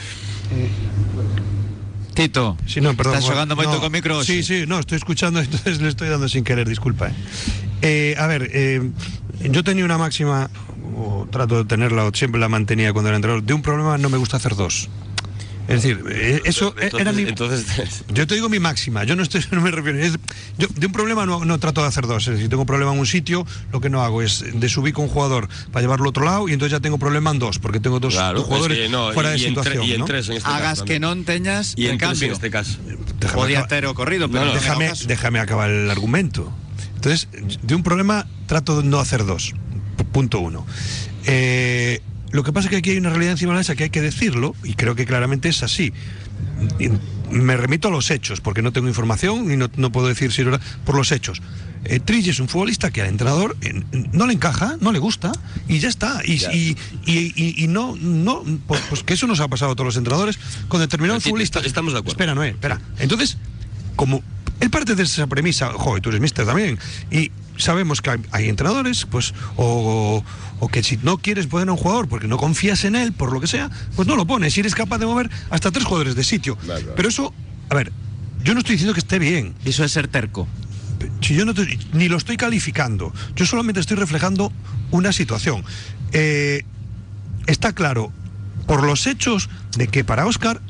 Tito, 2.13 2.57
Sí, 2.65 2.79
no, 2.79 2.93
perdón, 2.93 3.17
estás 3.17 3.25
bueno, 3.25 3.33
xogando 3.33 3.53
moito 3.55 3.73
no, 3.73 3.81
con 3.81 3.91
micro 3.91 4.23
Sí, 4.23 4.43
sí, 4.43 4.65
no, 4.67 4.77
estoy 4.79 4.97
escuchando, 4.97 5.39
entonces 5.45 5.81
le 5.81 5.89
estoy 5.89 6.09
dando 6.09 6.29
sin 6.29 6.43
querer, 6.43 6.69
disculpa. 6.69 7.09
Eh. 7.09 7.13
Eh, 7.81 8.15
a 8.17 8.27
ver, 8.27 8.49
eh, 8.53 8.81
yo 9.41 9.63
tenía 9.63 9.85
una 9.85 9.97
máxima, 9.97 10.49
o 10.95 11.27
trato 11.31 11.57
de 11.57 11.65
tenerla, 11.65 12.05
o 12.05 12.13
siempre 12.13 12.39
la 12.39 12.49
mantenía 12.49 12.93
cuando 12.93 13.09
era 13.09 13.15
entrenador, 13.17 13.43
de 13.43 13.53
un 13.53 13.61
problema 13.61 13.97
no 13.97 14.09
me 14.09 14.17
gusta 14.17 14.37
hacer 14.37 14.55
dos. 14.55 14.89
Es 15.65 15.81
decir, 15.81 16.03
eh, 16.09 16.41
eso 16.43 16.75
entonces, 16.77 16.99
era 16.99 17.13
mi... 17.13 17.21
entonces 17.21 18.03
Yo 18.13 18.27
te 18.27 18.35
digo 18.35 18.49
mi 18.49 18.59
máxima, 18.59 19.05
yo 19.05 19.15
no 19.15 19.23
estoy, 19.23 19.45
no 19.51 19.61
me 19.61 19.71
refiero. 19.71 19.97
es- 19.97 20.19
yo 20.57 20.67
de 20.75 20.85
un 20.87 20.91
problema 20.91 21.25
no, 21.25 21.45
no 21.45 21.57
trato 21.57 21.81
de 21.81 21.87
hacer 21.87 22.05
dos. 22.05 22.23
Es 22.23 22.31
decir, 22.33 22.45
si 22.45 22.49
tengo 22.49 22.63
un 22.63 22.67
problema 22.67 22.91
en 22.91 22.99
un 22.99 23.05
sitio, 23.05 23.47
lo 23.71 23.79
que 23.79 23.89
no 23.89 24.03
hago 24.03 24.21
es 24.21 24.43
desubico 24.55 25.01
un 25.01 25.07
jugador 25.07 25.47
para 25.71 25.81
llevarlo 25.81 26.07
a 26.07 26.09
otro 26.09 26.25
lado 26.25 26.49
y 26.49 26.53
entonces 26.53 26.73
ya 26.73 26.81
tengo 26.81 26.97
problema 26.97 27.31
en 27.31 27.39
dos, 27.39 27.59
porque 27.59 27.79
tengo 27.79 28.01
dos, 28.01 28.13
Claro, 28.13 28.39
dos 28.39 28.47
jugadores 28.47 28.77
es 28.77 28.83
que 28.87 28.89
no, 28.91 29.13
fuera 29.13 29.29
de 29.29 29.39
situación. 29.39 29.83
y 29.85 29.93
en 29.93 29.99
¿no? 30.01 30.05
tres 30.05 30.27
en 30.27 30.35
este 30.35 30.49
Hagas 30.49 30.79
caso 30.79 30.85
que 30.85 30.99
non 30.99 31.23
teñas 31.23 31.73
y 31.77 31.87
en 31.87 31.97
cambio. 31.97 32.27
en 32.27 32.33
este 32.33 32.51
caso. 32.51 32.77
Déjame 33.21 33.33
Podía 33.33 33.59
acabar- 33.63 33.69
ter 33.69 33.85
ocurrido, 33.87 34.27
pero 34.27 34.43
No, 34.43 34.51
no, 34.51 34.59
déjame, 34.59 34.91
déjame 35.07 35.39
acabar 35.39 35.69
el 35.71 35.89
argumento. 35.89 36.51
Entonces, 37.03 37.27
de 37.61 37.75
un 37.75 37.83
problema 37.83 38.25
trato 38.47 38.81
de 38.81 38.87
no 38.87 38.99
hacer 38.99 39.25
dos. 39.25 39.53
Punto 40.13 40.39
uno. 40.39 40.65
Eh, 41.25 42.01
lo 42.31 42.43
que 42.43 42.53
pasa 42.53 42.67
es 42.67 42.69
que 42.71 42.77
aquí 42.77 42.91
hay 42.91 42.97
una 42.97 43.09
realidad 43.09 43.33
encima 43.33 43.51
de 43.51 43.55
la 43.55 43.59
mesa 43.59 43.75
que 43.75 43.83
hay 43.83 43.89
que 43.89 44.01
decirlo, 44.01 44.55
y 44.63 44.73
creo 44.75 44.95
que 44.95 45.05
claramente 45.05 45.49
es 45.49 45.63
así. 45.63 45.91
Me 47.29 47.57
remito 47.57 47.89
a 47.89 47.91
los 47.91 48.09
hechos, 48.09 48.39
porque 48.39 48.61
no 48.61 48.71
tengo 48.71 48.87
información 48.87 49.51
y 49.51 49.57
no, 49.57 49.69
no 49.75 49.91
puedo 49.91 50.07
decir 50.07 50.31
si 50.31 50.43
era 50.43 50.59
por 50.85 50.95
los 50.95 51.11
hechos. 51.11 51.41
Eh, 51.83 51.99
Trilli 51.99 52.29
es 52.29 52.39
un 52.39 52.47
futbolista 52.47 52.89
que 52.91 53.01
al 53.01 53.09
entrenador 53.09 53.57
eh, 53.61 53.83
no 54.13 54.25
le 54.25 54.33
encaja, 54.33 54.77
no 54.79 54.93
le 54.93 54.99
gusta, 54.99 55.33
y 55.67 55.79
ya 55.79 55.89
está. 55.89 56.21
Y, 56.23 56.37
Ya. 56.37 56.53
y, 56.53 56.77
y- 57.05 57.67
no, 57.67 57.97
no 57.99 58.43
pues, 58.67 58.81
pues 58.87 59.03
que 59.03 59.15
eso 59.15 59.27
nos 59.27 59.41
ha 59.41 59.49
pasado 59.49 59.71
a 59.71 59.75
todos 59.75 59.87
los 59.87 59.97
entrenadores 59.97 60.39
con 60.69 60.79
determinados 60.79 61.23
futbolistas. 61.23 61.65
estamos 61.65 61.91
de 61.91 61.99
acuerdo. 61.99 62.13
Espera, 62.13 62.33
Noé, 62.33 62.49
espera. 62.51 62.79
Entonces, 62.99 63.37
como 63.97 64.23
él 64.63 64.69
parte 64.69 64.95
de 64.95 65.03
esa 65.03 65.27
premisa, 65.27 65.71
joder, 65.73 66.01
tú 66.01 66.09
eres 66.09 66.21
mister 66.21 66.45
también, 66.45 66.79
y 67.11 67.31
sabemos 67.57 68.01
que 68.01 68.09
hay, 68.11 68.19
hay 68.31 68.49
entrenadores, 68.49 69.05
pues, 69.05 69.33
o, 69.57 70.23
o 70.59 70.67
que 70.69 70.81
si 70.83 70.97
no 71.03 71.17
quieres 71.17 71.47
poner 71.47 71.69
a 71.69 71.73
un 71.73 71.77
jugador 71.77 72.07
porque 72.07 72.27
no 72.27 72.37
confías 72.37 72.83
en 72.85 72.95
él, 72.95 73.13
por 73.13 73.31
lo 73.31 73.39
que 73.41 73.47
sea, 73.47 73.69
pues 73.95 74.07
no 74.07 74.15
lo 74.15 74.25
pones, 74.25 74.55
y 74.57 74.61
eres 74.61 74.73
capaz 74.75 74.97
de 74.97 75.05
mover 75.05 75.29
hasta 75.49 75.69
tres 75.71 75.85
jugadores 75.85 76.15
de 76.15 76.23
sitio. 76.23 76.55
Claro. 76.57 76.93
Pero 76.95 77.09
eso, 77.09 77.33
a 77.69 77.75
ver, 77.75 77.91
yo 78.43 78.53
no 78.53 78.59
estoy 78.59 78.75
diciendo 78.75 78.93
que 78.93 78.99
esté 79.01 79.19
bien, 79.19 79.53
Iso 79.65 79.83
é 79.83 79.87
ser 79.89 80.07
terco. 80.07 80.47
si 81.21 81.35
yo 81.35 81.43
no 81.45 81.53
te- 81.53 81.77
ni 81.93 82.07
lo 82.07 82.17
estoy 82.17 82.37
calificando, 82.37 83.13
yo 83.35 83.45
solamente 83.45 83.79
estoy 83.81 83.97
reflejando 83.97 84.51
una 84.91 85.11
situación. 85.11 85.63
Eh, 86.13 86.63
está 87.47 87.73
claro 87.73 88.11
por 88.67 88.83
los 88.83 89.05
hechos 89.07 89.49
de 89.77 89.87
que 89.87 90.03
para 90.05 90.25
Oscar 90.25 90.61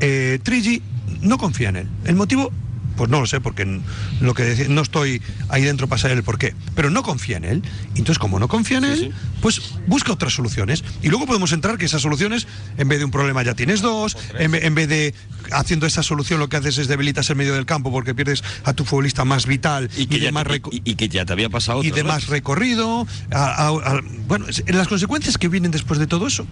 eh, 0.00 0.38
Trigi 0.42 0.82
no 1.22 1.38
confía 1.38 1.70
en 1.70 1.76
él. 1.76 1.88
El 2.04 2.16
motivo, 2.16 2.52
pues 2.98 3.08
no 3.10 3.20
lo 3.20 3.26
sé, 3.26 3.40
porque 3.40 3.80
lo 4.20 4.34
que 4.34 4.42
deci- 4.54 4.68
no 4.68 4.82
estoy 4.82 5.22
ahí 5.48 5.62
dentro 5.62 5.86
para 5.88 5.98
saber 6.02 6.18
el 6.18 6.22
por 6.24 6.36
qué, 6.36 6.54
pero 6.74 6.90
no 6.90 7.02
confía 7.02 7.38
en 7.38 7.44
él. 7.44 7.62
Entonces, 7.94 8.18
como 8.18 8.38
no 8.38 8.48
confía 8.48 8.78
en 8.78 8.84
Sí, 8.84 8.90
él, 8.90 8.98
sí. 8.98 9.10
pues 9.40 9.62
busca 9.86 10.12
otras 10.12 10.34
soluciones. 10.34 10.84
Y 11.00 11.08
luego 11.08 11.24
podemos 11.26 11.52
entrar 11.52 11.78
que 11.78 11.86
esas 11.86 12.02
soluciones, 12.02 12.46
en 12.76 12.88
vez 12.88 12.98
de 12.98 13.04
un 13.06 13.10
problema 13.10 13.42
ya 13.42 13.54
tienes 13.54 13.80
dos, 13.80 14.16
en, 14.38 14.50
ve- 14.50 14.66
en 14.66 14.74
vez 14.74 14.88
de 14.88 15.14
haciendo 15.52 15.86
esa 15.86 16.02
solución 16.02 16.40
lo 16.40 16.48
que 16.50 16.56
haces 16.58 16.76
es 16.76 16.88
debilitas 16.88 17.30
el 17.30 17.36
medio 17.36 17.54
del 17.54 17.64
campo 17.64 17.90
porque 17.90 18.14
pierdes 18.14 18.42
a 18.64 18.74
tu 18.74 18.84
futbolista 18.84 19.24
más 19.24 19.46
vital 19.46 19.88
Y 19.96 20.06
que, 20.06 20.18
de 20.18 20.24
ya, 20.26 20.32
más 20.32 20.44
te- 20.44 20.60
y, 20.72 20.82
y 20.84 20.94
que 20.96 21.08
ya 21.08 21.24
te 21.24 21.32
había 21.32 21.48
pasado 21.48 21.82
y 21.84 21.90
de 21.92 22.02
más 22.04 22.26
recorrido. 22.26 23.06
a- 23.30 23.68
a- 23.68 23.68
a- 23.68 24.00
bueno, 24.26 24.44
las 24.66 24.88
consecuencias 24.88 25.38
que 25.38 25.48
vienen 25.48 25.70
después 25.70 25.98
de 26.00 26.06
todo 26.08 26.26
eso, 26.26 26.46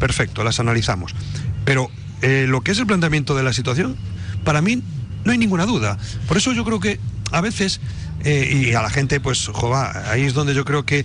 perfecto, 0.00 0.42
las 0.44 0.58
analizamos. 0.60 1.14
Pero 1.64 1.88
eh, 2.22 2.46
lo 2.48 2.60
que 2.62 2.72
es 2.72 2.78
el 2.78 2.86
planteamiento 2.86 3.34
de 3.36 3.42
la 3.44 3.52
situación, 3.52 3.96
para 4.44 4.60
mí 4.60 4.82
no 5.24 5.32
hay 5.32 5.38
ninguna 5.38 5.66
duda. 5.66 5.98
Por 6.28 6.36
eso 6.36 6.52
yo 6.52 6.64
creo 6.64 6.80
que 6.80 6.98
a 7.30 7.40
veces, 7.40 7.80
eh, 8.24 8.66
y 8.70 8.74
a 8.74 8.82
la 8.82 8.90
gente, 8.90 9.20
pues, 9.20 9.48
joder, 9.52 9.96
ahí 10.08 10.22
es 10.24 10.34
donde 10.34 10.54
yo 10.54 10.64
creo 10.64 10.84
que. 10.84 11.04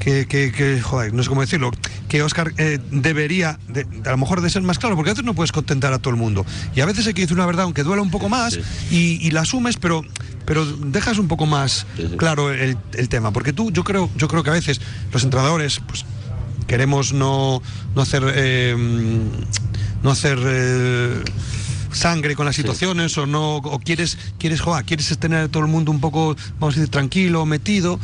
Que, 0.00 0.26
que, 0.26 0.50
que, 0.50 0.80
joder, 0.82 1.14
no 1.14 1.22
sé 1.22 1.28
cómo 1.28 1.42
decirlo, 1.42 1.70
que 2.08 2.24
Oscar 2.24 2.52
eh, 2.58 2.80
debería, 2.90 3.60
de- 3.68 3.86
a 4.04 4.10
lo 4.10 4.16
mejor, 4.16 4.40
de 4.40 4.50
ser 4.50 4.60
más 4.62 4.80
claro, 4.80 4.96
porque 4.96 5.10
a 5.10 5.12
veces 5.12 5.24
no 5.24 5.32
puedes 5.32 5.52
contentar 5.52 5.92
a 5.92 6.00
todo 6.00 6.10
el 6.12 6.16
mundo. 6.18 6.44
Y 6.74 6.80
a 6.80 6.86
veces 6.86 7.06
hay 7.06 7.14
que 7.14 7.20
decir 7.20 7.36
una 7.36 7.46
verdad, 7.46 7.62
aunque 7.66 7.84
duela 7.84 8.02
un 8.02 8.10
poco 8.10 8.28
más, 8.28 8.54
Sí. 8.54 8.60
y, 8.90 9.24
y 9.24 9.30
la 9.30 9.42
asumes, 9.42 9.76
pero, 9.76 10.02
pero 10.44 10.66
dejas 10.66 11.18
un 11.18 11.28
poco 11.28 11.46
más 11.46 11.86
Sí, 11.96 12.08
sí. 12.10 12.16
claro 12.16 12.50
el, 12.52 12.76
el 12.94 13.08
tema. 13.08 13.30
Porque 13.32 13.52
tú, 13.52 13.70
yo 13.70 13.84
creo, 13.84 14.10
yo 14.16 14.26
creo 14.26 14.42
que 14.42 14.50
a 14.50 14.54
veces 14.54 14.80
los 15.12 15.22
entrenadores, 15.22 15.80
pues, 15.86 16.04
queremos 16.66 17.12
no, 17.12 17.62
no 17.94 18.02
hacer 18.02 18.24
eh, 18.34 18.74
no 20.02 20.10
hacer 20.10 20.38
eh, 20.44 21.22
sangre 21.92 22.34
con 22.34 22.46
las 22.46 22.56
situaciones 22.56 23.16
o 23.18 23.26
no 23.26 23.56
o 23.56 23.78
quieres 23.78 24.18
quieres 24.38 24.60
joder, 24.60 24.84
quieres 24.84 25.16
tener 25.18 25.44
a 25.44 25.48
todo 25.48 25.62
el 25.62 25.68
mundo 25.68 25.90
un 25.90 26.00
poco 26.00 26.36
vamos 26.58 26.74
a 26.76 26.80
decir 26.80 26.90
tranquilo 26.90 27.44
metido 27.46 27.98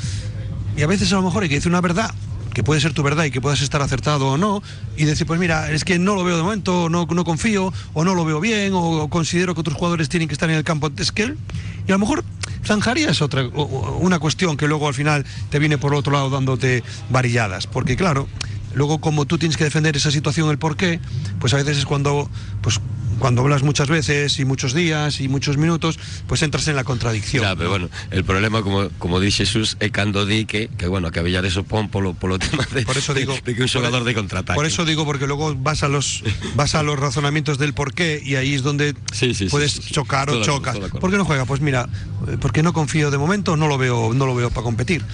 y 0.77 0.83
a 0.83 0.87
veces 0.87 1.13
a 1.13 1.17
lo 1.17 1.23
mejor 1.23 1.43
hay 1.43 1.49
que 1.49 1.57
decir 1.57 1.71
una 1.71 1.81
verdad 1.81 2.15
que 2.55 2.63
puede 2.65 2.81
ser 2.81 2.93
tu 2.93 3.03
verdad 3.03 3.25
y 3.25 3.31
que 3.31 3.41
puedas 3.41 3.61
estar 3.61 3.81
acertado 3.83 4.31
o 4.31 4.37
no, 4.37 4.63
y 4.97 5.05
decir, 5.05 5.29
pues 5.29 5.39
mira, 5.39 5.71
es 5.71 5.85
que 5.85 5.99
no 6.01 6.17
lo 6.17 6.25
veo 6.25 6.37
de 6.37 6.43
momento, 6.43 6.89
no, 6.89 7.07
no 7.07 7.23
confío, 7.25 7.73
o 7.93 8.05
no 8.05 8.17
lo 8.17 8.25
veo 8.25 8.41
bien, 8.41 8.73
o 8.75 9.09
considero 9.09 9.55
que 9.55 9.61
otros 9.61 9.77
jugadores 9.77 10.09
tienen 10.09 10.27
que 10.29 10.33
estar 10.33 10.51
en 10.51 10.57
el 10.57 10.65
campo. 10.65 10.87
Antes 10.89 11.13
que 11.13 11.25
él, 11.25 11.39
y 11.87 11.91
a 11.93 11.95
lo 11.95 12.01
mejor 12.01 12.25
zanjarías 12.65 13.23
otra, 13.23 13.43
o- 13.43 13.63
o- 13.63 13.99
una 13.99 14.19
cuestión 14.19 14.57
que 14.57 14.67
luego 14.67 14.89
al 14.89 14.95
final 14.95 15.25
te 15.51 15.61
viene 15.61 15.79
por 15.79 15.95
otro 15.95 16.13
lado 16.13 16.31
dándote 16.31 16.83
varilladas, 17.11 17.69
porque 17.69 17.95
claro, 17.97 18.27
luego 18.75 18.99
como 19.01 19.25
tú 19.25 19.39
tienes 19.39 19.57
que 19.57 19.63
defender 19.65 19.97
esa 19.97 20.11
situación, 20.11 20.51
el 20.51 20.59
por 20.59 20.77
qué, 20.77 20.99
pues 21.39 21.55
a 21.55 21.59
veces 21.59 21.79
es 21.79 21.87
cuando, 21.87 22.29
pues 22.61 22.81
cuando 23.19 23.43
hablas 23.43 23.63
muchas 23.63 23.89
veces 23.89 24.39
y 24.39 24.45
muchos 24.45 24.75
días 24.75 25.21
y 25.21 25.29
muchos 25.29 25.57
minutos, 25.57 25.99
pues 26.27 26.43
entras 26.43 26.69
en 26.69 26.77
la 26.77 26.85
contradicción. 26.85 27.43
Ya, 27.45 27.57
pero 27.57 27.71
bueno, 27.71 27.89
el 28.11 28.25
problema, 28.25 28.63
como, 28.63 28.89
como 28.99 29.21
di 29.21 29.31
Jesús, 29.31 29.77
é 29.81 29.91
cando 29.91 30.27
di 30.27 30.45
que, 30.47 30.69
que 30.79 30.87
bueno, 30.87 31.11
que 31.11 31.21
a 31.21 31.23
Villar 31.23 31.45
eso 31.45 31.65
pon 31.65 31.89
polo, 31.89 32.15
polo 32.15 32.39
tema 32.43 32.67
de, 32.73 32.83
Por 32.87 32.97
eso 32.97 33.15
de- 33.15 33.21
digo, 33.21 33.35
de, 33.45 33.55
que 33.55 33.63
un 33.63 33.69
xogador 33.69 34.05
de 34.05 34.15
contraataque. 34.15 34.57
Por 34.57 34.67
eso 34.67 34.85
digo, 34.85 35.05
porque 35.05 35.27
luego 35.27 35.55
vas 35.57 35.83
a 35.83 35.89
los 35.89 36.23
vas 36.55 36.75
a 36.75 36.83
los 36.83 36.99
razonamientos 36.99 37.59
del 37.59 37.75
por 37.75 37.93
qué 37.95 38.21
y 38.25 38.37
ahí 38.37 38.55
es 38.55 38.63
donde 38.63 38.95
Sí, 39.13 39.35
sí, 39.35 39.47
sí, 39.47 39.49
puedes 39.51 39.73
sí, 39.73 39.93
chocar 39.93 40.31
o 40.31 40.39
de 40.39 40.45
chocas. 40.45 40.75
de 40.75 40.87
acuerdo. 40.87 41.01
¿Por 41.01 41.11
qué 41.11 41.17
no 41.17 41.25
juega? 41.25 41.45
Pues 41.45 41.61
mira, 41.61 41.89
eh, 42.29 42.37
porque 42.41 42.63
no 42.63 42.73
confío 42.73 43.11
de 43.11 43.19
momento, 43.19 43.57
no 43.57 43.67
lo 43.69 43.79
veo, 43.79 44.13
no 44.15 44.27
lo 44.27 44.35
veo 44.35 44.51
para 44.51 44.63
competir. 44.65 45.05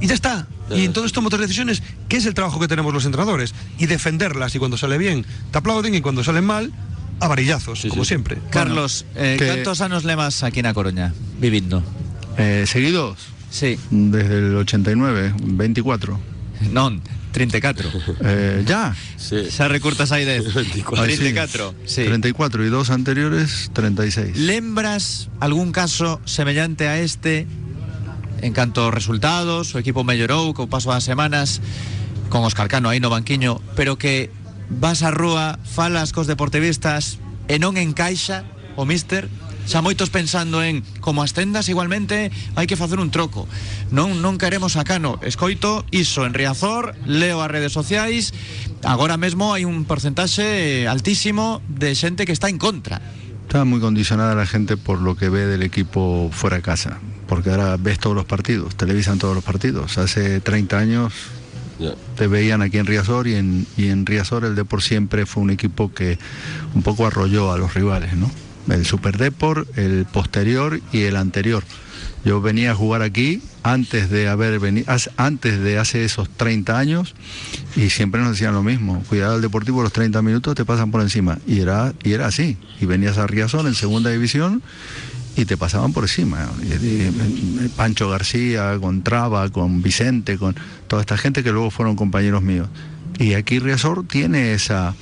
Y 0.00 0.06
ya 0.06 0.14
está. 0.14 0.46
Y 0.70 0.84
en 0.84 0.92
todo 0.92 1.04
esto 1.04 1.20
tomar 1.20 1.38
decisiones, 1.38 1.82
¿qué 2.08 2.16
es 2.16 2.26
el 2.26 2.34
trabajo 2.34 2.58
que 2.58 2.68
tenemos 2.68 2.92
los 2.92 3.04
entrenadores? 3.04 3.54
Y 3.78 3.86
defenderlas 3.86 4.54
y 4.54 4.58
cuando 4.58 4.76
sale 4.76 4.96
bien 4.98 5.24
te 5.50 5.58
aplauden 5.58 5.94
y 5.94 6.00
cuando 6.00 6.24
salen 6.24 6.44
mal 6.44 6.72
a 7.20 7.28
varillazos, 7.28 7.80
Sí, 7.80 7.88
como 7.88 8.04
sí. 8.04 8.08
siempre. 8.08 8.38
Carlos, 8.50 9.06
eh, 9.14 9.36
que- 9.38 9.46
cantos 9.46 9.80
anos 9.80 10.04
lemas 10.04 10.42
aquí 10.42 10.62
na 10.62 10.74
Coruña 10.74 11.14
vivindo? 11.40 11.82
Eh, 12.36 12.64
seguidos, 12.66 13.18
Sí, 13.50 13.78
desde 13.90 14.38
el 14.38 14.56
89, 14.56 15.32
24. 15.38 16.18
non, 16.74 16.98
34. 17.30 17.86
Eh, 18.24 18.62
ya, 18.66 18.94
Sí. 19.16 19.46
Xa 19.50 19.66
recurtas 19.70 20.10
10. 20.10 20.52
24. 20.54 21.04
34. 21.06 21.74
Sí. 21.86 22.04
34 22.04 22.66
y 22.66 22.68
dos 22.70 22.90
anteriores, 22.90 23.70
36. 23.72 24.36
Lembras 24.36 25.30
algún 25.40 25.70
caso 25.72 26.20
semellante 26.26 26.88
a 26.88 26.98
este 27.00 27.46
en 28.42 28.52
canto 28.52 28.90
resultados, 28.90 29.74
o 29.74 29.78
equipo 29.78 30.04
mellorou 30.04 30.52
co 30.52 30.66
paso 30.68 30.90
das 30.92 31.06
semanas 31.06 31.62
con 32.28 32.42
Oscar 32.44 32.66
Cano 32.68 32.90
aí 32.90 32.98
no 33.00 33.08
banquiño, 33.08 33.62
pero 33.78 33.96
que 33.96 34.28
vas 34.68 35.02
á 35.02 35.10
rúa, 35.10 35.58
falas 35.62 36.12
cos 36.12 36.28
deportivistas 36.28 37.18
e 37.48 37.60
non 37.60 37.76
encaixa 37.76 38.44
o 38.76 38.84
míster? 38.84 39.28
xa 39.64 39.80
pensando 40.12 40.62
en 40.62 40.84
como 41.00 41.24
as 41.24 41.32
tendas 41.32 41.72
igualmente 41.72 42.28
hai 42.52 42.68
que 42.68 42.76
facer 42.76 43.00
un 43.00 43.08
troco 43.08 43.48
non 43.88 44.20
non 44.20 44.36
queremos 44.36 44.76
a 44.76 44.84
Cano 44.84 45.16
escoito 45.24 45.88
iso 45.88 46.28
en 46.28 46.36
Riazor 46.36 46.92
leo 47.08 47.40
as 47.40 47.48
redes 47.48 47.72
sociais 47.72 48.36
agora 48.84 49.16
mesmo 49.16 49.56
hai 49.56 49.64
un 49.64 49.88
porcentaxe 49.88 50.84
altísimo 50.84 51.64
de 51.64 51.96
xente 51.96 52.28
que 52.28 52.36
está 52.36 52.52
en 52.52 52.60
contra 52.60 53.00
Está 53.44 53.64
muy 53.64 53.78
condicionada 53.78 54.34
la 54.34 54.46
gente 54.46 54.76
por 54.76 55.00
lo 55.00 55.16
que 55.16 55.28
ve 55.28 55.46
del 55.46 55.62
equipo 55.62 56.28
fuera 56.32 56.56
de 56.56 56.62
casa, 56.62 56.98
porque 57.28 57.50
ahora 57.50 57.76
ves 57.76 58.00
todos 58.00 58.16
los 58.16 58.24
partidos, 58.24 58.74
televisan 58.74 59.18
todos 59.18 59.34
los 59.34 59.44
partidos. 59.44 59.96
Hace 59.98 60.40
30 60.40 60.78
años 60.78 61.12
Te 62.16 62.26
veían 62.26 62.62
aquí 62.62 62.78
en 62.78 62.86
Riazor 62.86 63.26
y 63.26 63.34
en, 63.34 63.66
y 63.76 63.88
en 63.88 64.06
Riazor 64.06 64.44
el 64.44 64.54
Depor 64.54 64.82
siempre 64.82 65.26
fue 65.26 65.42
un 65.42 65.50
equipo 65.50 65.92
que 65.92 66.18
un 66.74 66.82
poco 66.82 67.06
arrolló 67.06 67.52
a 67.52 67.58
los 67.58 67.74
rivales, 67.74 68.14
¿no? 68.14 68.30
El 68.68 68.86
Super 68.86 69.18
Depor, 69.18 69.66
el 69.76 70.06
posterior 70.06 70.80
y 70.92 71.02
el 71.02 71.16
anterior. 71.16 71.64
Yo 72.24 72.40
venía 72.40 72.70
a 72.70 72.74
jugar 72.74 73.02
aquí 73.02 73.42
antes 73.62 74.08
de 74.08 74.28
haber 74.28 74.58
venido, 74.58 74.90
antes 75.18 75.60
de 75.60 75.78
hace 75.78 76.04
esos 76.04 76.30
30 76.30 76.78
años 76.78 77.14
y 77.76 77.90
siempre 77.90 78.22
nos 78.22 78.30
decían 78.30 78.54
lo 78.54 78.62
mismo, 78.62 79.02
cuidado 79.08 79.34
al 79.34 79.42
Deportivo 79.42 79.82
los 79.82 79.92
30 79.92 80.22
minutos 80.22 80.54
te 80.54 80.64
pasan 80.64 80.90
por 80.90 81.02
encima 81.02 81.38
y 81.46 81.60
era 81.60 81.92
y 82.02 82.12
era 82.12 82.26
así. 82.26 82.56
Y 82.80 82.86
venías 82.86 83.18
a 83.18 83.26
Riazor 83.26 83.66
en 83.66 83.74
segunda 83.74 84.10
división 84.10 84.62
y 85.36 85.44
te 85.44 85.56
pasaban 85.56 85.92
por 85.92 86.04
encima. 86.04 86.48
Y- 86.62 87.68
Pancho 87.76 88.08
García, 88.08 88.78
con 88.80 89.02
Traba, 89.02 89.48
con 89.50 89.82
Vicente, 89.82 90.38
con 90.38 90.54
toda 90.86 91.02
esta 91.02 91.16
gente 91.16 91.42
que 91.42 91.52
luego 91.52 91.70
fueron 91.70 91.96
compañeros 91.96 92.42
míos. 92.42 92.68
Y 93.18 93.34
aquí 93.34 93.58
Riazor 93.58 94.06
tiene 94.06 94.54
esa 94.54 94.94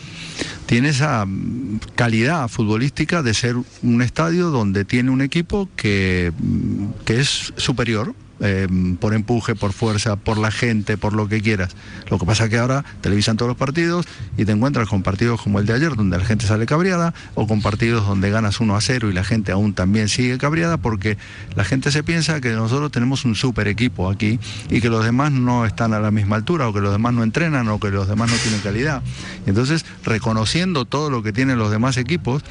tiene 0.67 0.89
esa 0.89 1.25
mm, 1.27 1.81
calidad 1.95 2.49
futbolística 2.49 3.23
de 3.23 3.35
ser 3.35 3.57
un 3.83 4.03
estadio 4.03 4.51
donde 4.51 4.85
tiene 4.85 5.11
un 5.11 5.21
equipo 5.21 5.69
que, 5.77 6.33
mm, 6.39 7.05
que 7.05 7.21
es 7.21 7.53
superior. 7.57 8.15
Eh, 8.43 8.67
por 9.01 9.15
empuje, 9.15 9.55
por 9.55 9.73
fuerza, 9.73 10.17
por 10.17 10.37
la 10.37 10.51
gente, 10.51 10.99
por 10.99 11.13
lo 11.13 11.29
que 11.29 11.41
quieras. 11.41 11.77
Lo 12.11 12.19
que 12.19 12.27
pasa 12.27 12.49
que 12.49 12.59
ahora 12.59 12.85
televisan 13.01 13.37
todos 13.37 13.49
los 13.49 13.57
partidos 13.57 14.07
y 14.37 14.45
te 14.45 14.53
encuentras 14.53 14.89
con 14.89 15.03
partidos 15.03 15.41
como 15.41 15.61
el 15.61 15.67
de 15.67 15.75
ayer, 15.75 15.95
donde 15.95 16.19
la 16.19 16.25
gente 16.25 16.47
sale 16.47 16.67
cabreada, 16.67 17.15
o 17.35 17.47
con 17.47 17.63
partidos 17.63 18.07
donde 18.07 18.31
ganas 18.31 18.61
1 18.61 18.75
a 18.75 18.81
0 18.81 19.11
y 19.11 19.13
la 19.13 19.23
gente 19.23 19.53
aún 19.53 19.75
también 19.75 20.09
sigue 20.09 20.39
cabreada, 20.39 20.77
porque 20.77 21.17
la 21.55 21.65
gente 21.65 21.93
se 21.93 22.03
piensa 22.03 22.41
que 22.41 22.51
nosotros 22.51 22.91
tenemos 22.91 23.25
un 23.25 23.37
super 23.37 23.69
equipo 23.69 24.11
aquí 24.11 24.41
y 24.69 24.81
que 24.81 24.89
los 24.89 25.05
demás 25.05 25.31
no 25.31 25.65
están 25.65 25.93
a 25.93 26.01
la 26.01 26.11
misma 26.11 26.37
altura, 26.37 26.69
o 26.69 26.73
que 26.73 26.81
los 26.81 26.93
demás 26.93 27.15
no 27.15 27.23
entrenan, 27.23 27.69
o 27.69 27.79
que 27.79 27.91
los 27.91 28.09
demás 28.09 28.31
no 28.31 28.37
tienen 28.39 28.61
calidad. 28.61 29.03
Entonces, 29.47 29.87
reconociendo 30.05 30.85
todo 30.85 31.11
lo 31.11 31.23
que 31.23 31.33
tienen 31.33 31.59
los 31.59 31.71
demás 31.71 31.97
equipos, 31.97 32.43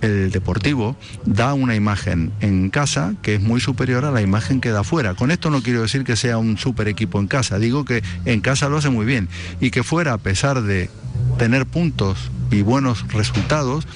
el 0.00 0.30
Deportivo 0.30 0.96
da 1.24 1.54
una 1.54 1.74
imagen 1.74 2.32
en 2.40 2.70
casa 2.70 3.14
que 3.22 3.36
es 3.36 3.40
muy 3.40 3.60
superior 3.60 4.04
a 4.04 4.10
la 4.10 4.22
imagen 4.22 4.60
que 4.60 4.70
da 4.70 4.84
fuera. 4.84 5.14
Esto 5.34 5.50
no 5.50 5.62
quiero 5.62 5.82
decir 5.82 6.04
que 6.04 6.16
sea 6.16 6.38
un 6.38 6.56
super 6.56 6.88
equipo 6.88 7.20
en 7.20 7.26
casa, 7.26 7.58
digo 7.58 7.84
que 7.84 8.02
en 8.24 8.40
casa 8.40 8.68
lo 8.68 8.78
hace 8.78 8.88
muy 8.88 9.04
bien 9.04 9.28
y 9.60 9.70
que 9.70 9.82
fuera, 9.82 10.14
a 10.14 10.18
pesar 10.18 10.62
de 10.62 10.90
tener 11.38 11.66
puntos 11.66 12.30
y 12.50 12.62
buenos 12.62 13.06
resultados, 13.12 13.86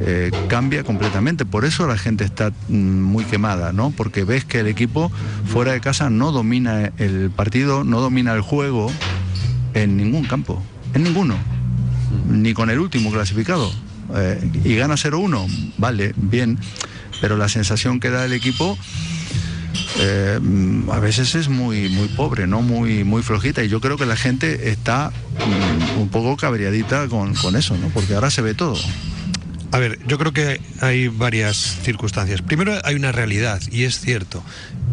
eh, 0.00 0.30
cambia 0.48 0.84
completamente. 0.84 1.44
Por 1.44 1.64
eso 1.64 1.86
la 1.86 1.98
gente 1.98 2.24
está 2.24 2.52
mm, 2.68 2.74
muy 2.74 3.24
quemada, 3.24 3.72
¿no? 3.72 3.90
Porque 3.90 4.24
ves 4.24 4.44
que 4.44 4.60
el 4.60 4.66
equipo 4.66 5.10
fuera 5.46 5.72
de 5.72 5.80
casa 5.80 6.08
no 6.10 6.32
domina 6.32 6.92
el 6.98 7.30
partido, 7.30 7.84
no 7.84 8.00
domina 8.00 8.32
el 8.32 8.40
juego 8.40 8.90
en 9.74 9.96
ningún 9.96 10.24
campo, 10.24 10.62
en 10.94 11.02
ninguno, 11.02 11.36
ni 12.28 12.54
con 12.54 12.70
el 12.70 12.78
último 12.78 13.10
clasificado. 13.12 13.70
Eh, 14.14 14.50
y 14.64 14.74
gana 14.76 14.94
0-1, 14.94 15.74
vale, 15.76 16.14
bien, 16.16 16.58
pero 17.20 17.36
la 17.36 17.48
sensación 17.48 18.00
que 18.00 18.08
da 18.08 18.24
el 18.24 18.32
equipo 18.32 18.78
eh, 19.98 20.38
mm, 20.40 20.90
a 20.90 20.98
veces 21.00 21.34
es 21.34 21.48
muy 21.48 21.88
muy 21.88 22.08
pobre, 22.08 22.46
no 22.46 22.62
muy 22.62 23.04
muy 23.04 23.22
flojita 23.22 23.62
y 23.62 23.68
yo 23.68 23.80
creo 23.80 23.96
que 23.96 24.06
la 24.06 24.16
gente 24.16 24.70
está 24.70 25.10
mm, 25.10 26.00
un 26.00 26.08
poco 26.08 26.36
cabreadita 26.36 27.08
con, 27.08 27.34
con 27.34 27.56
eso, 27.56 27.76
¿no? 27.76 27.88
Porque 27.88 28.14
ahora 28.14 28.30
se 28.30 28.42
ve 28.42 28.54
todo. 28.54 28.76
A 29.70 29.78
ver, 29.78 29.98
yo 30.06 30.18
creo 30.18 30.32
que 30.32 30.60
hay 30.80 31.08
varias 31.08 31.56
circunstancias. 31.82 32.40
Primero 32.40 32.74
hay 32.84 32.94
una 32.94 33.12
realidad, 33.12 33.60
y 33.70 33.84
es 33.84 34.00
cierto, 34.00 34.42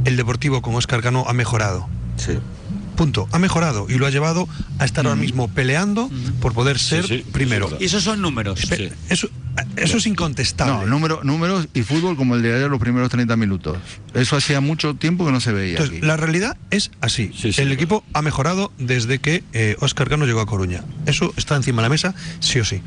el 0.03 0.17
Deportivo 0.17 0.61
con 0.61 0.76
Oscar 0.76 1.01
Cano 1.01 1.26
ha 1.28 1.34
mejorado. 1.34 1.88
Sí. 2.17 2.34
Punto, 2.97 3.28
ha 3.32 3.39
mejorado 3.39 3.88
y 3.89 3.95
lo 3.95 4.05
ha 4.05 4.09
llevado 4.09 4.47
a 4.80 4.86
estar 4.86 5.05
ahora 5.05 5.19
mismo 5.19 5.49
peleando 5.49 6.09
por 6.39 6.53
poder 6.53 6.80
ser 6.80 7.05
sí, 7.05 7.26
primero. 7.32 7.69
sí, 7.69 7.76
y 7.82 7.86
esos 7.86 8.03
son 8.03 8.21
números 8.21 8.61
Eso, 9.09 9.28
eso 9.77 9.97
es 9.97 10.07
incontestable. 10.07 10.85
No, 10.85 10.85
número, 10.87 11.21
números 11.23 11.67
y 11.73 11.81
fútbol 11.83 12.15
como 12.17 12.35
el 12.35 12.41
de 12.41 12.55
ayer 12.55 12.69
los 12.69 12.79
primeros 12.79 13.09
30 13.09 13.35
minutos. 13.37 13.77
Eso 14.13 14.35
hacía 14.35 14.61
mucho 14.61 14.95
tiempo 14.95 15.25
que 15.25 15.31
no 15.31 15.39
se 15.39 15.51
veía. 15.51 15.71
Entonces, 15.73 15.97
aquí. 15.97 16.05
la 16.05 16.17
realidad 16.17 16.57
es 16.71 16.91
así. 17.01 17.31
Sí, 17.35 17.53
sí, 17.53 17.61
el 17.61 17.71
equipo 17.71 18.03
ha 18.13 18.21
mejorado 18.21 18.71
desde 18.77 19.19
que 19.19 19.43
eh, 19.53 19.75
Óscar 19.79 20.09
Cano 20.09 20.25
llegó 20.25 20.41
a 20.41 20.45
Coruña. 20.45 20.83
Eso 21.05 21.33
está 21.37 21.55
encima 21.55 21.81
de 21.81 21.85
la 21.85 21.89
mesa, 21.89 22.13
sí 22.39 22.59
o 22.59 22.65
sí. 22.65 22.81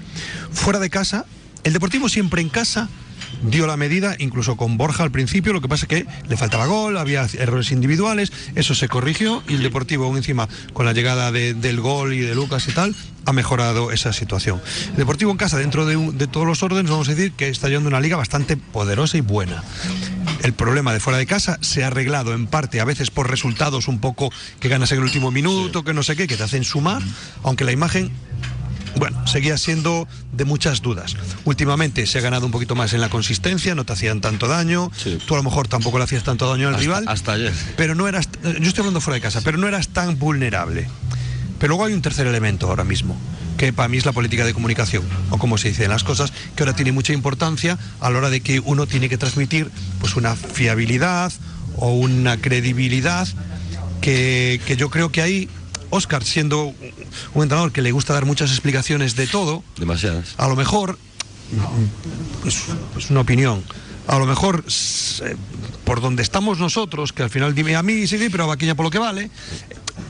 Fuera 0.52 0.78
de 0.78 0.90
casa, 0.90 1.24
el 1.64 1.72
Deportivo 1.72 2.08
siempre 2.08 2.40
en 2.42 2.48
casa 2.48 2.88
dio 3.42 3.66
la 3.66 3.76
medida, 3.76 4.16
incluso 4.18 4.56
con 4.56 4.78
Borja 4.78 5.02
al 5.04 5.10
principio, 5.10 5.52
lo 5.52 5.60
que 5.60 5.68
pasa 5.68 5.84
es 5.84 5.88
que 5.88 6.06
le 6.28 6.36
faltaba 6.36 6.66
gol, 6.66 6.96
había 6.96 7.26
errores 7.38 7.70
individuales, 7.72 8.32
eso 8.54 8.74
se 8.74 8.88
corrigió 8.88 9.42
y 9.48 9.54
el 9.54 9.62
Deportivo 9.62 10.06
aún 10.06 10.16
encima 10.16 10.48
con 10.72 10.86
la 10.86 10.92
llegada 10.92 11.30
de- 11.30 11.52
del 11.54 11.80
gol 11.80 12.14
y 12.14 12.20
de 12.20 12.34
Lucas 12.34 12.66
y 12.68 12.72
tal, 12.72 12.94
ha 13.28 13.32
mejorado 13.34 13.92
esa 13.92 14.12
situación. 14.14 14.60
El 14.92 14.96
Deportivo 14.96 15.30
en 15.30 15.36
casa, 15.36 15.58
dentro 15.58 15.84
de, 15.84 15.96
un- 15.96 16.16
de 16.16 16.26
todos 16.26 16.46
los 16.46 16.62
órdenes, 16.62 16.90
vamos 16.90 17.08
a 17.08 17.14
decir 17.14 17.32
que 17.32 17.48
está 17.48 17.68
yendo 17.68 17.88
una 17.88 18.00
liga 18.00 18.16
bastante 18.16 18.56
poderosa 18.56 19.18
y 19.18 19.20
buena. 19.20 19.62
El 20.42 20.54
problema 20.54 20.92
de 20.94 21.00
fuera 21.00 21.18
de 21.18 21.26
casa 21.26 21.58
se 21.60 21.84
ha 21.84 21.88
arreglado 21.88 22.32
en 22.32 22.46
parte 22.46 22.80
a 22.80 22.84
veces 22.86 23.10
por 23.10 23.28
resultados 23.30 23.86
un 23.86 23.98
poco 24.00 24.30
que 24.60 24.68
ganas 24.68 24.92
en 24.92 24.98
el 24.98 25.04
último 25.04 25.30
minuto, 25.30 25.84
que 25.84 25.92
no 25.92 26.02
sé 26.02 26.16
qué, 26.16 26.26
que 26.26 26.36
te 26.38 26.42
hacen 26.44 26.64
sumar, 26.64 27.02
aunque 27.42 27.64
la 27.64 27.72
imagen 27.72 28.10
bueno, 28.96 29.24
seguía 29.26 29.58
siendo 29.58 30.08
de 30.32 30.44
muchas 30.46 30.80
dudas. 30.80 31.14
Últimamente 31.44 32.06
se 32.06 32.18
ha 32.18 32.20
ganado 32.22 32.46
un 32.46 32.52
poquito 32.52 32.74
más 32.74 32.94
en 32.94 33.00
la 33.02 33.10
consistencia, 33.10 33.74
no 33.74 33.84
te 33.84 33.92
hacían 33.92 34.20
tanto 34.22 34.48
daño, 34.48 34.90
Sí. 34.96 35.18
tú 35.26 35.34
a 35.34 35.36
lo 35.36 35.42
mejor 35.44 35.68
tampoco 35.68 35.98
le 35.98 36.04
hacías 36.04 36.24
tanto 36.24 36.48
daño 36.48 36.66
al 36.68 36.74
Hasta- 36.74 36.80
rival, 36.82 37.04
hasta 37.06 37.32
ayer. 37.32 37.52
pero 37.76 37.94
no 37.94 38.08
eras, 38.08 38.28
yo 38.42 38.68
estoy 38.68 38.80
hablando 38.80 39.00
fuera 39.02 39.16
de 39.16 39.20
casa, 39.20 39.42
pero 39.44 39.58
no 39.58 39.68
eras 39.68 39.88
tan 39.88 40.18
vulnerable. 40.18 40.88
Pero 41.58 41.70
luego 41.70 41.84
hay 41.84 41.92
un 41.92 42.02
tercer 42.02 42.26
elemento 42.26 42.68
ahora 42.68 42.84
mismo, 42.84 43.16
que 43.56 43.72
para 43.72 43.88
mí 43.88 43.96
es 43.96 44.06
la 44.06 44.12
política 44.12 44.44
de 44.44 44.54
comunicación, 44.54 45.02
o 45.30 45.38
como 45.38 45.58
se 45.58 45.68
dicen 45.68 45.90
las 45.90 46.04
cosas, 46.04 46.32
que 46.54 46.62
ahora 46.62 46.74
tiene 46.74 46.92
mucha 46.92 47.12
importancia 47.12 47.78
a 48.00 48.10
la 48.10 48.18
hora 48.18 48.30
de 48.30 48.40
que 48.40 48.60
uno 48.60 48.86
tiene 48.86 49.08
que 49.08 49.18
transmitir 49.18 49.70
pues 50.00 50.16
una 50.16 50.36
fiabilidad 50.36 51.32
o 51.76 51.92
una 51.92 52.36
credibilidad 52.36 53.26
que, 54.00 54.60
que 54.66 54.76
yo 54.76 54.90
creo 54.90 55.10
que 55.10 55.22
ahí 55.22 55.48
Oscar, 55.90 56.22
siendo 56.24 56.74
un 57.34 57.42
entrenador 57.42 57.72
que 57.72 57.82
le 57.82 57.92
gusta 57.92 58.12
dar 58.12 58.26
muchas 58.26 58.50
explicaciones 58.50 59.16
de 59.16 59.26
todo, 59.26 59.64
Demasiadas. 59.78 60.34
a 60.36 60.48
lo 60.48 60.54
mejor, 60.54 60.98
es, 62.44 62.64
es 62.96 63.10
una 63.10 63.20
opinión, 63.20 63.62
a 64.06 64.18
lo 64.18 64.26
mejor 64.26 64.64
eh, 65.22 65.36
por 65.84 66.00
donde 66.00 66.22
estamos 66.22 66.58
nosotros, 66.58 67.12
que 67.12 67.22
al 67.22 67.30
final 67.30 67.54
dime 67.54 67.76
a 67.76 67.82
mí, 67.82 68.06
sí, 68.06 68.18
sí, 68.18 68.28
pero 68.30 68.44
a 68.44 68.46
Vaquiña 68.48 68.74
por 68.74 68.84
lo 68.84 68.90
que 68.90 68.98
vale, 68.98 69.30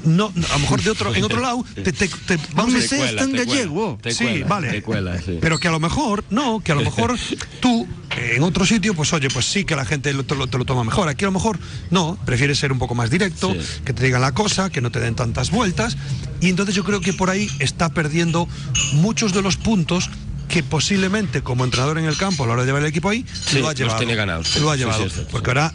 no, 0.05 0.27
a 0.27 0.53
lo 0.55 0.59
mejor 0.61 0.83
de 0.83 0.91
otro, 0.91 1.15
en 1.15 1.25
otro 1.25 1.41
lado, 1.41 1.65
te, 1.75 1.93
te- 1.93 2.09
te- 2.09 2.39
vamos 2.55 2.75
a 2.75 2.79
me 2.79 2.83
seas 2.83 3.17
tan 3.17 3.33
te 3.33 3.45
gallego. 3.45 3.99
te 4.03 4.13
Sí, 4.13 4.25
cuela, 4.25 4.47
vale. 4.47 4.69
te 4.71 4.83
cuela, 4.83 5.21
sí. 5.21 5.39
Pero 5.41 5.59
que 5.59 5.69
a 5.69 5.71
lo 5.71 5.81
mejor, 5.81 6.25
no, 6.31 6.61
que 6.61 6.73
a 6.73 6.75
lo 6.75 6.83
mejor 6.83 7.17
tú 7.61 7.87
eh, 8.17 8.35
en 8.37 8.43
otro 8.43 8.65
sitio, 8.67 8.95
pues 8.95 9.13
oye, 9.13 9.29
pues 9.31 9.45
sí 9.47 9.65
que 9.65 9.77
la 9.77 9.85
gente 9.85 10.13
lo- 10.15 10.25
te 10.25 10.35
lo, 10.35 10.47
te 10.47 10.59
lo 10.59 10.65
toma 10.65 10.85
mejor. 10.85 11.09
Aquí 11.09 11.25
a 11.25 11.29
lo 11.29 11.33
mejor 11.33 11.59
no, 11.91 12.19
prefieres 12.25 12.59
ser 12.59 12.73
un 12.73 12.79
poco 12.79 12.95
más 12.95 13.11
directo, 13.11 13.53
Sí. 13.53 13.81
que 13.85 13.93
te 13.93 14.05
digan 14.05 14.21
la 14.21 14.33
cosa, 14.33 14.71
que 14.71 14.81
no 14.81 14.91
te 14.91 15.01
den 15.01 15.15
tantas 15.15 15.51
vueltas. 15.51 15.97
Y 16.41 16.49
entonces 16.49 16.75
yo 16.75 16.85
creo 16.85 17.01
que 17.01 17.13
por 17.13 17.31
ahí 17.31 17.49
está 17.59 17.89
perdiendo 17.91 18.49
muchos 18.95 19.33
de 19.33 19.43
los 19.43 19.57
puntos 19.57 20.09
que 20.49 20.63
posiblemente 20.63 21.43
como 21.43 21.65
entrenador 21.65 21.99
en 21.99 22.07
el 22.07 22.17
campo 22.17 22.45
a 22.45 22.47
la 22.47 22.55
hora 22.55 22.63
de 22.63 22.69
llevar 22.69 22.81
el 22.83 22.89
equipo 22.89 23.11
ahí 23.11 23.23
Sí, 23.35 23.59
lo 23.59 23.67
ha 23.67 23.73
los 23.73 23.79
llevado. 23.79 23.99
tiene 23.99 24.15
ganados. 24.15 24.57
Lo 24.57 24.71
ha 24.71 24.77
llevado. 24.77 25.07
porque 25.31 25.51
ahora, 25.51 25.75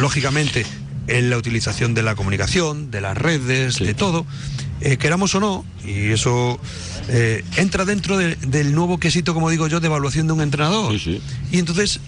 lógicamente, 0.00 0.64
en 1.08 1.30
la 1.30 1.36
utilización 1.38 1.94
de 1.94 2.02
la 2.02 2.14
comunicación, 2.14 2.90
de 2.90 3.00
las 3.00 3.16
redes, 3.16 3.74
Sí. 3.76 3.84
de 3.84 3.94
todo, 3.94 4.26
eh, 4.80 4.96
queramos 4.96 5.34
o 5.34 5.40
no, 5.40 5.64
y 5.84 6.10
eso 6.10 6.58
eh, 7.08 7.44
entra 7.56 7.84
dentro 7.84 8.16
de- 8.18 8.34
del 8.36 8.74
nuevo 8.74 8.98
quesito, 8.98 9.32
como 9.32 9.48
digo 9.50 9.68
yo, 9.68 9.78
de 9.80 9.86
evaluación 9.86 10.26
de 10.26 10.32
un 10.32 10.40
entrenador. 10.40 10.92
Sí, 10.92 10.98
sí. 10.98 11.20
Y 11.52 11.58
entonces, 11.60 12.00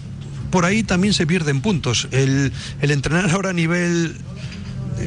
por 0.51 0.65
ahí 0.65 0.83
también 0.83 1.13
se 1.13 1.25
pierden 1.25 1.61
puntos. 1.61 2.07
El, 2.11 2.51
el 2.81 2.91
entrenar 2.91 3.29
ahora 3.31 3.51
a 3.51 3.53
nivel 3.53 4.15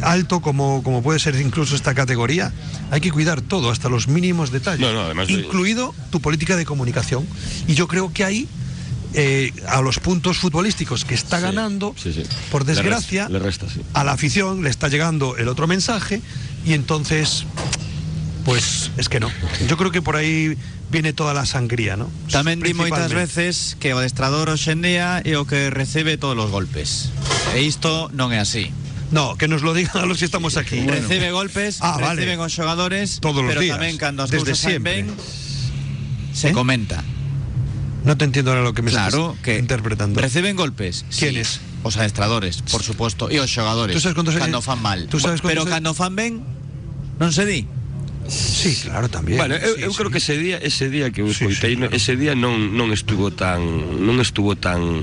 alto, 0.03 0.41
como, 0.41 0.83
como 0.83 1.03
puede 1.03 1.19
ser 1.19 1.35
incluso 1.39 1.77
esta 1.77 1.95
categoría, 1.95 2.51
hay 2.91 3.01
que 3.03 3.11
cuidar 3.11 3.43
todo, 3.43 3.71
hasta 3.71 3.91
los 3.91 4.09
mínimos 4.09 4.51
detalles, 4.51 4.81
No, 4.81 4.93
no, 4.95 5.01
además 5.03 5.29
de- 5.29 5.35
incluido 5.35 5.95
tu 6.11 6.21
política 6.21 6.57
de 6.57 6.65
comunicación. 6.65 7.27
Y 7.69 7.75
yo 7.75 7.87
creo 7.89 8.11
que 8.13 8.25
ahí, 8.25 8.49
eh, 9.15 9.53
a 9.69 9.81
los 9.83 9.99
puntos 10.01 10.39
futbolísticos 10.39 11.05
que 11.05 11.15
está 11.15 11.39
Sí, 11.39 11.43
ganando, 11.45 11.95
sí, 11.97 12.13
sí. 12.13 12.23
por 12.51 12.67
Le 12.67 12.75
desgracia, 12.75 13.29
resta- 13.29 13.33
le 13.33 13.39
resta, 13.39 13.67
sí. 13.69 13.81
a 13.93 14.05
la 14.05 14.13
afición 14.13 14.63
le 14.63 14.71
está 14.71 14.89
llegando 14.89 15.37
el 15.37 15.49
otro 15.49 15.67
mensaje 15.67 16.21
y 16.65 16.73
entonces 16.75 17.45
Pues 18.45 18.91
es 18.97 19.09
que 19.09 19.21
no. 19.21 19.31
Yo 19.69 19.77
creo 19.77 19.93
que 19.93 20.03
por 20.03 20.17
ahí 20.17 20.57
viene 20.91 21.13
toda 21.13 21.33
la 21.33 21.47
sangría, 21.47 21.95
¿no? 21.97 22.11
Tamén 22.27 22.59
di 22.59 22.75
moitas 22.75 23.07
Principalmente. 23.07 23.15
veces 23.39 23.77
que 23.79 23.95
o 23.95 24.03
adestrador 24.03 24.51
hoxe 24.51 24.75
en 24.75 24.83
día 24.83 25.23
é 25.23 25.39
o 25.39 25.47
que 25.47 25.71
recibe 25.71 26.19
todos 26.19 26.35
os 26.35 26.51
golpes. 26.51 27.15
E 27.55 27.63
isto 27.63 28.11
non 28.11 28.35
é 28.35 28.43
así. 28.43 28.75
No, 29.15 29.39
que 29.39 29.47
nos 29.47 29.63
lo 29.63 29.79
digan 29.79 30.03
a 30.03 30.07
los 30.11 30.19
que 30.19 30.27
estamos 30.27 30.59
aquí. 30.59 30.83
Recibe 30.83 31.31
golpes, 31.31 31.79
Ah, 31.87 31.95
vale. 32.03 32.19
reciben 32.19 32.43
os 32.43 32.51
xogadores, 32.51 33.23
Todos 33.23 33.47
los 33.47 33.55
pero 33.55 33.63
días, 33.63 33.79
tamén 33.79 33.95
cando 33.95 34.27
as 34.27 34.35
desde 34.35 34.43
cousas 34.43 34.59
saen 34.59 34.83
siempre. 34.83 35.07
ben, 35.07 36.35
se 36.35 36.51
¿Eh? 36.51 36.53
comenta. 36.53 37.07
No 38.05 38.17
te 38.17 38.25
entiendo 38.25 38.51
ahora 38.51 38.63
lo 38.65 38.75
que 38.75 38.83
me 38.83 38.91
Claro 38.91 39.31
estás 39.31 39.45
que 39.45 39.59
interpretando. 39.59 40.21
reciben 40.21 40.57
golpes. 40.57 41.05
sí. 41.09 41.21
¿Quiénes? 41.27 41.61
Os 41.85 41.97
adestradores, 41.97 42.63
por 42.71 42.83
supuesto, 42.83 43.27
e 43.31 43.39
os 43.43 43.51
xogadores. 43.51 43.95
¿Tú 43.95 44.01
sabes 44.01 44.15
cuántos- 44.15 44.37
cando 44.37 44.63
fan 44.63 44.81
mal. 44.83 45.07
tú 45.11 45.19
sabes 45.19 45.41
pero 45.43 45.63
cuántos- 45.67 45.75
cando 45.75 45.95
fan 45.95 46.15
ben, 46.15 46.43
non 47.19 47.31
se 47.35 47.43
di. 47.47 47.67
Sí, 48.29 48.75
claro, 48.85 49.09
también. 49.11 49.39
Bueno, 49.39 49.57
Sí, 49.59 49.83
eu 49.83 49.91
sí. 49.91 49.97
creo 49.99 50.11
que 50.11 50.19
ese 50.19 50.39
día, 50.39 50.57
ese 50.57 50.89
día 50.89 51.11
que 51.11 51.21
eu 51.21 51.29
escoitei, 51.29 51.75
sí, 51.75 51.77
claro. 51.77 51.93
ese 51.95 52.15
día 52.17 52.35
non 52.39 52.73
non 52.79 52.95
estuvo 52.95 53.35
tan 53.35 53.61
non 54.07 54.23
estuvo 54.23 54.55
tan 54.55 55.03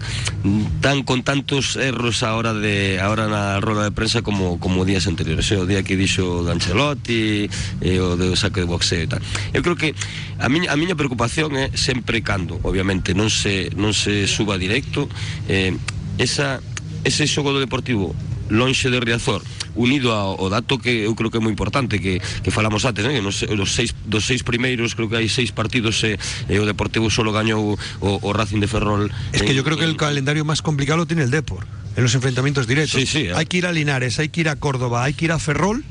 tan 0.79 1.03
con 1.03 1.21
tantos 1.27 1.75
erros 1.75 2.23
a 2.23 2.33
hora 2.39 2.55
de 2.55 2.97
a 2.97 3.11
hora 3.11 3.27
na 3.27 3.59
roda 3.59 3.83
de 3.83 3.91
prensa 3.91 4.23
como 4.23 4.55
como 4.57 4.87
días 4.87 5.05
anteriores, 5.05 5.51
o 5.51 5.67
día 5.67 5.83
que 5.83 5.99
dixo 5.99 6.47
de 6.47 6.51
Ancelotti 6.55 7.51
e 7.83 7.91
o 7.99 8.15
do 8.15 8.33
saque 8.39 8.63
de 8.63 8.67
boxeo 8.71 9.03
e 9.03 9.09
tal. 9.11 9.21
Eu 9.51 9.61
creo 9.61 9.75
que 9.75 9.91
a 10.39 10.47
miña 10.47 10.71
a 10.71 10.79
miña 10.79 10.95
preocupación 10.95 11.53
é 11.59 11.69
sempre 11.75 12.23
cando, 12.23 12.55
obviamente, 12.63 13.11
non 13.13 13.27
se 13.27 13.67
non 13.75 13.91
se 13.91 14.25
suba 14.31 14.55
directo, 14.55 15.11
eh, 15.51 15.75
esa 16.17 16.63
ese 17.03 17.27
xogo 17.27 17.51
do 17.51 17.59
Deportivo 17.59 18.15
lonxe 18.49 18.89
de 18.89 18.99
Riazor 18.99 19.41
unido 19.75 20.11
ao, 20.11 20.35
ao 20.41 20.49
dato 20.49 20.77
que 20.81 21.05
eu 21.05 21.13
creo 21.15 21.29
que 21.29 21.37
é 21.37 21.41
moi 21.41 21.53
importante 21.53 22.01
que, 22.01 22.17
que 22.19 22.51
falamos 22.51 22.83
antes, 22.85 23.05
né? 23.05 23.13
que 23.13 23.21
nos, 23.21 23.45
nos 23.53 23.71
seis, 23.77 23.93
dos 24.05 24.25
seis 24.25 24.41
primeiros 24.43 24.97
creo 24.97 25.07
que 25.07 25.15
hai 25.15 25.29
seis 25.29 25.53
partidos 25.53 26.01
e, 26.03 26.17
e 26.49 26.57
o 26.57 26.65
Deportivo 26.65 27.07
solo 27.13 27.29
gañou 27.31 27.77
o, 28.01 28.09
o 28.25 28.29
Racing 28.33 28.59
de 28.59 28.67
Ferrol 28.67 29.07
Es 29.31 29.41
que 29.45 29.53
en- 29.53 29.57
yo 29.57 29.63
creo 29.63 29.77
que 29.77 29.85
el 29.85 29.93
en- 29.95 30.01
calendario 30.01 30.43
más 30.43 30.61
complicado 30.61 30.97
lo 30.97 31.05
tiene 31.05 31.23
el 31.23 31.31
Depor, 31.31 31.65
en 31.95 32.01
los 32.03 32.13
enfrentamientos 32.15 32.65
directos. 32.65 32.99
Sí, 32.99 33.05
sí, 33.05 33.19
eh. 33.29 33.33
Hay 33.37 33.45
que 33.45 33.57
ir 33.61 33.65
a 33.65 33.71
Linares, 33.71 34.17
hay 34.19 34.29
que 34.29 34.41
ir 34.41 34.49
a 34.49 34.55
Córdoba, 34.57 35.03
hay 35.05 35.13
que 35.13 35.25
ir 35.25 35.31
a 35.31 35.39
Ferrol, 35.39 35.83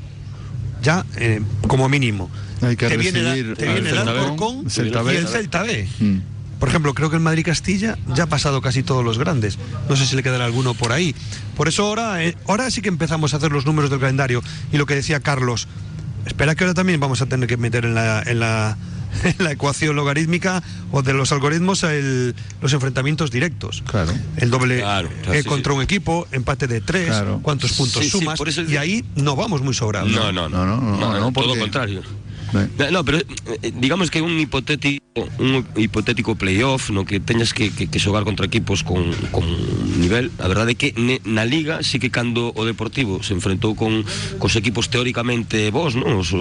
ya 0.83 1.05
eh, 1.17 1.41
como 1.67 1.87
mínimo. 1.89 2.29
Hay 2.61 2.75
que 2.75 2.87
te 2.89 2.97
viene, 2.97 3.23
la- 3.23 3.31
recibir 3.31 3.55
te 3.55 3.67
al 3.67 3.73
viene 3.75 3.89
el 3.91 3.97
Alcorcón 3.99 4.65
y 4.67 5.15
el 5.15 5.27
Celta 5.27 5.63
B. 5.63 5.87
Mm. 5.99 6.17
Por 6.59 6.67
ejemplo, 6.69 6.93
creo 6.93 7.09
que 7.09 7.15
el 7.15 7.21
Madrid-Castilla 7.21 7.97
ya 8.15 8.23
ha 8.23 8.27
pasado 8.27 8.61
casi 8.61 8.83
todos 8.83 9.03
los 9.05 9.17
grandes. 9.17 9.57
No 9.87 9.95
sé 9.95 10.05
si 10.05 10.15
le 10.15 10.23
quedará 10.23 10.45
alguno 10.45 10.73
por 10.73 10.91
ahí. 10.91 11.15
Por 11.55 11.67
eso 11.69 11.85
ahora, 11.85 12.23
eh, 12.23 12.35
ahora 12.47 12.69
sí 12.69 12.81
que 12.81 12.89
empezamos 12.89 13.33
a 13.33 13.37
hacer 13.37 13.51
los 13.51 13.65
números 13.65 13.89
del 13.89 13.99
calendario. 13.99 14.43
Y 14.73 14.77
lo 14.77 14.85
que 14.85 14.95
decía 14.95 15.21
Carlos, 15.21 15.67
espera 16.25 16.55
que 16.55 16.65
ahora 16.65 16.73
también 16.73 16.99
vamos 16.99 17.21
a 17.21 17.27
tener 17.27 17.47
que 17.47 17.55
meter 17.57 17.85
en 17.85 17.95
la, 17.95 18.21
en 18.25 18.39
la, 18.41 18.77
en 19.23 19.35
la 19.43 19.51
ecuación 19.53 19.95
logarítmica 19.95 20.61
o 20.91 21.01
de 21.01 21.13
los 21.13 21.31
algoritmos 21.31 21.83
el- 21.83 22.35
los 22.61 22.73
enfrentamientos 22.73 23.31
directos. 23.31 23.81
Claro. 23.89 24.11
El 24.35 24.51
doble 24.51 24.79
Claro, 24.79 25.09
claro, 25.23 25.33
eh, 25.33 25.43
sí, 25.43 25.47
contra 25.47 25.71
sí. 25.71 25.77
un 25.77 25.83
equipo, 25.83 26.27
empate 26.33 26.67
de 26.67 26.81
tres, 26.81 27.07
Claro. 27.07 27.39
cuántos 27.41 27.71
puntos 27.71 28.03
Sí, 28.03 28.09
sí, 28.09 28.19
sumas. 28.19 28.37
por 28.37 28.49
eso- 28.49 28.63
y 28.63 28.75
ahí 28.75 29.05
no 29.15 29.37
vamos 29.37 29.61
muy 29.61 29.73
sobrados. 29.73 30.11
No, 30.11 30.31
no, 30.33 30.49
no, 30.49 30.65
No, 30.65 30.75
no, 30.75 30.97
no, 30.97 31.13
no, 31.13 31.19
todo 31.19 31.31
porque- 31.31 31.55
lo 31.55 31.59
contrario. 31.61 32.01
No, 32.91 33.05
pero 33.05 33.19
eh, 33.19 33.71
digamos 33.75 34.09
que 34.09 34.21
un 34.21 34.39
hipotético 34.39 34.99
un 35.37 35.65
hipotético 35.75 36.35
playoff 36.35 36.89
no 36.91 37.03
que 37.03 37.19
teñas 37.19 37.53
que, 37.53 37.71
que, 37.71 37.87
que 37.87 37.99
xogar 37.99 38.23
contra 38.23 38.45
equipos 38.45 38.83
con, 38.83 39.11
con 39.35 39.43
nivel 39.99 40.31
a 40.39 40.47
verdade 40.47 40.73
é 40.73 40.79
que 40.79 40.95
ne, 40.95 41.19
na 41.27 41.43
Liga 41.43 41.83
sí 41.83 41.99
que 41.99 42.07
cando 42.07 42.55
o 42.55 42.63
Deportivo 42.63 43.19
se 43.19 43.35
enfrentou 43.35 43.75
con 43.75 44.07
cos 44.39 44.55
equipos 44.55 44.87
teóricamente 44.87 45.69
vos 45.75 45.99
non? 45.99 46.23
Os, 46.23 46.31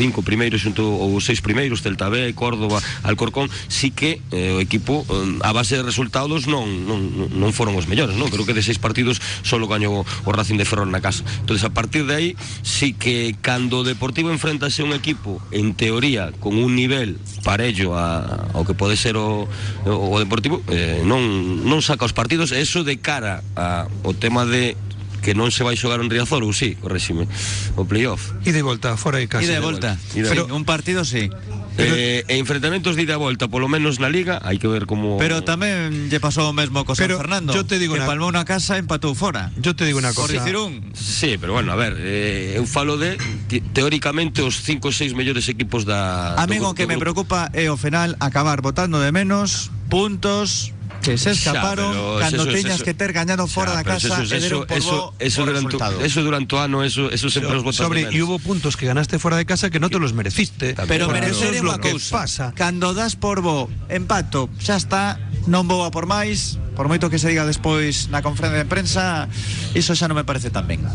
cinco 0.00 0.24
primeiros 0.24 0.64
xunto 0.64 0.80
ou 0.86 1.12
os 1.12 1.28
seis 1.28 1.44
primeiros 1.44 1.84
Celta 1.84 2.08
B, 2.08 2.32
Córdoba, 2.32 2.80
Alcorcón 3.04 3.52
sí 3.68 3.92
que 3.92 4.24
eh, 4.32 4.56
equipo 4.64 5.04
eh, 5.04 5.44
a 5.44 5.52
base 5.52 5.76
de 5.76 5.84
resultados 5.84 6.48
non, 6.48 6.64
non, 6.88 7.28
non 7.28 7.50
foron 7.52 7.76
os 7.76 7.84
mellores 7.84 8.16
creo 8.32 8.48
que 8.48 8.56
de 8.56 8.64
seis 8.64 8.80
partidos 8.80 9.20
solo 9.44 9.68
gañou 9.68 10.02
o 10.02 10.30
Racing 10.32 10.56
de 10.56 10.64
Ferrol 10.64 10.88
na 10.88 11.04
casa. 11.04 11.22
Entonces 11.44 11.64
a 11.68 11.70
partir 11.70 12.08
de 12.08 12.14
aí 12.14 12.30
sí 12.62 12.96
que 12.96 13.36
cando 13.44 13.84
o 13.84 13.84
Deportivo 13.84 14.32
enfrentase 14.32 14.80
un 14.82 14.96
equipo 14.96 15.42
en 15.52 15.74
teoría 15.74 16.32
con 16.40 16.56
un 16.58 16.74
nivel 16.74 17.20
parello 17.44 17.94
a, 17.96 18.48
ao 18.52 18.64
que 18.64 18.74
pode 18.74 18.96
ser 18.96 19.16
o, 19.16 19.46
o, 19.84 19.92
o 19.92 20.16
Deportivo 20.18 20.64
eh, 20.72 21.04
non, 21.04 21.20
non 21.64 21.84
saca 21.84 22.08
os 22.08 22.16
partidos 22.16 22.50
e 22.50 22.60
eso 22.64 22.82
de 22.82 22.98
cara 22.98 23.44
a, 23.56 23.86
o 24.02 24.16
tema 24.16 24.48
de 24.48 24.74
que 25.22 25.38
non 25.38 25.54
se 25.54 25.62
vai 25.62 25.78
xogar 25.78 26.02
en 26.02 26.10
Riazor 26.10 26.42
ou 26.42 26.50
sí, 26.50 26.74
correxime 26.82 27.30
o 27.78 27.86
playoff 27.86 28.34
Y 28.42 28.50
de 28.50 28.60
vuelta, 28.66 28.98
fuera 28.98 29.22
de 29.22 29.30
casa. 29.30 29.46
Y 29.46 29.46
de 29.46 29.60
vuelta. 29.62 29.96
Y 30.18 30.26
de 30.26 30.28
Sí, 30.34 30.38
un 30.50 30.64
partido 30.66 31.06
sí. 31.06 31.30
Eh, 31.78 32.24
e 32.28 32.34
enfrentamentos 32.36 32.96
de 32.96 33.02
ida 33.08 33.14
e 33.14 33.20
volta 33.20 33.48
polo 33.48 33.68
menos 33.68 33.96
na 34.02 34.08
Liga 34.12 34.38
hai 34.44 34.58
que 34.60 34.68
ver 34.68 34.84
como 34.84 35.16
Pero 35.16 35.40
tamén 35.46 36.08
lle 36.12 36.20
pasou 36.20 36.50
o 36.50 36.54
mesmo 36.56 36.84
co 36.84 36.92
San 36.92 37.08
Pero 37.08 37.16
Fernando. 37.20 37.52
yo 37.56 37.64
te 37.64 37.78
digo 37.80 37.94
que 37.96 38.04
una- 38.04 38.10
palmou 38.10 38.30
na 38.32 38.44
casa 38.44 38.76
empatou 38.76 39.16
fora. 39.16 39.48
Yo 39.56 39.72
te 39.76 39.84
digo 39.88 39.96
una 40.00 40.12
Por 40.12 40.28
cosa. 40.28 40.36
dicir 40.40 40.56
un. 40.60 40.92
Sí, 40.92 41.38
pero 41.40 41.52
bueno, 41.56 41.72
a 41.72 41.76
ver, 41.80 41.96
eh, 41.98 42.54
eu 42.60 42.64
falo 42.68 42.96
de 43.00 43.16
te- 43.48 43.64
teóricamente 43.72 44.42
os 44.44 44.60
5 44.60 44.88
ou 44.88 44.94
6 44.94 45.16
mellores 45.16 45.48
equipos 45.48 45.88
da 45.88 46.34
A 46.36 46.44
mí 46.46 46.60
do- 46.60 46.68
o 46.68 46.74
que 46.76 46.84
do 46.84 46.92
me 46.92 46.98
preocupa 47.00 47.48
é 47.56 47.70
o 47.72 47.76
final 47.80 48.16
acabar 48.20 48.60
votando 48.60 49.00
de 49.00 49.08
menos 49.12 49.72
puntos 49.88 50.72
que 51.02 51.18
se 51.18 51.34
Xa, 51.34 51.50
escaparon 51.50 51.90
pero 51.90 52.18
cando 52.22 52.42
eso- 52.46 52.52
teñas 52.54 52.76
eso- 52.80 52.84
que 52.86 52.94
ter 52.94 53.12
gañado 53.12 53.44
fora 53.50 53.74
da 53.74 53.82
Xa, 53.82 53.84
pero 53.84 53.98
casa 53.98 54.22
eso, 54.22 54.34
e 54.34 54.38
eso, 54.38 54.58
por 54.66 54.76
eso, 54.78 55.14
eso, 55.18 55.40
durante, 55.44 55.66
resultado. 55.66 55.96
eso 56.00 56.18
durante 56.22 56.52
o 56.54 56.58
ano, 56.62 56.78
eso, 56.86 57.10
eso 57.10 57.26
sempre 57.28 57.52
os 57.58 57.62
votos 57.66 57.82
Sobre, 57.82 58.06
menos. 58.06 58.14
hubo 58.22 58.38
puntos 58.38 58.78
que 58.78 58.86
ganaste 58.86 59.18
fuera 59.18 59.36
de 59.36 59.44
casa 59.44 59.68
que 59.68 59.80
no 59.82 59.90
te 59.90 59.98
los 59.98 60.14
mereciste. 60.14 60.78
Pero 60.86 61.06
Porque 61.10 61.20
merecer 61.20 61.52
é 61.52 61.58
eso 61.58 61.58
es 61.58 61.62
lo 61.66 61.74
unha 61.74 61.82
que 61.82 61.90
cousa. 61.92 62.12
pasa. 62.22 62.44
Cando 62.54 62.94
das 62.94 63.18
por 63.18 63.42
bo, 63.42 63.66
empato, 63.90 64.46
xa 64.62 64.78
está, 64.78 65.18
non 65.50 65.66
vou 65.66 65.82
a 65.82 65.90
por 65.90 66.06
máis, 66.06 66.56
por 66.78 66.86
moito 66.86 67.10
que 67.10 67.18
se 67.18 67.26
diga 67.28 67.42
despois 67.44 68.06
na 68.08 68.22
conferencia 68.22 68.62
de 68.62 68.68
prensa, 68.70 69.26
iso 69.74 69.92
xa 69.98 70.06
non 70.06 70.14
me 70.14 70.22
parece 70.24 70.48
tan 70.54 70.64
ben. 70.70 70.86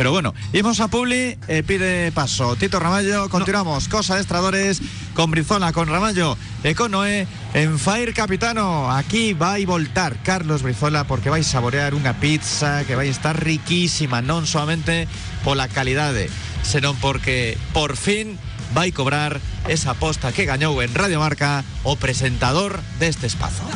Pero 0.00 0.12
bueno, 0.12 0.32
imos 0.54 0.80
a 0.80 0.88
Publi 0.88 1.36
e 1.44 1.60
pide 1.60 2.08
paso. 2.16 2.56
Tito 2.56 2.80
Ramallo, 2.80 3.28
continuamos. 3.28 3.84
Cosa 3.86 4.14
de 4.14 4.22
estradores 4.22 4.80
con 5.12 5.30
Brizola, 5.30 5.74
con 5.74 5.92
Ramallo 5.92 6.38
e 6.64 6.72
con 6.72 6.96
Noé 6.96 7.28
en 7.52 7.76
Fire 7.78 8.16
Capitano. 8.16 8.90
Aquí 8.90 9.34
vai 9.36 9.68
voltar 9.68 10.16
Carlos 10.24 10.64
Brizola 10.64 11.04
porque 11.04 11.28
vai 11.28 11.44
saborear 11.44 11.92
unha 11.92 12.16
pizza 12.16 12.88
que 12.88 12.96
vai 12.96 13.12
estar 13.12 13.36
riquísima, 13.36 14.24
non 14.24 14.48
solamente 14.48 15.04
pola 15.44 15.68
calidade, 15.68 16.32
senón 16.64 16.96
porque 16.96 17.60
por 17.76 18.00
fin 18.00 18.40
vai 18.72 18.96
cobrar 18.96 19.36
esa 19.68 20.00
aposta 20.00 20.32
que 20.32 20.48
gañou 20.48 20.80
en 20.80 20.96
Radio 20.96 21.20
Marca 21.20 21.60
o 21.84 22.00
presentador 22.00 22.80
deste 22.96 23.28
espazo. 23.28 23.68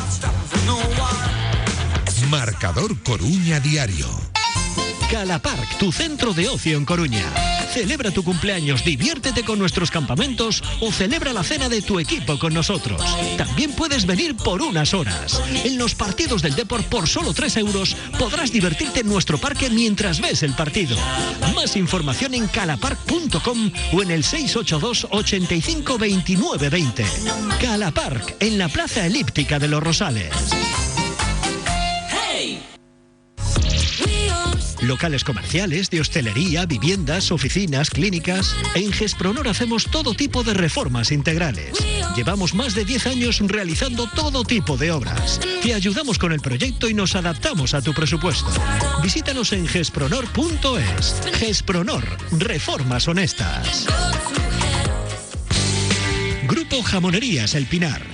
Marcador 2.32 2.96
Coruña 3.04 3.60
Diario. 3.60 4.08
Calapark, 5.14 5.78
tu 5.78 5.92
centro 5.92 6.34
de 6.34 6.48
ocio 6.48 6.76
en 6.76 6.84
Coruña. 6.84 7.22
Celebra 7.72 8.10
tu 8.10 8.24
cumpleaños, 8.24 8.84
diviértete 8.84 9.44
con 9.44 9.60
nuestros 9.60 9.88
campamentos 9.92 10.60
o 10.80 10.90
celebra 10.90 11.32
la 11.32 11.44
cena 11.44 11.68
de 11.68 11.82
tu 11.82 12.00
equipo 12.00 12.36
con 12.36 12.52
nosotros. 12.52 13.00
También 13.36 13.70
puedes 13.74 14.06
venir 14.06 14.34
por 14.34 14.60
unas 14.60 14.92
horas. 14.92 15.40
En 15.62 15.78
los 15.78 15.94
partidos 15.94 16.42
del 16.42 16.56
Deport 16.56 16.86
por 16.86 17.08
solo 17.08 17.32
3 17.32 17.58
euros 17.58 17.96
podrás 18.18 18.50
divertirte 18.50 19.00
en 19.02 19.06
nuestro 19.06 19.38
parque 19.38 19.70
mientras 19.70 20.20
ves 20.20 20.42
el 20.42 20.52
partido. 20.54 20.96
Más 21.54 21.76
información 21.76 22.34
en 22.34 22.48
calapark.com 22.48 23.70
o 23.92 24.02
en 24.02 24.10
el 24.10 24.24
682 24.24 25.06
85 25.12 25.96
29 25.96 26.70
20. 26.70 27.04
Calapark, 27.60 28.34
en 28.40 28.58
la 28.58 28.68
Plaza 28.68 29.06
Elíptica 29.06 29.60
de 29.60 29.68
los 29.68 29.80
Rosales. 29.80 30.32
Locales 34.86 35.24
comerciales, 35.24 35.88
de 35.88 36.00
hostelería, 36.00 36.66
viviendas, 36.66 37.32
oficinas, 37.32 37.88
clínicas. 37.88 38.54
En 38.74 38.92
Gespronor 38.92 39.48
hacemos 39.48 39.86
todo 39.86 40.14
tipo 40.14 40.44
de 40.44 40.52
reformas 40.52 41.10
integrales. 41.10 41.72
Llevamos 42.14 42.54
más 42.54 42.74
de 42.74 42.84
10 42.84 43.06
años 43.06 43.40
realizando 43.40 44.06
todo 44.14 44.44
tipo 44.44 44.76
de 44.76 44.92
obras. 44.92 45.40
Te 45.62 45.72
ayudamos 45.72 46.18
con 46.18 46.32
el 46.32 46.40
proyecto 46.40 46.88
y 46.88 46.94
nos 46.94 47.16
adaptamos 47.16 47.72
a 47.72 47.80
tu 47.80 47.94
presupuesto. 47.94 48.50
Visítanos 49.02 49.52
en 49.54 49.66
gespronor.es. 49.66 51.22
Gespronor, 51.32 52.04
reformas 52.32 53.08
honestas. 53.08 53.86
Grupo 56.46 56.82
Jamonerías 56.82 57.54
El 57.54 57.66
Pinar. 57.66 58.13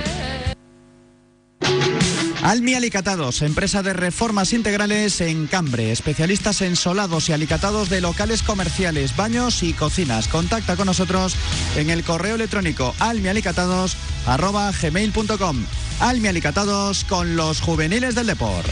Almi 2.43 2.73
Alicatados, 2.73 3.43
empresa 3.43 3.83
de 3.83 3.93
reformas 3.93 4.51
integrales 4.53 5.21
en 5.21 5.45
Cambre, 5.47 5.91
especialistas 5.91 6.61
en 6.61 6.75
solados 6.75 7.29
y 7.29 7.33
alicatados 7.33 7.87
de 7.89 8.01
locales 8.01 8.41
comerciales, 8.41 9.15
baños 9.15 9.61
y 9.61 9.73
cocinas. 9.73 10.27
Contacta 10.27 10.75
con 10.75 10.87
nosotros 10.87 11.35
en 11.75 11.91
el 11.91 12.03
correo 12.03 12.33
electrónico 12.35 12.95
almialicatados@gmail.com. 12.99 15.65
Almi 15.99 16.27
Alicatados 16.27 17.03
con 17.03 17.35
los 17.35 17.61
juveniles 17.61 18.15
del 18.15 18.25
deporte. 18.27 18.71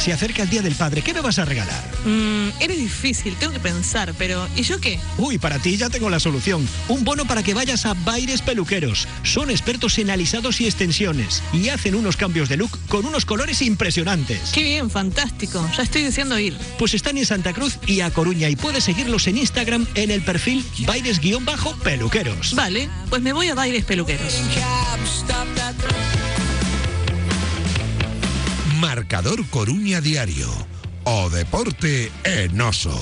Se 0.00 0.14
acerca 0.14 0.44
el 0.44 0.48
Día 0.48 0.62
del 0.62 0.74
Padre, 0.74 1.02
¿qué 1.02 1.12
me 1.12 1.20
vas 1.20 1.38
a 1.38 1.44
regalar? 1.44 1.84
Mm, 2.06 2.48
eres 2.58 2.78
difícil, 2.78 3.36
tengo 3.36 3.52
que 3.52 3.60
pensar, 3.60 4.14
pero 4.16 4.48
¿y 4.56 4.62
yo 4.62 4.80
qué? 4.80 4.98
Uy, 5.18 5.36
para 5.36 5.58
ti 5.58 5.76
ya 5.76 5.90
tengo 5.90 6.08
la 6.08 6.18
solución. 6.18 6.66
Un 6.88 7.04
bono 7.04 7.26
para 7.26 7.42
que 7.42 7.52
vayas 7.52 7.84
a 7.84 7.92
Baires 7.92 8.40
Peluqueros. 8.40 9.06
Son 9.24 9.50
expertos 9.50 9.98
en 9.98 10.08
alisados 10.08 10.62
y 10.62 10.64
extensiones 10.64 11.42
y 11.52 11.68
hacen 11.68 11.94
unos 11.94 12.16
cambios 12.16 12.48
de 12.48 12.56
look 12.56 12.78
con 12.88 13.04
unos 13.04 13.26
colores 13.26 13.60
impresionantes. 13.60 14.52
Qué 14.54 14.62
bien, 14.62 14.88
fantástico. 14.88 15.68
Ya 15.76 15.82
estoy 15.82 16.02
deseando 16.04 16.38
ir. 16.38 16.56
Pues 16.78 16.94
están 16.94 17.18
en 17.18 17.26
Santa 17.26 17.52
Cruz 17.52 17.78
y 17.86 18.00
a 18.00 18.10
Coruña 18.10 18.48
y 18.48 18.56
puedes 18.56 18.84
seguirlos 18.84 19.26
en 19.26 19.36
Instagram 19.36 19.86
en 19.96 20.10
el 20.10 20.22
perfil 20.22 20.64
Baires-Peluqueros. 20.86 22.54
Vale, 22.54 22.88
pues 23.10 23.20
me 23.20 23.34
voy 23.34 23.48
a 23.48 23.54
Baires 23.54 23.84
Peluqueros. 23.84 24.40
Marcador 28.80 29.44
Coruña 29.50 30.00
Diario. 30.00 30.48
O 31.04 31.28
deporte 31.28 32.10
en 32.24 32.58
oso. 32.62 32.96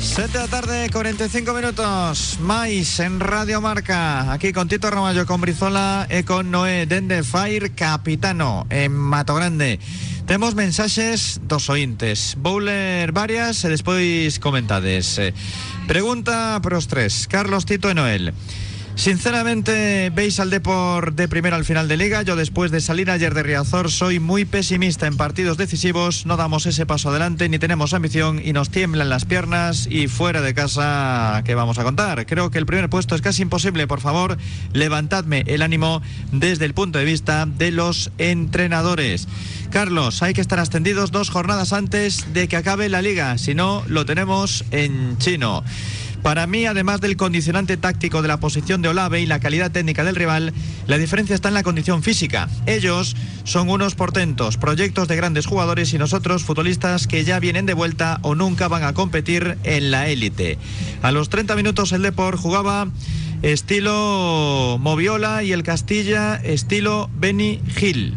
7 0.00 0.32
de 0.32 0.38
la 0.38 0.48
tarde, 0.48 0.90
45 0.90 1.54
minutos. 1.54 2.38
Mais 2.40 2.98
en 2.98 3.20
Radio 3.20 3.60
Marca. 3.60 4.32
Aquí 4.32 4.52
con 4.52 4.66
Tito 4.66 4.90
Ramallo, 4.90 5.26
con 5.26 5.40
Brizola 5.40 6.08
e 6.10 6.24
con 6.24 6.50
Noé 6.50 6.86
Dende 6.86 7.22
Fire 7.22 7.70
Capitano 7.70 8.66
en 8.68 8.90
Mato 8.90 9.36
Grande. 9.36 9.78
Temos 10.26 10.56
mensaxes 10.56 11.38
dos 11.46 11.70
ointes. 11.70 12.34
Vou 12.42 12.58
ler 12.58 13.12
varias 13.12 13.62
e 13.62 13.70
despois 13.70 14.42
comentades. 14.42 15.22
Pregunta 15.86 16.58
para 16.58 16.82
os 16.82 16.90
tres. 16.90 17.30
Carlos, 17.30 17.62
Tito 17.62 17.86
e 17.86 17.94
Noel. 17.94 18.34
Sinceramente, 18.96 20.10
veis 20.14 20.38
al 20.38 20.50
Depor 20.50 21.14
de 21.14 21.26
primera 21.26 21.56
al 21.56 21.64
final 21.64 21.88
de 21.88 21.96
liga. 21.96 22.22
Yo 22.22 22.36
después 22.36 22.70
de 22.70 22.80
salir 22.80 23.10
ayer 23.10 23.34
de 23.34 23.42
Riazor 23.42 23.90
soy 23.90 24.20
muy 24.20 24.44
pesimista 24.44 25.08
en 25.08 25.16
partidos 25.16 25.56
decisivos. 25.56 26.26
No 26.26 26.36
damos 26.36 26.64
ese 26.66 26.86
paso 26.86 27.10
adelante 27.10 27.48
ni 27.48 27.58
tenemos 27.58 27.92
ambición 27.92 28.40
y 28.42 28.52
nos 28.52 28.70
tiemblan 28.70 29.08
las 29.08 29.24
piernas 29.24 29.88
y 29.90 30.06
fuera 30.06 30.40
de 30.42 30.54
casa, 30.54 31.42
¿qué 31.44 31.56
vamos 31.56 31.78
a 31.78 31.82
contar? 31.82 32.24
Creo 32.24 32.50
que 32.50 32.58
el 32.58 32.66
primer 32.66 32.88
puesto 32.88 33.16
es 33.16 33.20
casi 33.20 33.42
imposible. 33.42 33.88
Por 33.88 34.00
favor, 34.00 34.38
levantadme 34.72 35.42
el 35.48 35.62
ánimo 35.62 36.00
desde 36.30 36.64
el 36.64 36.72
punto 36.72 36.98
de 37.00 37.04
vista 37.04 37.46
de 37.46 37.72
los 37.72 38.12
entrenadores. 38.18 39.26
Carlos, 39.70 40.22
hay 40.22 40.34
que 40.34 40.40
estar 40.40 40.60
ascendidos 40.60 41.10
dos 41.10 41.30
jornadas 41.30 41.72
antes 41.72 42.32
de 42.32 42.46
que 42.46 42.56
acabe 42.56 42.88
la 42.88 43.02
liga. 43.02 43.38
Si 43.38 43.54
no, 43.54 43.82
lo 43.88 44.06
tenemos 44.06 44.64
en 44.70 45.18
chino. 45.18 45.64
Para 46.24 46.46
mí, 46.46 46.64
además 46.64 47.02
del 47.02 47.18
condicionante 47.18 47.76
táctico 47.76 48.22
de 48.22 48.28
la 48.28 48.40
posición 48.40 48.80
de 48.80 48.88
Olave 48.88 49.20
y 49.20 49.26
la 49.26 49.40
calidad 49.40 49.70
técnica 49.70 50.04
del 50.04 50.16
rival, 50.16 50.54
la 50.86 50.96
diferencia 50.96 51.34
está 51.34 51.48
en 51.48 51.54
la 51.54 51.62
condición 51.62 52.02
física. 52.02 52.48
Ellos 52.64 53.14
son 53.44 53.68
unos 53.68 53.94
portentos, 53.94 54.56
proyectos 54.56 55.06
de 55.06 55.16
grandes 55.16 55.44
jugadores 55.44 55.92
y 55.92 55.98
nosotros 55.98 56.42
futbolistas 56.42 57.06
que 57.06 57.24
ya 57.24 57.40
vienen 57.40 57.66
de 57.66 57.74
vuelta 57.74 58.20
o 58.22 58.34
nunca 58.34 58.68
van 58.68 58.84
a 58.84 58.94
competir 58.94 59.58
en 59.64 59.90
la 59.90 60.08
élite. 60.08 60.56
A 61.02 61.12
los 61.12 61.28
30 61.28 61.56
minutos 61.56 61.92
el 61.92 62.00
Depor 62.00 62.38
jugaba 62.38 62.88
estilo 63.42 64.78
Moviola 64.80 65.42
y 65.42 65.52
el 65.52 65.62
Castilla 65.62 66.36
estilo 66.36 67.10
Benny 67.18 67.60
Gil. 67.76 68.16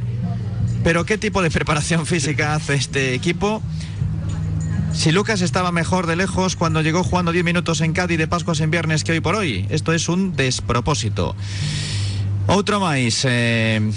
Pero 0.82 1.06
¿qué 1.06 1.18
tipo 1.18 1.42
de 1.42 1.52
preparación 1.52 2.06
física 2.06 2.56
hace 2.56 2.76
este 2.76 3.14
equipo? 3.16 3.62
Si 4.94 5.12
Lucas 5.12 5.42
estaba 5.42 5.72
mejor 5.72 6.08
de 6.08 6.16
lejos 6.16 6.56
cuando 6.56 6.82
llegó 6.82 7.04
jugando 7.04 7.32
10 7.32 7.46
minutos 7.46 7.82
en 7.82 7.94
Cádiz 7.94 8.18
de 8.18 8.28
Pascuas 8.28 8.60
en 8.62 8.72
viernes 8.72 9.04
que 9.04 9.12
hoy 9.12 9.20
por 9.20 9.36
hoy. 9.36 9.66
Esto 9.70 9.94
es 9.94 10.10
un 10.10 10.36
despropósito. 10.36 11.36
Otro 12.48 12.80
más. 12.80 13.24
eh, 13.26 13.92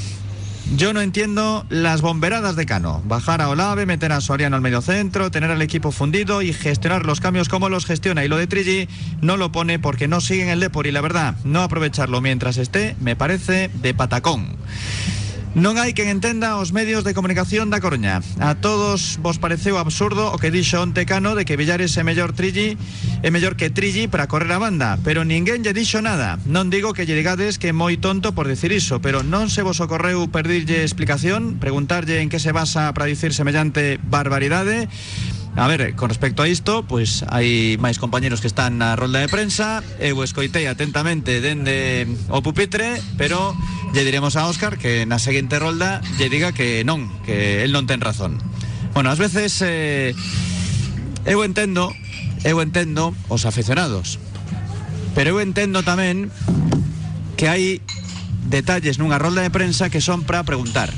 yo 0.76 0.92
no 0.92 1.00
entiendo 1.00 1.66
las 1.68 2.00
bomberadas 2.00 2.54
de 2.54 2.64
Cano. 2.64 3.02
Bajar 3.04 3.42
a 3.42 3.48
Olave, 3.48 3.86
meter 3.86 4.12
a 4.12 4.20
Soriano 4.20 4.54
al 4.54 4.62
medio 4.62 4.80
centro, 4.80 5.30
tener 5.30 5.50
al 5.50 5.62
equipo 5.62 5.90
fundido 5.90 6.42
y 6.42 6.52
gestionar 6.52 7.06
los 7.06 7.20
cambios 7.20 7.48
como 7.48 7.68
los 7.68 7.86
gestiona. 7.86 8.24
Y 8.24 8.28
lo 8.28 8.36
de 8.36 8.46
Trilli 8.46 8.88
no 9.20 9.36
lo 9.36 9.50
pone 9.50 9.80
porque 9.80 10.06
no 10.06 10.20
sigue 10.20 10.44
en 10.44 10.48
el 10.48 10.60
Depor 10.60 10.86
y 10.86 10.92
la 10.92 11.00
verdad, 11.00 11.34
no 11.42 11.62
aprovecharlo 11.62 12.20
mientras 12.20 12.56
esté 12.56 12.94
me 13.00 13.16
parece 13.16 13.68
de 13.82 13.94
patacón. 13.94 14.56
Non 15.50 15.82
hai 15.82 15.98
quen 15.98 16.06
entenda 16.06 16.62
os 16.62 16.70
medios 16.70 17.02
de 17.02 17.10
comunicación 17.10 17.74
da 17.74 17.82
Coruña. 17.82 18.22
A 18.38 18.54
todos 18.62 19.18
vos 19.18 19.42
pareceu 19.42 19.82
absurdo 19.82 20.30
o 20.30 20.38
que 20.38 20.54
dixo 20.54 20.78
onte 20.78 21.02
Cano 21.10 21.34
de 21.34 21.42
que 21.42 21.58
Villares 21.58 21.90
é 21.98 22.06
mellor 22.06 22.30
Trilli 22.30 22.78
é 23.26 23.34
mellor 23.34 23.58
que 23.58 23.66
Trilli 23.66 24.06
para 24.06 24.30
correr 24.30 24.54
a 24.54 24.62
banda, 24.62 24.94
pero 25.02 25.26
ninguén 25.26 25.66
lle 25.66 25.74
dixo 25.74 25.98
nada. 25.98 26.38
Non 26.46 26.70
digo 26.70 26.94
que 26.94 27.02
lle 27.02 27.18
digades 27.18 27.58
que 27.58 27.74
é 27.74 27.74
moi 27.74 27.98
tonto 27.98 28.30
por 28.30 28.46
decir 28.46 28.70
iso, 28.70 29.02
pero 29.02 29.26
non 29.26 29.50
se 29.50 29.66
vos 29.66 29.82
ocorreu 29.82 30.30
pedirlle 30.30 30.86
explicación, 30.86 31.58
preguntarlle 31.58 32.22
en 32.22 32.30
que 32.30 32.38
se 32.38 32.54
basa 32.54 32.94
para 32.94 33.10
dicir 33.10 33.34
semellante 33.34 33.98
barbaridade. 34.06 34.86
A 35.60 35.66
ver, 35.66 35.94
con 35.94 36.08
respecto 36.08 36.42
a 36.42 36.48
isto, 36.48 36.88
pois 36.88 37.20
hai 37.28 37.76
máis 37.76 38.00
compañeros 38.00 38.40
que 38.40 38.48
están 38.48 38.80
na 38.80 38.96
rolda 38.96 39.20
de 39.20 39.28
prensa. 39.28 39.84
Eu 40.00 40.16
escoitei 40.24 40.64
atentamente 40.64 41.44
dende 41.44 42.08
o 42.32 42.40
pupitre 42.40 42.96
Pero 43.20 43.52
lle 43.92 44.00
diremos 44.00 44.40
a 44.40 44.48
Óscar 44.48 44.80
que 44.80 45.04
na 45.04 45.20
seguinte 45.20 45.60
rolda 45.60 46.00
lle 46.16 46.32
diga 46.32 46.56
que 46.56 46.80
non, 46.88 47.12
que 47.28 47.60
el 47.60 47.76
non 47.76 47.84
ten 47.84 48.00
razón. 48.00 48.40
Bueno, 48.96 49.12
ás 49.12 49.20
veces 49.20 49.60
eh, 49.60 50.16
eu 51.28 51.44
entendo, 51.44 51.92
eu 52.40 52.56
entendo 52.64 53.12
os 53.28 53.44
aficionados 53.44 54.16
Pero 55.12 55.36
eu 55.36 55.44
entendo 55.44 55.84
tamén 55.84 56.32
que 57.36 57.52
hai 57.52 57.84
detalles 58.48 58.96
nunha 58.96 59.20
rolda 59.20 59.44
de 59.44 59.52
prensa 59.52 59.92
que 59.92 60.00
son 60.00 60.24
para 60.24 60.40
preguntar. 60.40 60.88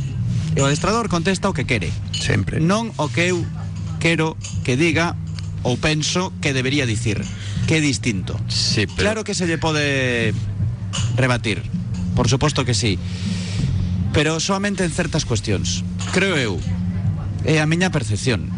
E 0.54 0.62
o 0.62 0.70
adestrador 0.70 1.10
contesta 1.10 1.50
o 1.50 1.56
que 1.56 1.66
quere. 1.66 1.90
Sempre. 2.14 2.62
non 2.62 2.94
o 3.02 3.10
que 3.10 3.26
eu 3.34 3.42
quero 4.02 4.34
que 4.66 4.74
diga 4.74 5.14
ou 5.62 5.78
penso 5.78 6.34
que 6.42 6.50
debería 6.50 6.90
dicir 6.90 7.22
que 7.70 7.78
distinto. 7.78 8.34
Sí, 8.50 8.90
pero... 8.90 8.98
claro 8.98 9.20
que 9.22 9.38
se 9.38 9.46
lle 9.46 9.62
pode 9.62 10.34
rebatir 11.14 11.62
por 12.18 12.26
suposto 12.26 12.66
que 12.66 12.74
sí 12.74 12.98
pero 14.10 14.42
solamente 14.42 14.82
en 14.82 14.90
certas 14.90 15.22
cuestións 15.22 15.86
creo 16.10 16.34
eu 16.34 16.58
é 17.46 17.62
a 17.62 17.66
miña 17.66 17.90
percepción. 17.90 18.50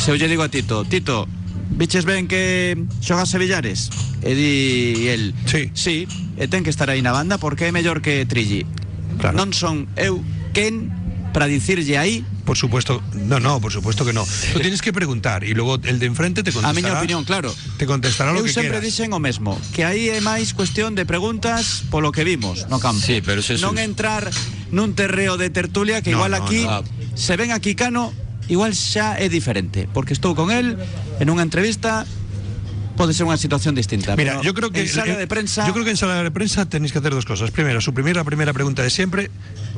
Se 0.00 0.12
eu 0.12 0.16
lle 0.16 0.28
digo 0.28 0.40
a 0.44 0.48
Tito 0.48 0.84
Tito, 0.88 1.28
biches 1.76 2.08
ben 2.08 2.24
que 2.24 2.76
xogas 3.04 3.28
Sevillares 3.28 3.92
e 4.24 4.32
di 4.32 4.52
el 5.12 5.36
Sí. 5.44 5.70
sí, 5.76 5.96
e 6.40 6.48
ten 6.48 6.64
que 6.64 6.72
estar 6.72 6.88
aí 6.88 7.04
na 7.04 7.12
banda 7.12 7.36
porque 7.36 7.68
é 7.68 7.72
mellor 7.72 8.00
que 8.00 8.24
Trilli. 8.24 8.64
Claro. 9.20 9.36
non 9.36 9.52
son 9.52 9.84
eu 10.00 10.24
quen 10.56 10.88
para 11.38 11.46
dicirlle 11.46 11.94
aí 11.94 12.26
Por 12.42 12.58
supuesto, 12.58 12.98
no, 13.14 13.38
no, 13.38 13.60
por 13.60 13.70
supuesto 13.70 14.02
que 14.04 14.10
no. 14.12 14.26
Lo 14.54 14.58
tienes 14.58 14.82
que 14.82 14.90
preguntar 14.90 15.44
y 15.44 15.54
luego 15.54 15.78
el 15.84 16.00
de 16.02 16.06
enfrente 16.10 16.42
te 16.42 16.50
A 16.50 16.52
contestará. 16.52 16.74
miña 16.74 16.98
opinión, 16.98 17.22
claro. 17.22 17.54
Te 17.78 17.86
contestará 17.86 18.32
lo 18.34 18.40
Eu 18.42 18.44
que 18.44 18.50
sempre 18.50 18.82
quieras. 18.82 18.90
dixen 18.90 19.14
o 19.14 19.22
mesmo, 19.22 19.54
que 19.70 19.86
aí 19.86 20.10
é 20.10 20.18
máis 20.18 20.50
cuestión 20.50 20.98
de 20.98 21.06
preguntas 21.06 21.86
polo 21.94 22.10
que 22.10 22.26
vimos 22.26 22.66
no 22.66 22.82
campo. 22.82 22.98
Sí, 22.98 23.22
pero 23.22 23.38
se 23.38 23.54
non 23.62 23.78
sus- 23.78 23.86
entrar 23.86 24.26
nun 24.74 24.98
terreo 24.98 25.38
de 25.38 25.46
tertulia 25.54 26.02
que 26.02 26.10
No, 26.10 26.18
igual 26.26 26.34
no, 26.34 26.42
aquí 26.42 26.66
no. 26.66 26.82
se 27.14 27.38
ven 27.38 27.54
aquí 27.54 27.78
Cano, 27.78 28.10
igual 28.50 28.74
xa 28.74 29.14
é 29.22 29.30
diferente, 29.30 29.86
porque 29.94 30.10
estou 30.10 30.34
con 30.34 30.50
él 30.50 30.74
en 31.22 31.28
unha 31.30 31.46
entrevista 31.46 32.02
pode 32.98 33.14
ser 33.14 33.30
unha 33.30 33.38
situación 33.38 33.78
distinta. 33.78 34.18
Mira, 34.18 34.42
pero 34.42 34.42
yo 34.42 34.50
creo 34.58 34.74
que 34.74 34.82
en 34.82 34.90
sala 34.90 35.14
eh, 35.14 35.22
de 35.22 35.28
prensa 35.30 35.62
Yo 35.68 35.70
creo 35.70 35.86
que 35.86 35.94
en 35.94 36.00
sala 36.00 36.18
de 36.18 36.32
prensa 36.34 36.66
tenéis 36.66 36.90
que 36.90 36.98
hacer 36.98 37.14
dos 37.14 37.22
cosas. 37.28 37.52
Primero, 37.54 37.78
suprimir 37.78 38.16
la 38.18 38.26
primera 38.26 38.50
pregunta 38.50 38.82
de 38.82 38.90
siempre. 38.90 39.30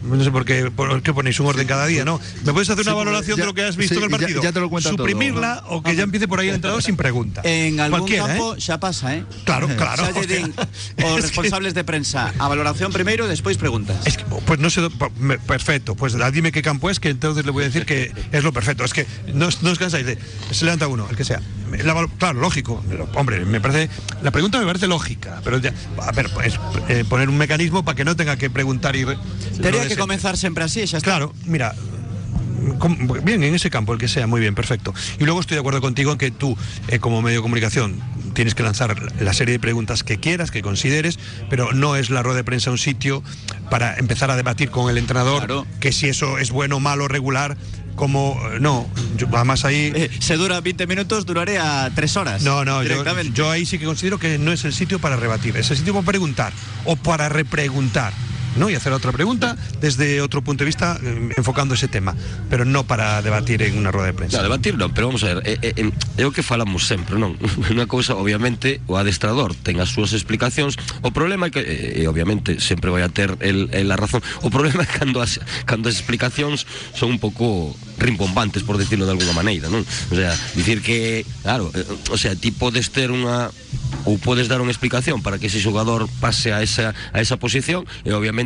No 0.03 0.23
sé 0.25 0.31
por 0.31 0.45
qué, 0.45 0.71
por 0.71 1.03
qué 1.03 1.13
ponéis 1.13 1.39
un 1.41 1.47
orden 1.47 1.67
cada 1.67 1.87
día, 1.87 2.05
¿no? 2.05 2.21
¿Me 2.45 2.53
puedes 2.53 2.69
hacer 2.71 2.85
una 2.85 2.95
valoración 2.95 3.37
ya- 3.37 3.43
de 3.43 3.47
lo 3.47 3.55
que 3.55 3.63
has 3.65 3.77
visto 3.77 3.95
sí, 3.95 3.99
en 3.99 4.05
el 4.05 4.11
ya- 4.11 4.19
partido? 4.19 4.43
ya 4.43 4.53
te 4.53 4.61
lo 4.61 4.71
cuenta 4.71 4.91
todo. 4.91 4.99
Suprimirla 4.99 5.65
o 5.69 5.83
que 5.83 5.95
ya 5.97 6.03
empiece 6.03 6.27
por 6.29 6.41
ahí 6.41 6.49
el 6.49 6.57
entrenador 6.57 6.83
sin 6.83 6.97
pregunta. 6.97 7.43
En 7.45 7.79
algún 7.81 8.01
Cualquiera, 8.01 8.27
campo 8.27 8.55
¿eh? 8.55 8.61
xa 8.61 8.79
pasa, 8.81 9.15
eh? 9.17 9.25
Claro, 9.45 9.69
claro. 9.77 10.03
Que- 10.97 11.21
responsables 11.21 11.75
de 11.75 11.85
prensa 11.85 12.33
a 12.39 12.49
valoración 12.49 12.93
primeiro, 12.93 13.27
despois 13.29 13.57
preguntas. 13.57 14.07
Es 14.07 14.17
que, 14.17 14.25
pues 14.25 14.59
no 14.59 14.71
sé, 14.71 14.83
me- 15.19 15.39
perfecto. 15.39 15.95
Pues 15.95 16.15
dime 16.33 16.53
qué 16.53 16.63
campo 16.63 16.91
es, 16.91 17.01
que 17.01 17.11
entonces 17.11 17.45
le 17.45 17.51
voy 17.51 17.65
a 17.65 17.67
decir 17.67 17.87
que 17.87 18.13
es 18.33 18.43
lo 18.45 18.53
perfecto. 18.53 18.85
Es 18.85 18.93
que 18.93 19.07
no, 19.35 19.47
os- 19.49 19.63
no 19.63 19.71
os 19.71 19.79
cansáis 19.79 20.07
de. 20.07 20.19
Se 20.51 20.65
levanta 20.65 20.89
uno, 20.89 21.07
el 21.11 21.17
que 21.17 21.25
sea. 21.25 21.41
La 21.85 21.95
claro, 22.19 22.41
lógico. 22.41 22.83
Hombre, 23.15 23.45
me 23.45 23.61
parece. 23.61 23.89
La 24.23 24.31
pregunta 24.33 24.59
me 24.59 24.67
parece 24.67 24.87
lógica, 24.89 25.41
pero 25.45 25.59
ya. 25.59 25.73
A 26.03 26.11
ver, 26.13 26.29
pues, 26.35 26.59
eh, 26.89 27.05
poner 27.09 27.29
un 27.29 27.37
mecanismo 27.39 27.85
para 27.85 27.95
que 27.97 28.05
no 28.05 28.17
tenga 28.17 28.37
que 28.37 28.51
preguntar 28.51 28.97
y. 28.97 29.05
re- 29.05 29.19
que 29.97 30.01
comenzar 30.01 30.37
sempre 30.37 30.65
así, 30.65 30.87
xa 30.87 30.99
está. 30.99 31.11
Claro, 31.11 31.33
mira. 31.47 31.75
Bien, 33.25 33.43
en 33.43 33.55
ese 33.55 33.71
campo, 33.71 33.93
el 33.95 33.99
que 33.99 34.07
sea, 34.09 34.27
muy 34.27 34.41
bien, 34.41 34.55
perfecto. 34.55 34.93
Y 35.19 35.25
luego 35.25 35.41
estoy 35.41 35.55
de 35.55 35.61
acuerdo 35.61 35.81
contigo 35.81 36.13
en 36.13 36.19
que 36.19 36.31
tú, 36.31 36.57
eh, 36.89 36.99
como 36.99 37.23
medio 37.23 37.39
de 37.39 37.43
comunicación, 37.43 37.99
tienes 38.35 38.55
que 38.55 38.63
lanzar 38.63 38.97
la 39.21 39.33
serie 39.33 39.53
de 39.53 39.59
preguntas 39.59 40.05
que 40.05 40.19
quieras, 40.19 40.51
que 40.51 40.61
consideres, 40.61 41.19
pero 41.49 41.73
no 41.73 41.97
es 41.97 42.11
la 42.11 42.23
rueda 42.23 42.37
de 42.39 42.45
prensa 42.45 42.71
un 42.71 42.77
sitio 42.79 43.23
para 43.71 43.97
empezar 43.97 44.31
a 44.31 44.37
debatir 44.37 44.71
con 44.71 44.91
el 44.91 44.99
entrenador 44.99 45.39
Claro. 45.39 45.67
que 45.81 45.91
si 45.93 46.09
eso 46.09 46.37
es 46.39 46.51
bueno, 46.51 46.81
malo, 46.81 47.09
regular, 47.09 47.57
como 47.97 48.39
no, 48.61 48.87
yo- 49.17 49.27
además 49.33 49.65
ahí 49.65 49.91
Eh, 49.95 50.11
se 50.21 50.37
dura 50.37 50.61
20 50.61 50.87
minutos, 50.87 51.25
duraría 51.27 51.91
3 51.95 52.17
horas. 52.17 52.43
no, 52.43 52.65
no, 52.65 52.83
yo, 52.83 53.03
yo 53.35 53.51
ahí 53.51 53.65
sí 53.65 53.79
que 53.79 53.85
considero 53.87 54.19
que 54.19 54.39
no 54.39 54.53
es 54.53 54.65
el 54.65 54.73
sitio 54.75 54.99
para 54.99 55.17
rebatir, 55.17 55.57
es 55.57 55.71
el 55.71 55.79
sitio 55.79 55.95
para 55.95 56.05
preguntar 56.07 56.53
o 56.85 56.97
para 56.97 57.29
repreguntar. 57.31 58.13
¿No? 58.57 58.71
y 58.71 58.75
hacer 58.75 58.93
otra 58.93 59.13
pregunta 59.13 59.57
desde 59.81 60.21
otro 60.21 60.43
punto 60.43 60.65
de 60.65 60.67
vista 60.67 60.99
eh, 61.03 61.31
enfocando 61.37 61.75
ese 61.75 61.89
tema, 61.89 62.15
pero 62.49 62.65
no 62.65 62.85
para 62.85 63.23
debatir 63.23 63.63
en 63.63 63.79
una 63.79 63.91
rueda 63.91 64.09
de 64.09 64.15
prensa. 64.15 64.37
No, 64.39 64.43
debatir 64.43 64.77
pero 64.95 65.09
vamos 65.09 65.23
a 65.25 65.35
ver, 65.35 65.43
é, 65.45 65.59
é- 65.63 65.93
é 66.17 66.25
o 66.27 66.33
que 66.33 66.43
falamos 66.43 66.87
sempre, 66.87 67.19
non? 67.19 67.37
Unha 67.73 67.87
cousa, 67.87 68.17
obviamente, 68.17 68.81
o 68.89 68.97
adestrador 68.97 69.55
ten 69.55 69.79
as 69.79 69.93
súas 69.93 70.13
explicacións, 70.17 70.77
o 71.03 71.11
problema 71.13 71.49
é 71.49 71.51
que, 71.53 71.63
e, 71.63 72.03
e 72.03 72.09
obviamente, 72.09 72.59
sempre 72.61 72.91
vai 72.91 73.03
a 73.05 73.11
ter 73.13 73.37
el, 73.41 73.69
el 73.73 73.89
a 73.93 73.97
razón, 73.97 74.25
o 74.43 74.49
problema 74.49 74.83
é 74.87 74.89
cando 74.89 75.21
as, 75.21 75.39
cando 75.69 75.89
as 75.89 75.97
explicacións 76.01 76.65
son 76.97 77.15
un 77.15 77.21
pouco 77.21 77.75
rimbombantes, 78.01 78.65
por 78.65 78.81
decirlo 78.81 79.05
de 79.05 79.13
alguna 79.13 79.37
maneira, 79.37 79.69
non? 79.69 79.85
O 79.85 80.15
sea, 80.17 80.33
dicir 80.57 80.81
que, 80.81 81.23
claro, 81.45 81.69
eh, 81.77 81.85
o 82.11 82.17
sea, 82.17 82.33
ti 82.35 82.51
podes 82.51 82.91
ter 82.91 83.13
unha 83.13 83.53
ou 84.09 84.17
podes 84.17 84.49
dar 84.49 84.65
unha 84.65 84.73
explicación 84.73 85.21
para 85.21 85.37
que 85.37 85.53
ese 85.53 85.61
xogador 85.61 86.09
pase 86.25 86.57
a 86.57 86.65
esa, 86.65 86.97
a 87.13 87.21
esa 87.21 87.37
posición 87.37 87.85
e 88.09 88.17
obviamente 88.17 88.40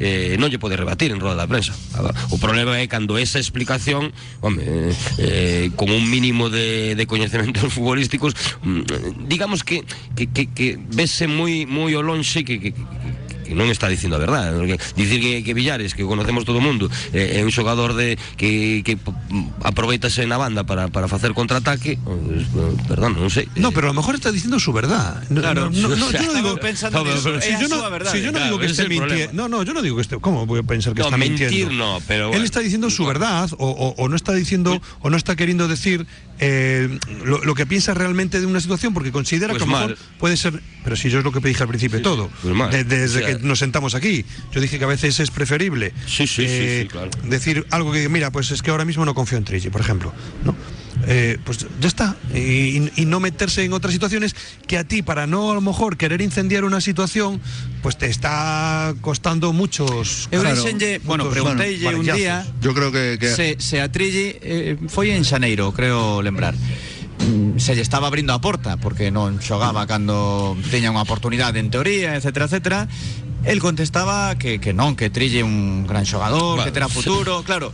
eh, 0.00 0.34
non 0.40 0.50
rebatir 0.74 1.14
en 1.14 1.22
roda 1.22 1.38
da 1.38 1.46
prensa. 1.46 1.76
O 2.34 2.40
problema 2.42 2.82
é 2.82 2.90
cando 2.90 3.14
esa 3.20 3.38
explicación 3.38 4.10
eh, 4.58 4.92
eh, 5.22 5.66
con 5.78 5.92
un 5.94 6.08
mínimo 6.10 6.50
de, 6.50 6.98
de 6.98 7.06
futbolísticos 7.70 8.34
mm, 8.62 9.28
digamos 9.28 9.62
que, 9.62 9.84
que, 10.16 10.26
que, 10.26 10.46
que 10.50 10.78
vese 10.90 11.30
moi 11.30 11.66
moi 11.68 11.92
que, 12.42 12.58
que, 12.58 12.72
que 12.72 13.25
que 13.46 13.54
non 13.54 13.70
está 13.70 13.86
dicindo 13.86 14.18
a 14.18 14.20
verdade 14.20 14.50
porque 14.52 14.76
dicir 14.98 15.22
que, 15.22 15.46
que 15.46 15.54
Villares, 15.54 15.94
que 15.94 16.02
conocemos 16.02 16.42
todo 16.44 16.58
o 16.58 16.64
mundo 16.64 16.90
eh, 17.14 17.38
é 17.38 17.40
un 17.46 17.54
xogador 17.54 17.94
de 17.94 18.18
que, 18.36 18.82
que 18.82 18.98
aproveitase 19.62 20.26
na 20.26 20.36
banda 20.36 20.64
para, 20.66 20.88
para 20.90 21.06
facer 21.08 21.32
contraataque 21.32 21.98
pues, 22.02 22.46
perdón, 22.90 23.16
non 23.16 23.30
sei 23.30 23.46
No, 23.56 23.70
pero 23.72 23.88
a 23.88 23.92
lo 23.94 23.98
mejor 24.02 24.14
está 24.18 24.30
diciendo 24.34 24.58
su 24.58 24.72
verdad. 24.74 25.22
No, 25.30 25.40
Claro. 25.40 25.70
no, 25.70 25.94
yo 25.94 25.96
no 25.96 26.34
digo, 26.34 26.56
pensando 26.58 27.04
No, 27.04 27.10
en 27.10 27.16
eso, 27.16 27.30
si 27.40 27.52
yo 27.60 27.68
no, 27.68 27.90
verdad, 27.90 28.10
si 28.12 28.20
yo 28.20 28.32
no 28.32 28.38
claro, 28.38 28.46
digo 28.46 28.58
que 28.58 28.66
esté 28.66 28.82
es 28.82 28.88
el 28.88 28.88
mintiendo. 28.90 29.32
No, 29.32 29.48
no, 29.48 29.62
yo 29.62 29.72
no 29.72 29.82
digo 29.82 29.96
que 29.96 30.02
esté. 30.02 30.18
¿Cómo 30.18 30.44
voy 30.46 30.60
a 30.60 30.62
pensar 30.62 30.92
que 30.94 31.00
No, 31.00 31.06
está 31.06 31.16
mentir 31.16 31.48
mintiendo? 31.48 31.74
no, 31.74 32.00
pero 32.06 32.32
Él 32.34 32.42
está 32.42 32.60
diciendo 32.60 32.90
su 32.90 33.06
verdad 33.06 33.48
o, 33.58 33.66
o- 33.70 33.94
o 34.02 34.08
no 34.08 34.16
está 34.16 34.32
diciendo 34.34 34.80
o 35.00 35.10
no 35.10 35.16
está 35.16 35.36
queriendo 35.36 35.68
decir 35.68 36.06
eh, 36.38 36.98
lo, 37.24 37.42
lo 37.44 37.54
que 37.54 37.66
piensa 37.66 37.94
realmente 37.94 38.40
de 38.40 38.46
una 38.46 38.60
situación 38.60 38.92
porque 38.94 39.12
considera 39.12 39.52
Pues 39.54 39.62
que 39.62 39.68
a 39.68 39.72
lo 39.72 39.78
mejor 39.88 39.98
puede 40.18 40.36
ser. 40.36 40.60
Pero 40.84 40.94
si 40.96 41.10
yo 41.10 41.18
es 41.18 41.24
lo 41.24 41.32
que 41.32 41.40
dije 41.40 41.62
al 41.62 41.68
principio 41.68 42.00
todo. 42.02 42.30
pues. 42.42 42.70
De- 42.70 42.84
desde 42.84 43.24
O 43.24 43.26
sea- 43.26 43.36
que 43.38 43.44
nos 43.46 43.58
sentamos 43.58 43.94
aquí. 43.94 44.24
Yo 44.52 44.60
dije 44.60 44.78
que 44.78 44.84
a 44.84 44.88
veces 44.88 45.18
es 45.20 45.30
preferible 45.30 45.92
Sí, 46.06 46.26
sí, 46.26 46.42
sí, 46.42 46.44
eh, 46.48 46.88
claro. 46.90 47.10
decir 47.24 47.66
algo 47.70 47.92
que, 47.92 48.08
mira, 48.08 48.30
pues 48.30 48.50
es 48.50 48.62
que 48.62 48.70
ahora 48.70 48.84
mismo 48.84 49.04
no 49.04 49.14
confío 49.14 49.38
en 49.38 49.44
Trigi, 49.44 49.70
por 49.70 49.80
ejemplo. 49.80 50.12
¿no? 50.44 50.54
Eh, 51.06 51.38
pues 51.44 51.66
ya 51.80 51.88
está. 51.88 52.16
Y, 52.34 52.90
y- 52.96 53.04
no 53.06 53.20
meterse 53.20 53.62
en 53.64 53.72
otras 53.72 53.92
situaciones 53.92 54.34
que 54.66 54.78
a 54.78 54.84
ti, 54.84 55.02
para 55.02 55.26
no 55.26 55.50
a 55.50 55.54
lo 55.54 55.60
mejor 55.60 55.96
querer 55.96 56.20
incendiar 56.20 56.64
una 56.64 56.80
situación, 56.80 57.40
pues 57.82 57.96
te 57.98 58.06
está 58.06 58.94
costando 59.02 59.52
muchos. 59.52 60.26
Claro. 60.30 60.50
dixenlle, 60.56 60.98
bueno, 61.04 61.24
Muchos, 61.24 61.34
pregunteille 61.38 61.84
bueno, 61.84 62.00
un 62.00 62.06
día. 62.06 62.46
Yo 62.60 62.74
creo 62.74 62.90
que, 62.90 63.18
que- 63.20 63.28
se, 63.34 63.56
se 63.60 63.80
a 63.80 63.92
Trilli 63.92 64.34
eh, 64.40 64.76
foi 64.88 65.10
en 65.12 65.22
Xaneiro, 65.24 65.70
creo 65.72 66.22
lembrar. 66.22 66.54
Mm, 66.54 67.56
Se 67.58 67.74
lle 67.74 67.80
estaba 67.80 68.08
abrindo 68.08 68.32
a 68.34 68.40
porta 68.40 68.76
porque 68.76 69.08
non 69.12 69.40
xogaba 69.40 69.86
cando 69.88 70.56
tiña 70.68 70.90
unha 70.92 71.00
oportunidade 71.04 71.60
en 71.60 71.70
teoría, 71.70 72.16
etcétera, 72.16 72.44
etcétera. 72.50 72.78
El 73.46 73.62
contestaba 73.62 74.34
que, 74.36 74.58
que 74.58 74.74
non, 74.74 74.98
que 74.98 75.08
Trille 75.08 75.40
un 75.46 75.86
gran 75.86 76.02
xogador, 76.04 76.58
Bueno, 76.60 76.64
que 76.66 76.74
terá 76.74 76.88
futuro, 76.90 77.40
claro. 77.46 77.70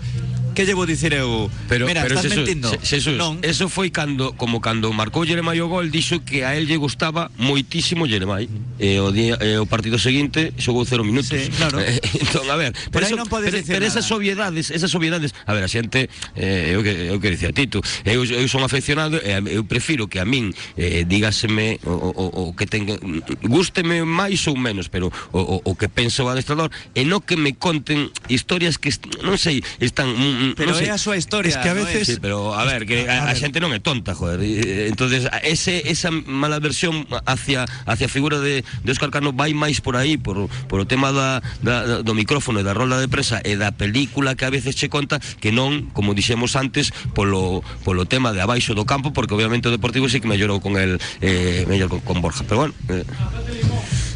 Que 0.55 0.67
llevo 0.67 0.85
dicir 0.85 1.15
eu? 1.15 1.51
Pero, 1.69 1.87
Mira, 1.87 2.03
pero 2.03 2.17
estás 2.17 2.33
Xesús, 2.33 2.45
mentindo. 2.45 2.69
Xesús, 2.85 3.17
non. 3.17 3.41
eso 3.41 3.73
foi 3.73 3.89
cando 3.89 4.37
como 4.37 4.61
cando 4.61 4.93
marcou 4.93 5.25
Jeremai 5.25 5.57
o 5.65 5.69
gol, 5.69 5.89
dixo 5.89 6.21
que 6.21 6.45
a 6.45 6.53
él 6.53 6.69
lle 6.69 6.77
gustaba 6.77 7.33
moitísimo 7.41 8.05
Jeremai. 8.05 8.53
E 8.77 9.01
o 9.01 9.09
día 9.09 9.41
e 9.41 9.57
o 9.57 9.65
partido 9.65 9.97
seguinte 9.97 10.53
xogou 10.61 10.85
cero 10.85 11.09
minutos. 11.09 11.33
Sí, 11.33 11.49
claro. 11.57 11.81
entón, 12.23 12.45
a 12.53 12.57
ver, 12.61 12.77
Pero 12.93 13.09
aí 13.09 13.17
non 13.17 13.25
pero, 13.33 13.49
pero 13.65 13.85
esas 13.89 14.05
obviedades, 14.13 14.69
esas 14.69 14.93
obviedades, 14.93 15.33
a 15.49 15.57
ver, 15.57 15.65
a 15.65 15.71
xente 15.73 16.13
eh, 16.37 16.77
eu 16.77 16.85
que 16.85 17.09
eu 17.09 17.17
que 17.17 17.33
dicía 17.33 17.49
Tito, 17.57 17.81
eu, 18.05 18.21
eu 18.21 18.45
son 18.45 18.61
afeccionado 18.61 19.17
e 19.25 19.33
eu 19.57 19.65
prefiro 19.65 20.05
que 20.05 20.21
a 20.21 20.29
min 20.29 20.53
eh, 20.77 21.09
dígaseme 21.09 21.81
o, 21.89 22.13
o, 22.13 22.25
o 22.29 22.53
que 22.53 22.69
tenga 22.69 23.01
gústeme 23.49 24.05
máis 24.05 24.45
ou 24.53 24.57
menos, 24.61 24.93
pero 24.93 25.09
o, 25.33 25.41
o, 25.41 25.57
o 25.65 25.73
que 25.81 25.89
pensa 25.89 26.21
o 26.21 26.29
adestrador 26.29 26.69
e 26.93 27.09
non 27.09 27.25
que 27.25 27.41
me 27.41 27.57
conten 27.57 28.13
historias 28.29 28.77
que 28.77 28.93
non 29.25 29.41
sei, 29.41 29.65
están 29.81 30.13
Pero 30.59 30.75
non 30.75 30.79
sei, 30.83 30.91
é 30.91 30.95
a 30.95 30.99
súa 30.99 31.15
historia. 31.15 31.55
Es 31.55 31.59
que 31.63 31.71
a 31.71 31.77
veces- 31.79 32.07
Sí, 32.07 32.19
pero 32.21 32.53
a 32.59 32.67
ver, 32.67 32.85
que 32.85 33.07
a, 33.07 33.31
a 33.31 33.35
xente 33.39 33.63
non 33.63 33.71
é 33.71 33.79
tonta, 33.79 34.13
joder. 34.19 34.43
E, 34.43 34.51
e, 34.59 34.91
Entonces, 34.91 35.31
a- 35.31 35.39
ese 35.47 35.87
esa 35.87 36.11
mala 36.11 36.59
versión 36.59 37.07
hacia 37.27 37.65
hacia 37.87 38.07
a 38.07 38.13
figura 38.13 38.43
de, 38.43 38.67
de 38.83 38.89
Óscar 38.91 39.15
Cano 39.15 39.31
vai 39.33 39.55
máis 39.55 39.79
por 39.79 39.95
aí, 39.95 40.19
por, 40.19 40.51
por 40.67 40.83
o 40.83 40.87
tema 40.91 41.15
da, 41.15 41.39
da, 41.63 42.03
do 42.03 42.13
micrófono 42.19 42.59
e 42.61 42.67
da 42.67 42.75
rolda 42.75 42.99
de 42.99 43.07
prensa 43.07 43.39
e 43.47 43.55
da 43.55 43.71
película 43.73 44.35
que 44.35 44.45
a 44.45 44.53
veces 44.53 44.75
che 44.75 44.91
conta 44.91 45.23
que 45.39 45.55
non, 45.55 45.89
como 45.95 46.13
dixemos 46.17 46.59
antes, 46.59 46.91
polo, 47.15 47.63
polo 47.87 48.05
tema 48.11 48.35
de 48.35 48.43
abaixo 48.43 48.75
do 48.75 48.83
campo, 48.89 49.15
porque 49.15 49.33
obviamente 49.39 49.69
o 49.69 49.73
Deportivo 49.73 50.11
sí 50.11 50.19
que 50.19 50.27
mellorou 50.29 50.59
con 50.59 50.75
el 50.81 50.99
eh, 51.23 51.65
mellor 51.71 51.89
con, 51.89 52.01
con 52.03 52.17
Borja, 52.25 52.43
pero 52.49 52.67
bueno, 52.67 52.75
eh, 52.91 53.05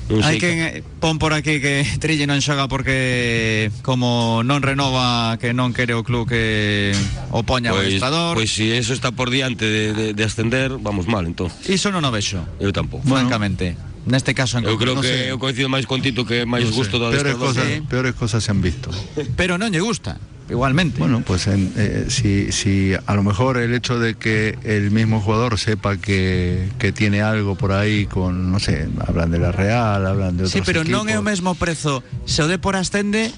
Hai 0.07 0.39
quen 0.39 0.57
eh, 0.63 0.83
pon 1.03 1.19
por 1.19 1.35
aquí 1.35 1.59
que 1.59 1.83
Trille 1.99 2.31
non 2.31 2.39
xoga 2.39 2.71
porque 2.71 3.75
como 3.83 4.47
non 4.47 4.63
renova 4.63 5.35
que 5.43 5.51
non 5.51 5.75
quere 5.75 5.99
o 5.99 6.07
club 6.07 6.31
que 6.31 6.95
o 7.35 7.43
poña 7.43 7.75
o 7.75 7.79
Pois, 7.79 7.91
adestrador. 7.91 8.39
pois 8.39 8.51
si 8.55 8.71
eso 8.71 8.95
está 8.95 9.11
por 9.11 9.35
diante 9.35 9.67
de, 9.67 9.83
de, 9.93 10.07
de 10.15 10.23
ascender, 10.23 10.79
vamos 10.79 11.11
mal, 11.11 11.27
entón. 11.27 11.51
Iso 11.67 11.91
non 11.91 12.07
o 12.07 12.11
vexo, 12.15 12.39
Eu 12.63 12.71
tampouco. 12.71 13.03
Bueno. 13.03 13.27
francamente. 13.27 13.75
Neste 14.07 14.39
caso 14.39 14.63
en 14.63 14.71
Eu 14.71 14.79
creo 14.79 14.95
concreto. 14.95 15.03
que 15.03 15.27
sé. 15.27 15.35
eu 15.35 15.39
coincido 15.43 15.67
máis 15.67 15.83
con 15.91 15.99
Tito 15.99 16.23
que 16.23 16.47
máis 16.47 16.63
no 16.63 16.71
sé, 16.71 16.79
gusto 16.79 17.03
do 17.03 17.11
peores 17.11 17.35
cosas, 17.35 17.67
sí. 17.67 17.83
peores 17.91 18.15
cosas 18.15 18.39
se 18.47 18.55
han 18.55 18.63
visto. 18.63 18.95
Pero 19.35 19.59
non 19.59 19.75
lle 19.75 19.83
gusta, 19.83 20.23
igualmente. 20.49 20.99
Bueno, 20.99 21.23
pues 21.27 21.47
en- 21.47 21.73
eh, 21.77 22.07
si, 22.09 22.53
si 22.53 22.95
a 22.95 23.15
lo 23.15 23.23
mejor 23.23 23.57
el 23.59 23.75
hecho 23.75 23.99
de 23.99 24.15
que 24.15 24.59
el 24.65 24.91
mismo 24.91 25.21
jugador 25.21 25.59
sepa 25.59 25.97
que, 25.97 26.69
que 26.79 26.93
tiene 26.93 27.23
algo 27.23 27.55
por 27.57 27.73
ahí 27.73 28.07
con, 28.07 28.51
no 28.53 28.59
sé, 28.61 28.89
hablan 29.07 29.31
de 29.31 29.39
la 29.39 29.53
Real, 29.53 30.07
hablan 30.07 30.37
de 30.37 30.45
otros 30.45 30.53
sí, 30.53 30.63
pero 30.65 30.85
non 30.85 31.07
é 31.11 31.19
o 31.19 31.25
equipos. 31.25 31.25
mesmo 31.25 31.51
prezo 31.59 32.03
se 32.25 32.43
o 32.43 32.49
Depor 32.49 32.77
ascende 32.79 33.33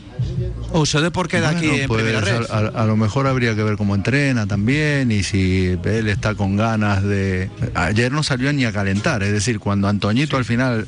ou 0.76 0.84
se 0.84 0.98
o 0.98 1.00
Depor 1.00 1.28
queda 1.32 1.48
aquí 1.56 1.68
en 1.68 1.88
pues, 1.88 2.02
primeira 2.04 2.20
red. 2.20 2.44
a, 2.50 2.68
a- 2.76 2.82
a 2.82 2.84
lo 2.84 2.96
mejor 3.00 3.24
habría 3.26 3.56
que 3.56 3.62
ver 3.64 3.76
cómo 3.80 3.94
entrena 3.96 4.44
también 4.46 5.08
y 5.12 5.22
si 5.24 5.78
él 5.80 6.08
está 6.08 6.34
con 6.34 6.56
ganas 6.56 7.02
de... 7.02 7.48
Ayer 7.74 8.12
no 8.12 8.22
salió 8.22 8.52
ni 8.52 8.64
a 8.66 8.72
calentar, 8.72 9.22
es 9.22 9.32
decir, 9.32 9.58
cuando 9.60 9.88
Antoñito 9.88 10.36
al 10.36 10.44
final, 10.44 10.86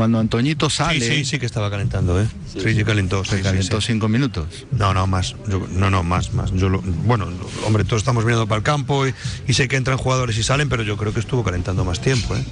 cuando 0.00 0.18
Antoñito 0.18 0.70
sale, 0.70 0.98
sí, 1.06 1.26
sí 1.26 1.38
que 1.38 1.44
estaba 1.44 1.68
calentando, 1.68 2.18
¿eh? 2.18 2.26
Sí, 2.50 2.72
sí, 2.74 2.84
calentó. 2.84 3.22
sí, 3.22 3.32
se 3.32 3.42
calentó 3.42 3.82
sí. 3.82 3.88
cinco 3.88 4.08
minutos. 4.08 4.46
No, 4.70 4.94
no, 4.94 5.06
más. 5.06 5.36
Yo- 5.46 5.68
no, 5.72 5.90
no, 5.90 6.02
más, 6.02 6.32
más. 6.32 6.52
Yo 6.52 6.70
lo- 6.70 6.80
bueno, 6.80 7.28
hombre, 7.66 7.84
todos 7.84 8.00
estamos 8.00 8.24
mirando 8.24 8.46
para 8.46 8.56
el 8.56 8.62
campo 8.62 9.06
y, 9.06 9.12
y 9.46 9.52
sé 9.52 9.68
que 9.68 9.76
entran 9.76 9.98
jugadores 9.98 10.38
y 10.38 10.42
salen, 10.42 10.70
pero 10.70 10.82
yo 10.84 10.96
creo 10.96 11.12
que 11.12 11.20
estuvo 11.20 11.44
calentando 11.44 11.84
más 11.84 12.00
tiempo, 12.00 12.34
¿eh? 12.34 12.42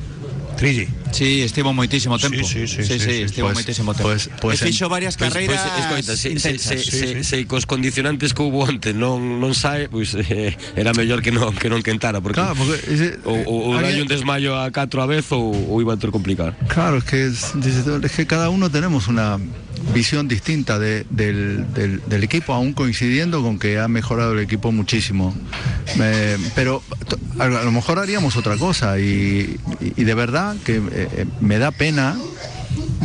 Trilli. 0.59 0.89
Sí, 1.15 1.43
estivo 1.43 1.71
moitísimo 1.73 2.19
tempo. 2.19 2.43
Sí, 2.43 2.67
sí, 2.67 2.83
sí, 2.83 2.83
sí, 2.83 2.99
sí, 2.99 3.01
sí. 3.01 3.23
estivo 3.23 3.47
Pues- 3.49 3.63
moitísimo 3.63 3.95
tempo. 3.95 4.11
pues- 4.11 4.29
pues 4.43 4.59
e 4.61 4.67
fixo 4.67 4.89
varias 4.91 5.15
Pois- 5.17 5.31
pois, 5.33 5.47
carreiras 5.47 5.63
escoita, 5.79 6.13
se, 6.19 6.23
se, 6.23 6.29
intensas. 6.35 6.83
se, 6.85 6.91
se, 6.91 7.25
se, 7.25 7.47
cos 7.47 7.65
condicionantes 7.65 8.35
que 8.35 8.43
hubo 8.43 8.67
antes 8.67 8.91
non, 8.93 9.39
non 9.39 9.55
sae, 9.55 9.87
pois 9.89 10.13
eh, 10.19 10.59
era 10.75 10.91
mellor 10.99 11.23
que 11.23 11.31
non 11.31 11.55
que 11.55 11.71
non 11.71 11.79
quentara 11.87 12.19
porque, 12.21 12.43
Claro, 12.43 12.59
porque 12.59 12.75
ese- 12.91 13.23
o, 13.23 13.33
o, 13.47 13.55
o 13.71 13.79
alguien- 13.79 13.83
dalle 13.87 14.03
un 14.03 14.11
desmayo 14.11 14.59
a 14.59 14.69
4 14.75 14.99
a 15.01 15.07
vez 15.07 15.31
ou, 15.31 15.55
ou 15.55 15.79
iba 15.81 15.95
a 15.95 15.99
ter 16.03 16.11
complicar. 16.11 16.59
Claro, 16.67 16.99
es 16.99 17.07
que, 17.07 17.31
es 17.31 18.13
que 18.19 18.27
cada 18.27 18.51
uno 18.51 18.67
tenemos 18.69 19.07
una 19.07 19.39
visión 19.95 20.29
distinta 20.29 20.79
de- 20.79 21.07
del, 21.11 21.67
del- 21.75 22.25
equipo, 22.25 22.53
aún 22.53 22.73
coincidiendo 22.73 23.43
con 23.43 23.59
que 23.59 23.79
ha 23.79 23.89
mejorado 23.89 24.33
el 24.33 24.41
equipo 24.41 24.73
muchísimo. 24.73 25.35
Pero 26.55 26.83
a, 27.39 27.47
lo 27.49 27.73
mejor 27.73 27.99
haríamos 27.99 28.37
otra 28.37 28.57
cosa 28.57 28.99
y, 28.99 29.57
de 29.97 30.15
verdad 30.15 30.57
que 30.65 30.77
eh, 30.77 30.81
eh, 30.93 31.25
me 31.41 31.59
da 31.59 31.71
pena 31.71 32.17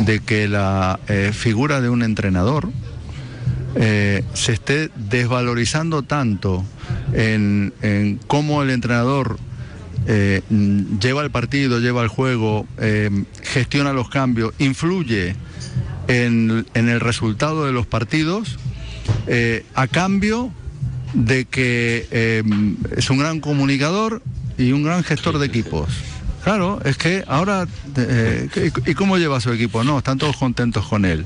de 0.04 0.20
que 0.20 0.48
la 0.48 0.98
eh, 1.08 1.30
figura 1.32 1.80
de 1.80 1.88
un 1.88 2.02
entrenador 2.02 2.70
se 3.76 4.52
esté 4.52 4.88
desvalorizando 4.94 6.02
tanto 6.02 6.64
en, 7.12 7.72
cómo 8.28 8.62
el 8.62 8.70
entrenador 8.70 9.36
lleva 10.06 11.22
el 11.22 11.30
partido, 11.32 11.80
lleva 11.80 12.02
el 12.02 12.08
juego, 12.08 12.68
gestiona 13.42 13.92
los 13.92 14.08
cambios, 14.10 14.52
influye 14.58 15.34
en, 16.08 16.66
en 16.74 16.88
el 16.88 17.00
resultado 17.00 17.66
de 17.66 17.72
los 17.72 17.86
partidos, 17.86 18.58
eh, 19.26 19.64
a 19.74 19.86
cambio 19.86 20.52
de 21.14 21.44
que 21.44 22.06
eh, 22.10 22.42
es 22.96 23.10
un 23.10 23.18
gran 23.18 23.40
comunicador 23.40 24.22
y 24.58 24.72
un 24.72 24.82
gran 24.82 25.04
gestor 25.04 25.38
de 25.38 25.46
equipos. 25.46 25.88
Claro, 26.42 26.78
es 26.84 26.98
que 26.98 27.24
ahora, 27.26 27.66
eh, 27.96 28.48
¿y 28.84 28.94
cómo 28.94 29.16
lleva 29.16 29.40
su 29.40 29.50
equipo? 29.50 29.82
No, 29.82 29.98
están 29.98 30.18
todos 30.18 30.36
contentos 30.36 30.86
con 30.86 31.06
él. 31.06 31.24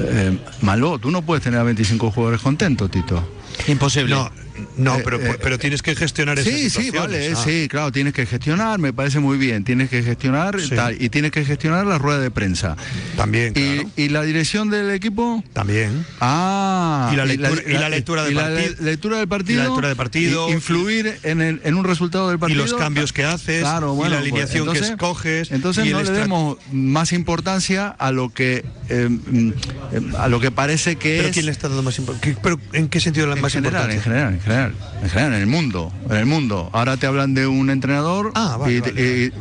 Eh, 0.00 0.36
malo, 0.60 0.98
tú 0.98 1.12
no 1.12 1.22
puedes 1.22 1.44
tener 1.44 1.60
a 1.60 1.62
25 1.62 2.10
jugadores 2.10 2.40
contentos, 2.40 2.90
Tito. 2.90 3.22
Imposible. 3.68 4.14
No, 4.14 4.30
no, 4.76 4.96
Eh, 4.96 5.02
pero, 5.04 5.20
eh, 5.20 5.38
pero 5.42 5.58
tienes 5.58 5.82
que 5.82 5.94
gestionar 5.94 6.38
esas 6.38 6.52
Sí, 6.52 6.70
sí, 6.70 6.90
vale, 6.90 7.32
Ah. 7.32 7.36
sí, 7.44 7.68
claro, 7.68 7.92
tienes 7.92 8.12
que 8.14 8.26
gestionar, 8.26 8.78
me 8.78 8.92
parece 8.92 9.18
muy 9.20 9.38
bien, 9.38 9.64
tienes 9.64 9.88
que 9.90 10.02
gestionar 10.02 10.60
Sí. 10.60 10.74
tal, 10.74 11.00
y 11.00 11.08
tienes 11.08 11.30
que 11.32 11.44
gestionar 11.44 11.86
la 11.86 11.98
rueda 11.98 12.18
de 12.20 12.30
prensa. 12.30 12.76
También, 13.16 13.52
¿Y, 13.56 13.74
claro. 13.76 13.90
y 13.96 14.08
la 14.08 14.22
dirección 14.22 14.70
del 14.70 14.90
equipo? 14.90 15.42
También. 15.52 16.04
Ah, 16.20 17.10
Y 17.12 17.16
la 17.16 17.24
lectura- 17.24 17.62
y 17.66 17.72
la 17.72 17.88
lectura 17.88 18.22
del 18.24 18.32
y 18.32 18.34
la 18.34 18.42
partido. 18.42 18.74
le- 18.80 18.84
lectura 18.90 19.18
del 19.18 19.28
partido. 19.28 19.54
Y 19.54 19.56
la 19.62 19.64
lectura 19.64 19.88
del 19.88 19.96
partido. 19.96 20.48
y 20.48 20.52
influir 20.52 21.18
en, 21.22 21.40
el- 21.40 21.60
en 21.64 21.74
un 21.74 21.84
resultado 21.84 22.28
del 22.28 22.36
Y 22.36 22.40
partido. 22.40 22.62
los 22.62 22.74
cambios 22.74 23.12
que 23.12 23.24
haces, 23.24 23.60
Claro, 23.60 23.92
y 23.92 23.96
bueno, 23.96 24.14
la 24.14 24.20
pues, 24.20 24.30
alineación 24.32 24.72
que 24.72 24.78
escoges. 24.78 25.50
Entonces 25.50 25.86
y 25.86 25.90
no 25.90 26.02
le 26.02 26.10
demos 26.10 26.56
más 26.72 27.12
importancia 27.12 27.88
a 27.88 28.10
lo 28.12 28.30
que 28.32 28.64
eh, 28.88 29.08
mm, 29.08 29.48
eh, 29.92 30.00
a 30.18 30.28
lo 30.28 30.38
que 30.40 30.50
parece 30.50 30.96
que 30.96 31.16
¿Pero 31.16 31.28
es. 31.28 31.34
quién 31.34 31.46
le 31.46 31.52
está 31.52 31.68
dando 31.68 31.82
más 31.82 31.98
importancia? 31.98 32.38
¿Pero 32.42 32.60
en 32.72 32.88
qué 32.88 33.00
sentido 33.00 33.26
la 33.26 33.36
más 33.36 33.52
general, 33.52 33.90
en 33.90 34.00
general, 34.00 34.34
en 34.34 34.40
general, 34.40 34.45
en 34.46 35.10
general, 35.10 35.34
en 35.34 35.40
el 35.40 35.46
mundo, 35.46 35.92
en 36.08 36.16
el 36.16 36.26
mundo. 36.26 36.70
Ahora 36.72 36.96
te 36.96 37.06
hablan 37.06 37.34
de 37.34 37.46
un 37.46 37.68
entrenador 37.70 38.30
Ah, 38.34 38.56
vale, 38.58 38.74
y, 38.74 38.80
vale, 38.80 38.92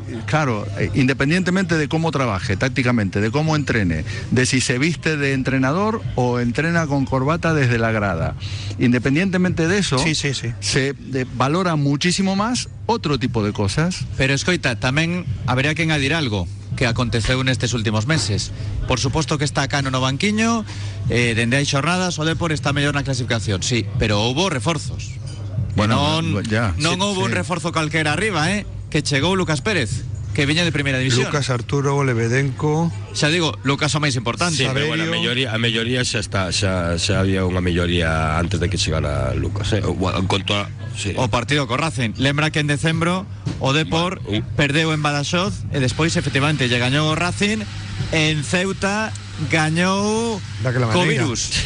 y- 0.10 0.14
y, 0.14 0.18
claro, 0.26 0.66
eh, 0.80 0.90
independientemente 0.96 1.78
de 1.78 1.88
cómo 1.88 2.12
trabaje 2.12 2.58
tácticamente, 2.58 3.22
de 3.22 3.30
cómo 3.32 3.56
entrene, 3.56 4.04
de 4.32 4.46
si 4.46 4.62
se 4.62 4.80
viste 4.80 5.16
de 5.18 5.34
entrenador 5.34 6.02
o 6.16 6.40
entrena 6.40 6.88
con 6.88 7.06
corbata 7.06 7.54
desde 7.54 7.78
la 7.78 7.92
grada, 7.92 8.36
independientemente 8.80 9.68
de 9.68 9.78
eso, 9.78 10.00
Sí, 10.00 10.16
sí, 10.16 10.34
sí. 10.34 10.50
se 10.60 10.96
valora 11.36 11.76
muchísimo 11.76 12.36
más 12.36 12.70
otro 12.88 13.18
tipo 13.20 13.44
de 13.44 13.54
cosas. 13.54 14.06
Pero 14.18 14.34
escoita, 14.34 14.76
tamén 14.80 15.26
habería 15.46 15.74
que 15.76 15.84
engadir 15.84 16.14
algo 16.14 16.48
que 16.76 16.86
aconteceu 16.86 17.42
nestes 17.42 17.74
últimos 17.74 18.06
meses. 18.06 18.52
Por 18.88 19.00
suposto 19.00 19.40
que 19.40 19.48
está 19.48 19.68
Cano 19.68 19.90
no 19.90 20.04
banquiño, 20.04 20.68
eh, 21.10 21.34
dende 21.34 21.58
hai 21.58 21.66
xornadas, 21.66 22.20
o 22.20 22.24
Depor 22.28 22.52
está 22.52 22.76
mellor 22.76 22.94
na 22.94 23.08
clasificación, 23.08 23.64
sí, 23.64 23.88
pero 23.98 24.22
houbo 24.22 24.52
reforzos. 24.52 25.16
Bueno, 25.76 26.22
non, 26.22 26.44
ya. 26.48 26.72
non 26.80 26.96
Sí, 26.96 27.02
houbo 27.02 27.26
un 27.26 27.32
reforzo 27.36 27.76
calquera 27.76 28.16
arriba, 28.16 28.48
eh, 28.52 28.64
que 28.88 29.04
chegou 29.04 29.36
Lucas 29.36 29.60
Pérez, 29.60 30.08
que 30.36 30.46
viña 30.46 30.64
de 30.68 30.72
primeira 30.76 31.00
división. 31.00 31.26
Lucas 31.32 31.50
Arturo 31.50 32.04
Lebedenco. 32.04 32.92
Xa 33.16 33.32
digo, 33.32 33.56
Lucas 33.64 33.96
o 33.96 34.04
máis 34.04 34.20
importante. 34.20 34.60
Sí, 34.60 34.68
pero 34.68 34.92
bueno, 34.92 35.08
a 35.08 35.10
melloría, 35.10 35.56
a 35.56 35.58
melloría 35.58 36.04
xa 36.04 36.20
está, 36.20 36.52
xa, 36.52 37.00
xa 37.00 37.24
había 37.24 37.48
unha 37.48 37.64
melloría 37.64 38.36
antes 38.36 38.60
de 38.60 38.68
que 38.68 38.76
chegara 38.76 39.32
Lucas, 39.34 39.72
eh? 39.72 39.82
O- 39.82 40.12
En 40.12 40.28
conto 40.28 40.52
a, 40.54 40.68
sí. 40.94 41.16
O 41.16 41.32
partido 41.32 41.64
co 41.66 41.80
Racing. 41.80 42.20
Lembra 42.20 42.52
que 42.52 42.60
en 42.60 42.68
decembro 42.68 43.24
o 43.64 43.72
Depor 43.72 44.20
un- 44.28 44.44
perdeu 44.60 44.92
en 44.92 45.00
Badaxoz 45.00 45.64
e 45.72 45.80
despois 45.80 46.14
efectivamente 46.20 46.68
lle 46.68 46.78
gañou 46.84 47.08
o 47.08 47.16
Racing 47.16 47.64
en 48.12 48.44
Ceuta 48.44 49.16
gañou 49.48 50.38
co 50.92 51.02
virus. 51.08 51.64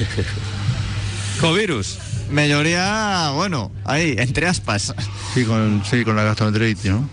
co 1.41 1.53
virus. 1.57 1.97
Melloría, 2.29 3.31
bueno, 3.33 3.71
aí, 3.85 4.13
entre 4.21 4.45
aspas. 4.45 4.93
Sí, 5.33 5.45
con, 5.45 5.81
sí, 5.89 6.05
con 6.05 6.13
la 6.15 6.21
gastroenteritis, 6.21 6.85
¿no? 6.93 7.09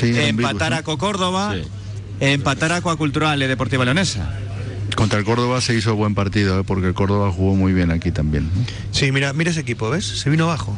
Sí, 0.00 0.12
¿no? 0.12 0.82
co 0.82 0.98
Córdoba, 0.98 1.54
Sí. 1.54 1.62
e 2.20 2.32
empatara 2.32 2.80
coa 2.80 2.96
Cultural 2.96 3.40
e 3.42 3.46
Deportiva 3.48 3.84
Leonesa. 3.84 4.28
Contra 4.94 5.18
el 5.18 5.24
Córdoba 5.24 5.60
se 5.60 5.74
hizo 5.74 5.96
buen 5.96 6.14
partido, 6.14 6.60
¿eh? 6.60 6.64
porque 6.64 6.86
el 6.88 6.94
Córdoba 6.94 7.32
jugó 7.32 7.56
muy 7.56 7.72
bien 7.72 7.90
aquí 7.90 8.12
también. 8.12 8.44
¿no? 8.54 8.64
Sí, 8.92 9.10
mira, 9.10 9.32
mira 9.32 9.50
ese 9.50 9.60
equipo, 9.60 9.88
¿ves? 9.88 10.04
Se 10.04 10.28
vino 10.28 10.44
abajo. 10.44 10.76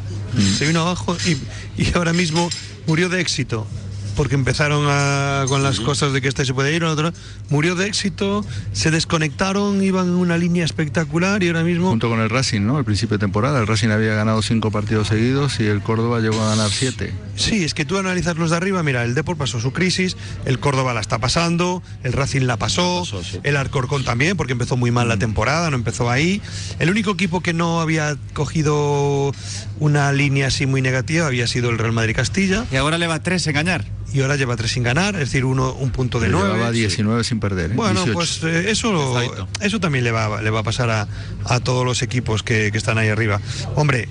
Se 0.57 0.65
vino 0.65 0.81
abajo 0.81 1.15
y, 1.27 1.37
y 1.81 1.91
ahora 1.95 2.13
mismo 2.13 2.49
murió 2.87 3.09
de 3.09 3.19
éxito. 3.21 3.67
Porque 4.15 4.35
empezaron 4.35 4.85
a- 4.89 5.45
con 5.47 5.61
las 5.63 5.79
cosas 5.79 6.13
de 6.13 6.21
que 6.21 6.27
este 6.27 6.45
se 6.45 6.53
puede 6.53 6.73
ir, 6.73 6.83
otro 6.83 7.11
murió 7.49 7.75
de 7.75 7.87
éxito, 7.87 8.45
se 8.71 8.89
desconectaron, 8.91 9.83
iban 9.83 10.07
en 10.07 10.13
una 10.15 10.37
línea 10.37 10.63
espectacular 10.65 11.43
y 11.43 11.47
ahora 11.47 11.63
mismo 11.63 11.89
Junto 11.89 12.09
con 12.09 12.19
el 12.21 12.29
Racing, 12.29 12.61
¿no? 12.61 12.77
Al 12.77 12.85
principio 12.85 13.17
de 13.17 13.21
temporada, 13.21 13.59
el 13.59 13.67
Racing 13.67 13.89
había 13.89 14.13
ganado 14.15 14.41
cinco 14.41 14.71
partidos 14.71 15.07
seguidos 15.09 15.59
y 15.59 15.65
el 15.65 15.81
Córdoba 15.81 16.19
llegó 16.21 16.41
a 16.41 16.49
ganar 16.51 16.69
siete. 16.71 17.13
Sí, 17.35 17.63
es 17.63 17.73
que 17.73 17.83
tú 17.85 17.97
analizas 17.97 18.37
los 18.37 18.51
de 18.51 18.57
arriba, 18.57 18.81
mira, 18.83 19.03
el 19.03 19.13
Depor 19.15 19.35
pasó 19.37 19.59
su 19.59 19.73
crisis, 19.73 20.15
el 20.45 20.59
Córdoba 20.59 20.93
la 20.93 21.01
está 21.01 21.19
pasando, 21.19 21.83
el 22.03 22.13
Racing 22.13 22.41
la 22.43 22.57
pasó, 22.57 23.01
pasó, 23.01 23.23
sí. 23.23 23.39
el 23.43 23.57
Alcorcón 23.57 24.03
también, 24.05 24.37
porque 24.37 24.53
empezó 24.53 24.77
muy 24.77 24.91
mal 24.91 25.07
la 25.09 25.17
temporada, 25.17 25.69
no 25.69 25.75
empezó 25.75 26.09
ahí. 26.09 26.41
El 26.79 26.89
único 26.89 27.11
equipo 27.11 27.41
que 27.41 27.53
no 27.53 27.81
había 27.81 28.15
cogido 28.33 29.33
una 29.79 30.11
línea 30.13 30.47
así 30.47 30.65
muy 30.65 30.81
negativa 30.81 31.27
había 31.27 31.47
sido 31.47 31.69
el 31.69 31.77
Real 31.77 31.91
Madrid 31.91 32.15
Castilla, 32.15 32.65
E 32.71 32.77
agora 32.77 32.97
leva 32.97 33.19
tres 33.21 33.45
en 33.47 33.53
gañar. 33.53 33.85
Y 34.15 34.21
ahora 34.21 34.35
lleva 34.37 34.55
tres 34.55 34.71
sin 34.71 34.83
ganar, 34.83 35.13
es 35.15 35.21
decir, 35.21 35.43
uno, 35.45 35.73
un 35.73 35.91
punto 35.91 36.19
de 36.19 36.27
Llevaba 36.29 36.55
nueve. 36.55 36.71
19 36.71 37.23
sin 37.23 37.39
perder. 37.39 37.71
¿eh? 37.71 37.73
Bueno, 37.75 38.05
18. 38.05 38.13
pues 38.13 38.39
eh, 38.43 38.71
eso, 38.71 39.37
eso 39.61 39.79
también 39.79 40.03
le 40.05 40.11
va, 40.11 40.41
le 40.41 40.49
va 40.49 40.59
a 40.61 40.63
pasar 40.63 40.89
a, 40.89 41.07
a 41.45 41.59
todos 41.59 41.85
los 41.85 42.01
equipos 42.01 42.41
que, 42.43 42.71
que 42.71 42.77
están 42.77 42.97
ahí 42.97 43.09
arriba. 43.09 43.41
Hombre, 43.75 44.07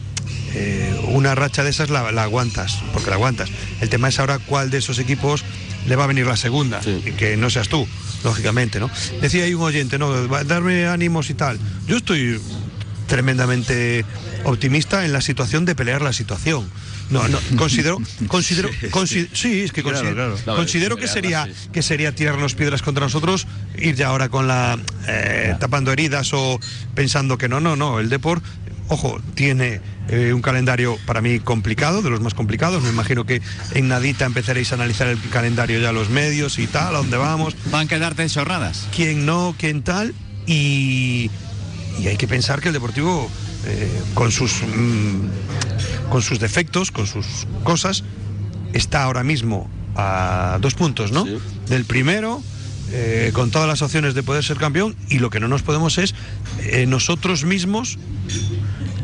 eh, 0.54 1.00
una 1.08 1.34
racha 1.34 1.64
de 1.64 1.70
esas 1.70 1.90
la, 1.90 2.12
la 2.12 2.24
aguantas, 2.24 2.78
porque 2.92 3.08
la 3.10 3.16
aguantas. 3.16 3.48
El 3.80 3.88
tema 3.88 4.08
es 4.08 4.18
ahora 4.18 4.38
cuál 4.38 4.70
de 4.70 4.78
esos 4.78 4.98
equipos 4.98 5.42
le 5.86 5.96
va 5.96 6.04
a 6.04 6.06
venir 6.06 6.26
la 6.26 6.36
segunda, 6.36 6.82
Sí. 6.82 7.02
y 7.06 7.10
que 7.12 7.36
no 7.36 7.50
seas 7.50 7.68
tú, 7.68 7.86
lógicamente, 8.24 8.80
¿no? 8.80 8.90
Decía 9.20 9.44
ahí 9.44 9.54
un 9.54 9.62
oyente, 9.62 9.98
¿no? 9.98 10.12
Darme 10.44 10.86
ánimos 10.86 11.28
y 11.30 11.34
tal. 11.34 11.58
Yo 11.86 11.96
estoy 11.96 12.40
tremendamente 13.06 14.04
optimista 14.44 15.04
en 15.04 15.12
la 15.12 15.20
situación 15.20 15.64
de 15.64 15.74
pelear 15.74 16.02
la 16.02 16.12
situación. 16.12 16.68
No, 17.10 17.26
no, 17.28 17.38
considero, 17.56 17.98
considero, 18.28 18.70
consi- 18.90 19.28
sí, 19.32 19.60
es 19.62 19.72
que 19.72 19.82
Claro, 19.82 19.98
considero, 19.98 20.36
claro. 20.36 20.56
Considero 20.58 20.96
que 20.96 21.06
sería, 21.08 21.48
que 21.72 21.82
sería 21.82 22.14
tirarnos 22.14 22.54
piedras 22.54 22.82
contra 22.82 23.04
nosotros, 23.04 23.46
ir 23.78 23.94
ya 23.94 24.08
ahora 24.08 24.28
con 24.28 24.48
la 24.48 24.78
eh, 25.06 25.54
tapando 25.60 25.92
heridas 25.92 26.30
o 26.32 26.58
pensando 26.94 27.36
que 27.38 27.48
no, 27.48 27.60
no, 27.60 27.76
no. 27.76 28.00
El 28.00 28.08
Depor, 28.08 28.40
ojo, 28.88 29.20
tiene 29.34 29.80
eh, 30.08 30.32
un 30.32 30.40
calendario 30.42 30.98
para 31.06 31.20
mí 31.20 31.40
complicado, 31.40 32.00
de 32.02 32.10
los 32.10 32.20
más 32.20 32.34
complicados. 32.34 32.82
Me 32.82 32.88
imagino 32.90 33.24
que 33.26 33.42
en 33.74 33.88
Nadita 33.88 34.24
empezaréis 34.24 34.72
a 34.72 34.76
analizar 34.76 35.06
el 35.08 35.18
calendario 35.30 35.78
ya 35.80 35.92
los 35.92 36.08
medios 36.10 36.58
y 36.58 36.66
tal, 36.66 36.94
a 36.94 36.98
dónde 36.98 37.16
vamos, 37.16 37.54
Van 37.70 37.86
quedarte 37.88 38.26
xornadas. 38.28 38.86
quién 38.94 39.26
no, 39.26 39.54
quién 39.58 39.82
tal. 39.82 40.14
Y, 40.46 41.30
y 41.98 42.06
hay 42.08 42.16
que 42.16 42.26
pensar 42.28 42.60
que 42.60 42.68
el 42.68 42.74
Deportivo, 42.74 43.30
eh, 43.66 43.88
con 44.14 44.30
sus 44.30 44.62
mm, 44.62 46.10
con 46.10 46.22
sus 46.22 46.38
defectos, 46.38 46.90
con 46.90 47.06
sus 47.06 47.26
cosas, 47.62 48.04
está 48.72 49.02
ahora 49.04 49.24
mismo 49.24 49.68
a 49.96 50.58
dos 50.60 50.74
puntos, 50.74 51.12
¿no? 51.12 51.24
Sí. 51.24 51.38
Del 51.68 51.84
primero, 51.84 52.42
eh, 52.92 53.30
con 53.32 53.50
todas 53.50 53.66
las 53.66 53.82
opciones 53.82 54.14
de 54.14 54.22
poder 54.22 54.44
ser 54.44 54.56
campeón, 54.56 54.96
y 55.08 55.18
lo 55.18 55.30
que 55.30 55.40
no 55.40 55.48
nos 55.48 55.62
podemos 55.62 55.98
es 55.98 56.14
eh, 56.62 56.86
nosotros 56.86 57.44
mismos 57.44 57.98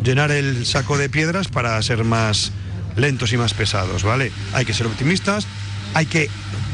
llenar 0.04 0.30
el 0.30 0.66
saco 0.66 0.98
de 0.98 1.08
piedras 1.08 1.48
para 1.48 1.80
ser 1.82 2.04
más 2.04 2.52
lentos 2.96 3.32
y 3.32 3.36
más 3.36 3.54
pesados, 3.54 4.02
¿vale? 4.02 4.32
Hay 4.52 4.64
que 4.64 4.74
ser 4.74 4.86
optimistas, 4.86 5.46
hay 5.94 6.06
que, 6.06 6.28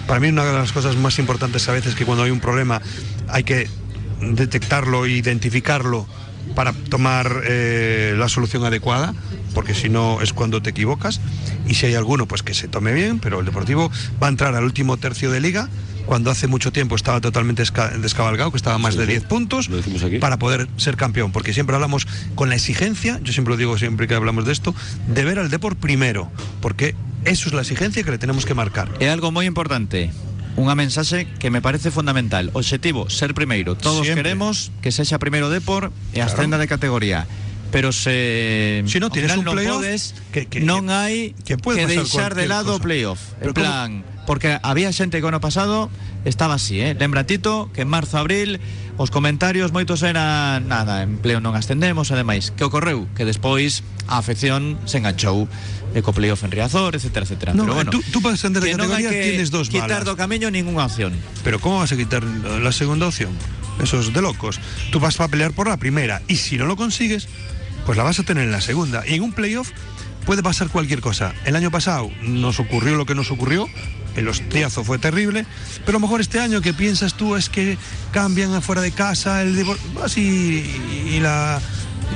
para 0.06 0.20
mí 0.20 0.28
una 0.28 0.44
de 0.44 0.52
las 0.52 0.72
cosas 0.72 0.96
más 0.96 1.18
importantes 1.18 1.68
a 1.68 1.72
veces 1.72 1.94
que 1.94 2.04
cuando 2.04 2.24
hay 2.24 2.30
un 2.30 2.40
problema 2.40 2.80
hay 3.28 3.44
que 3.44 3.68
detectarlo 4.20 5.06
identificarlo 5.06 6.06
para 6.54 6.72
tomar 6.72 7.42
eh, 7.46 8.14
la 8.16 8.28
solución 8.28 8.64
adecuada, 8.64 9.14
porque 9.54 9.74
si 9.74 9.88
no 9.88 10.20
es 10.22 10.32
cuando 10.32 10.62
te 10.62 10.70
equivocas, 10.70 11.20
y 11.66 11.74
si 11.74 11.86
hay 11.86 11.94
alguno, 11.94 12.26
pues 12.26 12.42
que 12.42 12.54
se 12.54 12.68
tome 12.68 12.92
bien, 12.92 13.18
pero 13.18 13.40
el 13.40 13.46
Deportivo 13.46 13.90
va 14.22 14.26
a 14.28 14.30
entrar 14.30 14.54
al 14.54 14.64
último 14.64 14.96
tercio 14.96 15.30
de 15.30 15.40
liga 15.40 15.68
cuando 16.06 16.30
hace 16.30 16.46
mucho 16.46 16.70
tiempo 16.70 16.94
estaba 16.94 17.20
totalmente 17.20 17.62
esca- 17.64 17.90
descabalgado, 17.98 18.52
que 18.52 18.56
estaba 18.58 18.78
más 18.78 18.94
Sí, 18.94 19.00
de 19.00 19.06
sí. 19.06 19.10
10 19.12 19.24
puntos, 19.24 19.68
para 20.20 20.38
poder 20.38 20.68
ser 20.76 20.96
campeón. 20.96 21.32
Porque 21.32 21.52
siempre 21.52 21.74
hablamos 21.74 22.06
con 22.36 22.48
la 22.48 22.54
exigencia, 22.54 23.18
yo 23.24 23.32
siempre 23.32 23.52
lo 23.54 23.58
digo 23.58 23.76
siempre 23.76 24.06
que 24.06 24.14
hablamos 24.14 24.44
de 24.46 24.52
esto, 24.52 24.72
de 25.08 25.24
ver 25.24 25.40
al 25.40 25.50
Depor 25.50 25.74
primero, 25.74 26.30
porque 26.60 26.94
eso 27.24 27.48
es 27.48 27.54
la 27.54 27.62
exigencia 27.62 28.04
que 28.04 28.10
le 28.12 28.18
tenemos 28.18 28.46
que 28.46 28.54
marcar. 28.54 28.88
É 29.00 29.10
algo 29.10 29.32
moi 29.34 29.46
importante. 29.50 30.14
Unha 30.56 30.72
mensaxe 30.72 31.28
que 31.36 31.52
me 31.52 31.60
parece 31.60 31.92
fundamental. 31.92 32.48
Obxectivo, 32.56 33.12
ser 33.12 33.36
primeiro. 33.36 33.76
Todos 33.76 34.08
Siempre. 34.08 34.24
queremos 34.24 34.72
que 34.80 34.88
sexa 34.88 35.20
primeiro 35.20 35.52
Depor 35.52 35.92
e 36.16 36.24
Claro. 36.24 36.32
ascenda 36.32 36.56
de 36.56 36.64
categoría. 36.64 37.28
Pero 37.70 37.92
se 37.92 38.82
Si 38.86 38.96
no 39.00 39.10
tienes 39.10 39.36
un 39.36 39.44
playoff, 39.44 39.84
podes, 39.84 40.14
que- 40.32 40.46
que- 40.48 40.64
non 40.64 40.88
hai 40.88 41.36
que 41.44 41.60
puede 41.60 41.84
que 41.84 42.00
pasar 42.00 42.32
deixar 42.32 42.32
de 42.32 42.46
lado 42.48 42.72
o 42.76 42.80
playoff. 42.80 43.36
En 43.44 43.52
como- 43.52 43.58
plan, 43.60 43.88
porque 44.24 44.56
había 44.64 44.88
xente 44.96 45.20
que 45.20 45.26
ano 45.28 45.44
pasado 45.44 45.90
estaba 46.26 46.54
así, 46.58 46.80
eh? 46.82 46.92
Lembra 46.98 47.24
Tito 47.24 47.70
que 47.72 47.82
en 47.82 47.88
marzo, 47.88 48.18
abril 48.18 48.58
os 48.98 49.08
comentarios 49.14 49.70
moitos 49.72 50.02
eran 50.02 50.66
nada, 50.68 51.00
empleo 51.06 51.38
non 51.38 51.54
ascendemos 51.54 52.10
e 52.10 52.16
demais. 52.18 52.50
Que 52.52 52.66
ocorreu? 52.66 53.06
Que 53.14 53.22
despois 53.24 53.86
a 54.10 54.18
afección 54.18 54.76
se 54.90 54.98
enganchou 54.98 55.46
e 55.94 56.02
co 56.02 56.10
playoff 56.12 56.42
en 56.44 56.50
Riazor, 56.52 56.92
etcétera, 56.98 57.24
etcétera. 57.24 57.50
No, 57.54 57.62
Pero 57.64 57.74
bueno, 57.78 57.90
tú- 57.94 58.02
tú 58.12 58.18
para 58.20 58.34
ascender 58.34 58.60
de 58.60 58.74
categoría 58.74 59.08
que 59.08 59.22
tienes 59.38 59.48
dos 59.54 59.70
quitar 59.70 60.02
do 60.04 60.18
camiño 60.18 60.50
ninguna 60.50 60.90
opción. 60.90 61.14
Pero 61.46 61.62
¿cómo 61.62 61.78
vas 61.80 61.92
a 61.92 61.96
quitar 61.96 62.20
la 62.24 62.72
segunda 62.74 63.06
opción? 63.06 63.30
Eso 63.80 64.00
es 64.00 64.12
de 64.12 64.20
locos. 64.24 64.58
Tú 64.90 64.98
vas 65.00 65.20
a 65.20 65.28
pelear 65.28 65.52
por 65.52 65.68
la 65.68 65.76
primera 65.76 66.20
y 66.26 66.36
si 66.36 66.56
no 66.56 66.64
lo 66.66 66.76
consigues, 66.76 67.28
pues 67.84 67.96
la 67.96 68.02
vas 68.04 68.18
a 68.18 68.24
tener 68.24 68.44
en 68.44 68.52
la 68.52 68.60
segunda. 68.64 69.04
Y 69.06 69.14
en 69.14 69.22
un 69.22 69.32
playoff 69.32 69.70
puede 70.26 70.42
pasar 70.42 70.68
cualquier 70.68 71.00
cosa. 71.00 71.32
El 71.44 71.56
año 71.56 71.70
pasado 71.70 72.10
nos 72.20 72.60
ocurrió 72.60 72.96
lo 72.96 73.06
que 73.06 73.14
nos 73.14 73.30
ocurrió, 73.30 73.68
el 74.16 74.28
hostiazo 74.28 74.84
fue 74.84 74.98
terrible, 74.98 75.46
pero 75.86 75.96
a 75.96 76.00
lo 76.00 76.06
mejor 76.06 76.20
este 76.20 76.40
año 76.40 76.60
que 76.60 76.74
piensas 76.74 77.14
tú 77.14 77.36
es 77.36 77.48
que 77.48 77.78
cambian 78.12 78.52
afuera 78.52 78.82
de 78.82 78.92
casa, 78.92 79.42
el 79.42 79.64
vas 79.94 80.18
y, 80.18 80.64
y 81.08 81.20
la 81.20 81.60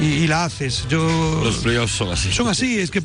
y, 0.00 0.04
y 0.04 0.26
la 0.26 0.44
haces. 0.44 0.86
Yo 0.88 1.40
Los 1.44 1.58
playoffs 1.58 1.92
son 1.92 2.10
así. 2.10 2.32
son 2.32 2.48
así, 2.48 2.78
es 2.78 2.90
que 2.90 3.02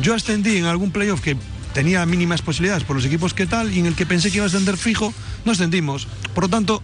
yo 0.00 0.14
ascendí 0.14 0.56
en 0.56 0.64
algún 0.64 0.90
playoff 0.90 1.20
que 1.20 1.36
tenía 1.72 2.04
mínimas 2.04 2.42
posibilidades 2.42 2.84
por 2.84 2.96
los 2.96 3.04
equipos 3.04 3.34
que 3.34 3.46
tal 3.46 3.72
y 3.72 3.78
en 3.78 3.86
el 3.86 3.94
que 3.94 4.06
pensé 4.06 4.30
que 4.30 4.36
iba 4.36 4.44
a 4.44 4.48
ascender 4.48 4.76
fijo, 4.76 5.14
no 5.44 5.52
ascendimos. 5.52 6.08
Por 6.34 6.44
lo 6.44 6.50
tanto, 6.50 6.82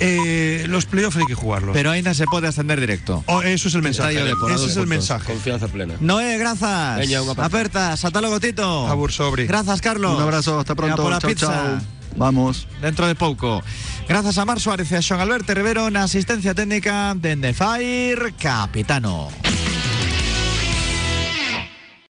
eh, 0.00 0.64
los 0.68 0.86
playoffs 0.86 1.16
hay 1.16 1.26
que 1.26 1.34
jugarlos. 1.34 1.74
Pero 1.74 1.90
aínda 1.90 2.14
se 2.14 2.24
pode 2.26 2.48
ascender 2.48 2.80
directo. 2.80 3.24
Oh, 3.26 3.42
eso 3.42 3.68
es 3.68 3.74
el 3.74 3.82
mensaje. 3.82 4.14
De 4.22 4.36
por 4.36 4.50
Ese 4.52 4.66
es 4.66 4.76
el 4.76 4.86
mensaje. 4.86 5.26
Confianza 5.26 5.68
plena. 5.68 5.94
Noé, 6.00 6.38
unha 6.38 6.54
aperta. 6.54 7.44
Apertas, 7.44 8.04
ata 8.04 8.20
logo 8.20 8.38
Tito. 8.40 8.86
Abur, 8.86 9.10
sobre. 9.12 9.46
Grazas, 9.46 9.80
Carlos. 9.80 10.16
Un 10.16 10.22
abrazo, 10.22 10.58
hasta 10.58 10.74
Venga, 10.74 10.94
pronto. 10.96 11.02
pola 11.02 11.18
Chao, 11.18 11.30
pizza. 11.30 11.46
chao. 11.46 11.80
Vamos. 12.16 12.66
Dentro 12.82 13.06
de 13.06 13.14
pouco. 13.14 13.62
Grazas 14.08 14.38
a 14.38 14.44
Mar 14.44 14.58
Suárez 14.58 14.90
e 14.90 14.96
a 14.96 15.02
Xoan 15.02 15.20
Alberto 15.20 15.54
Rivero 15.54 15.90
na 15.92 16.08
asistencia 16.08 16.54
técnica 16.54 17.14
dende 17.14 17.52
Fire 17.54 18.34
Capitano. 18.38 19.28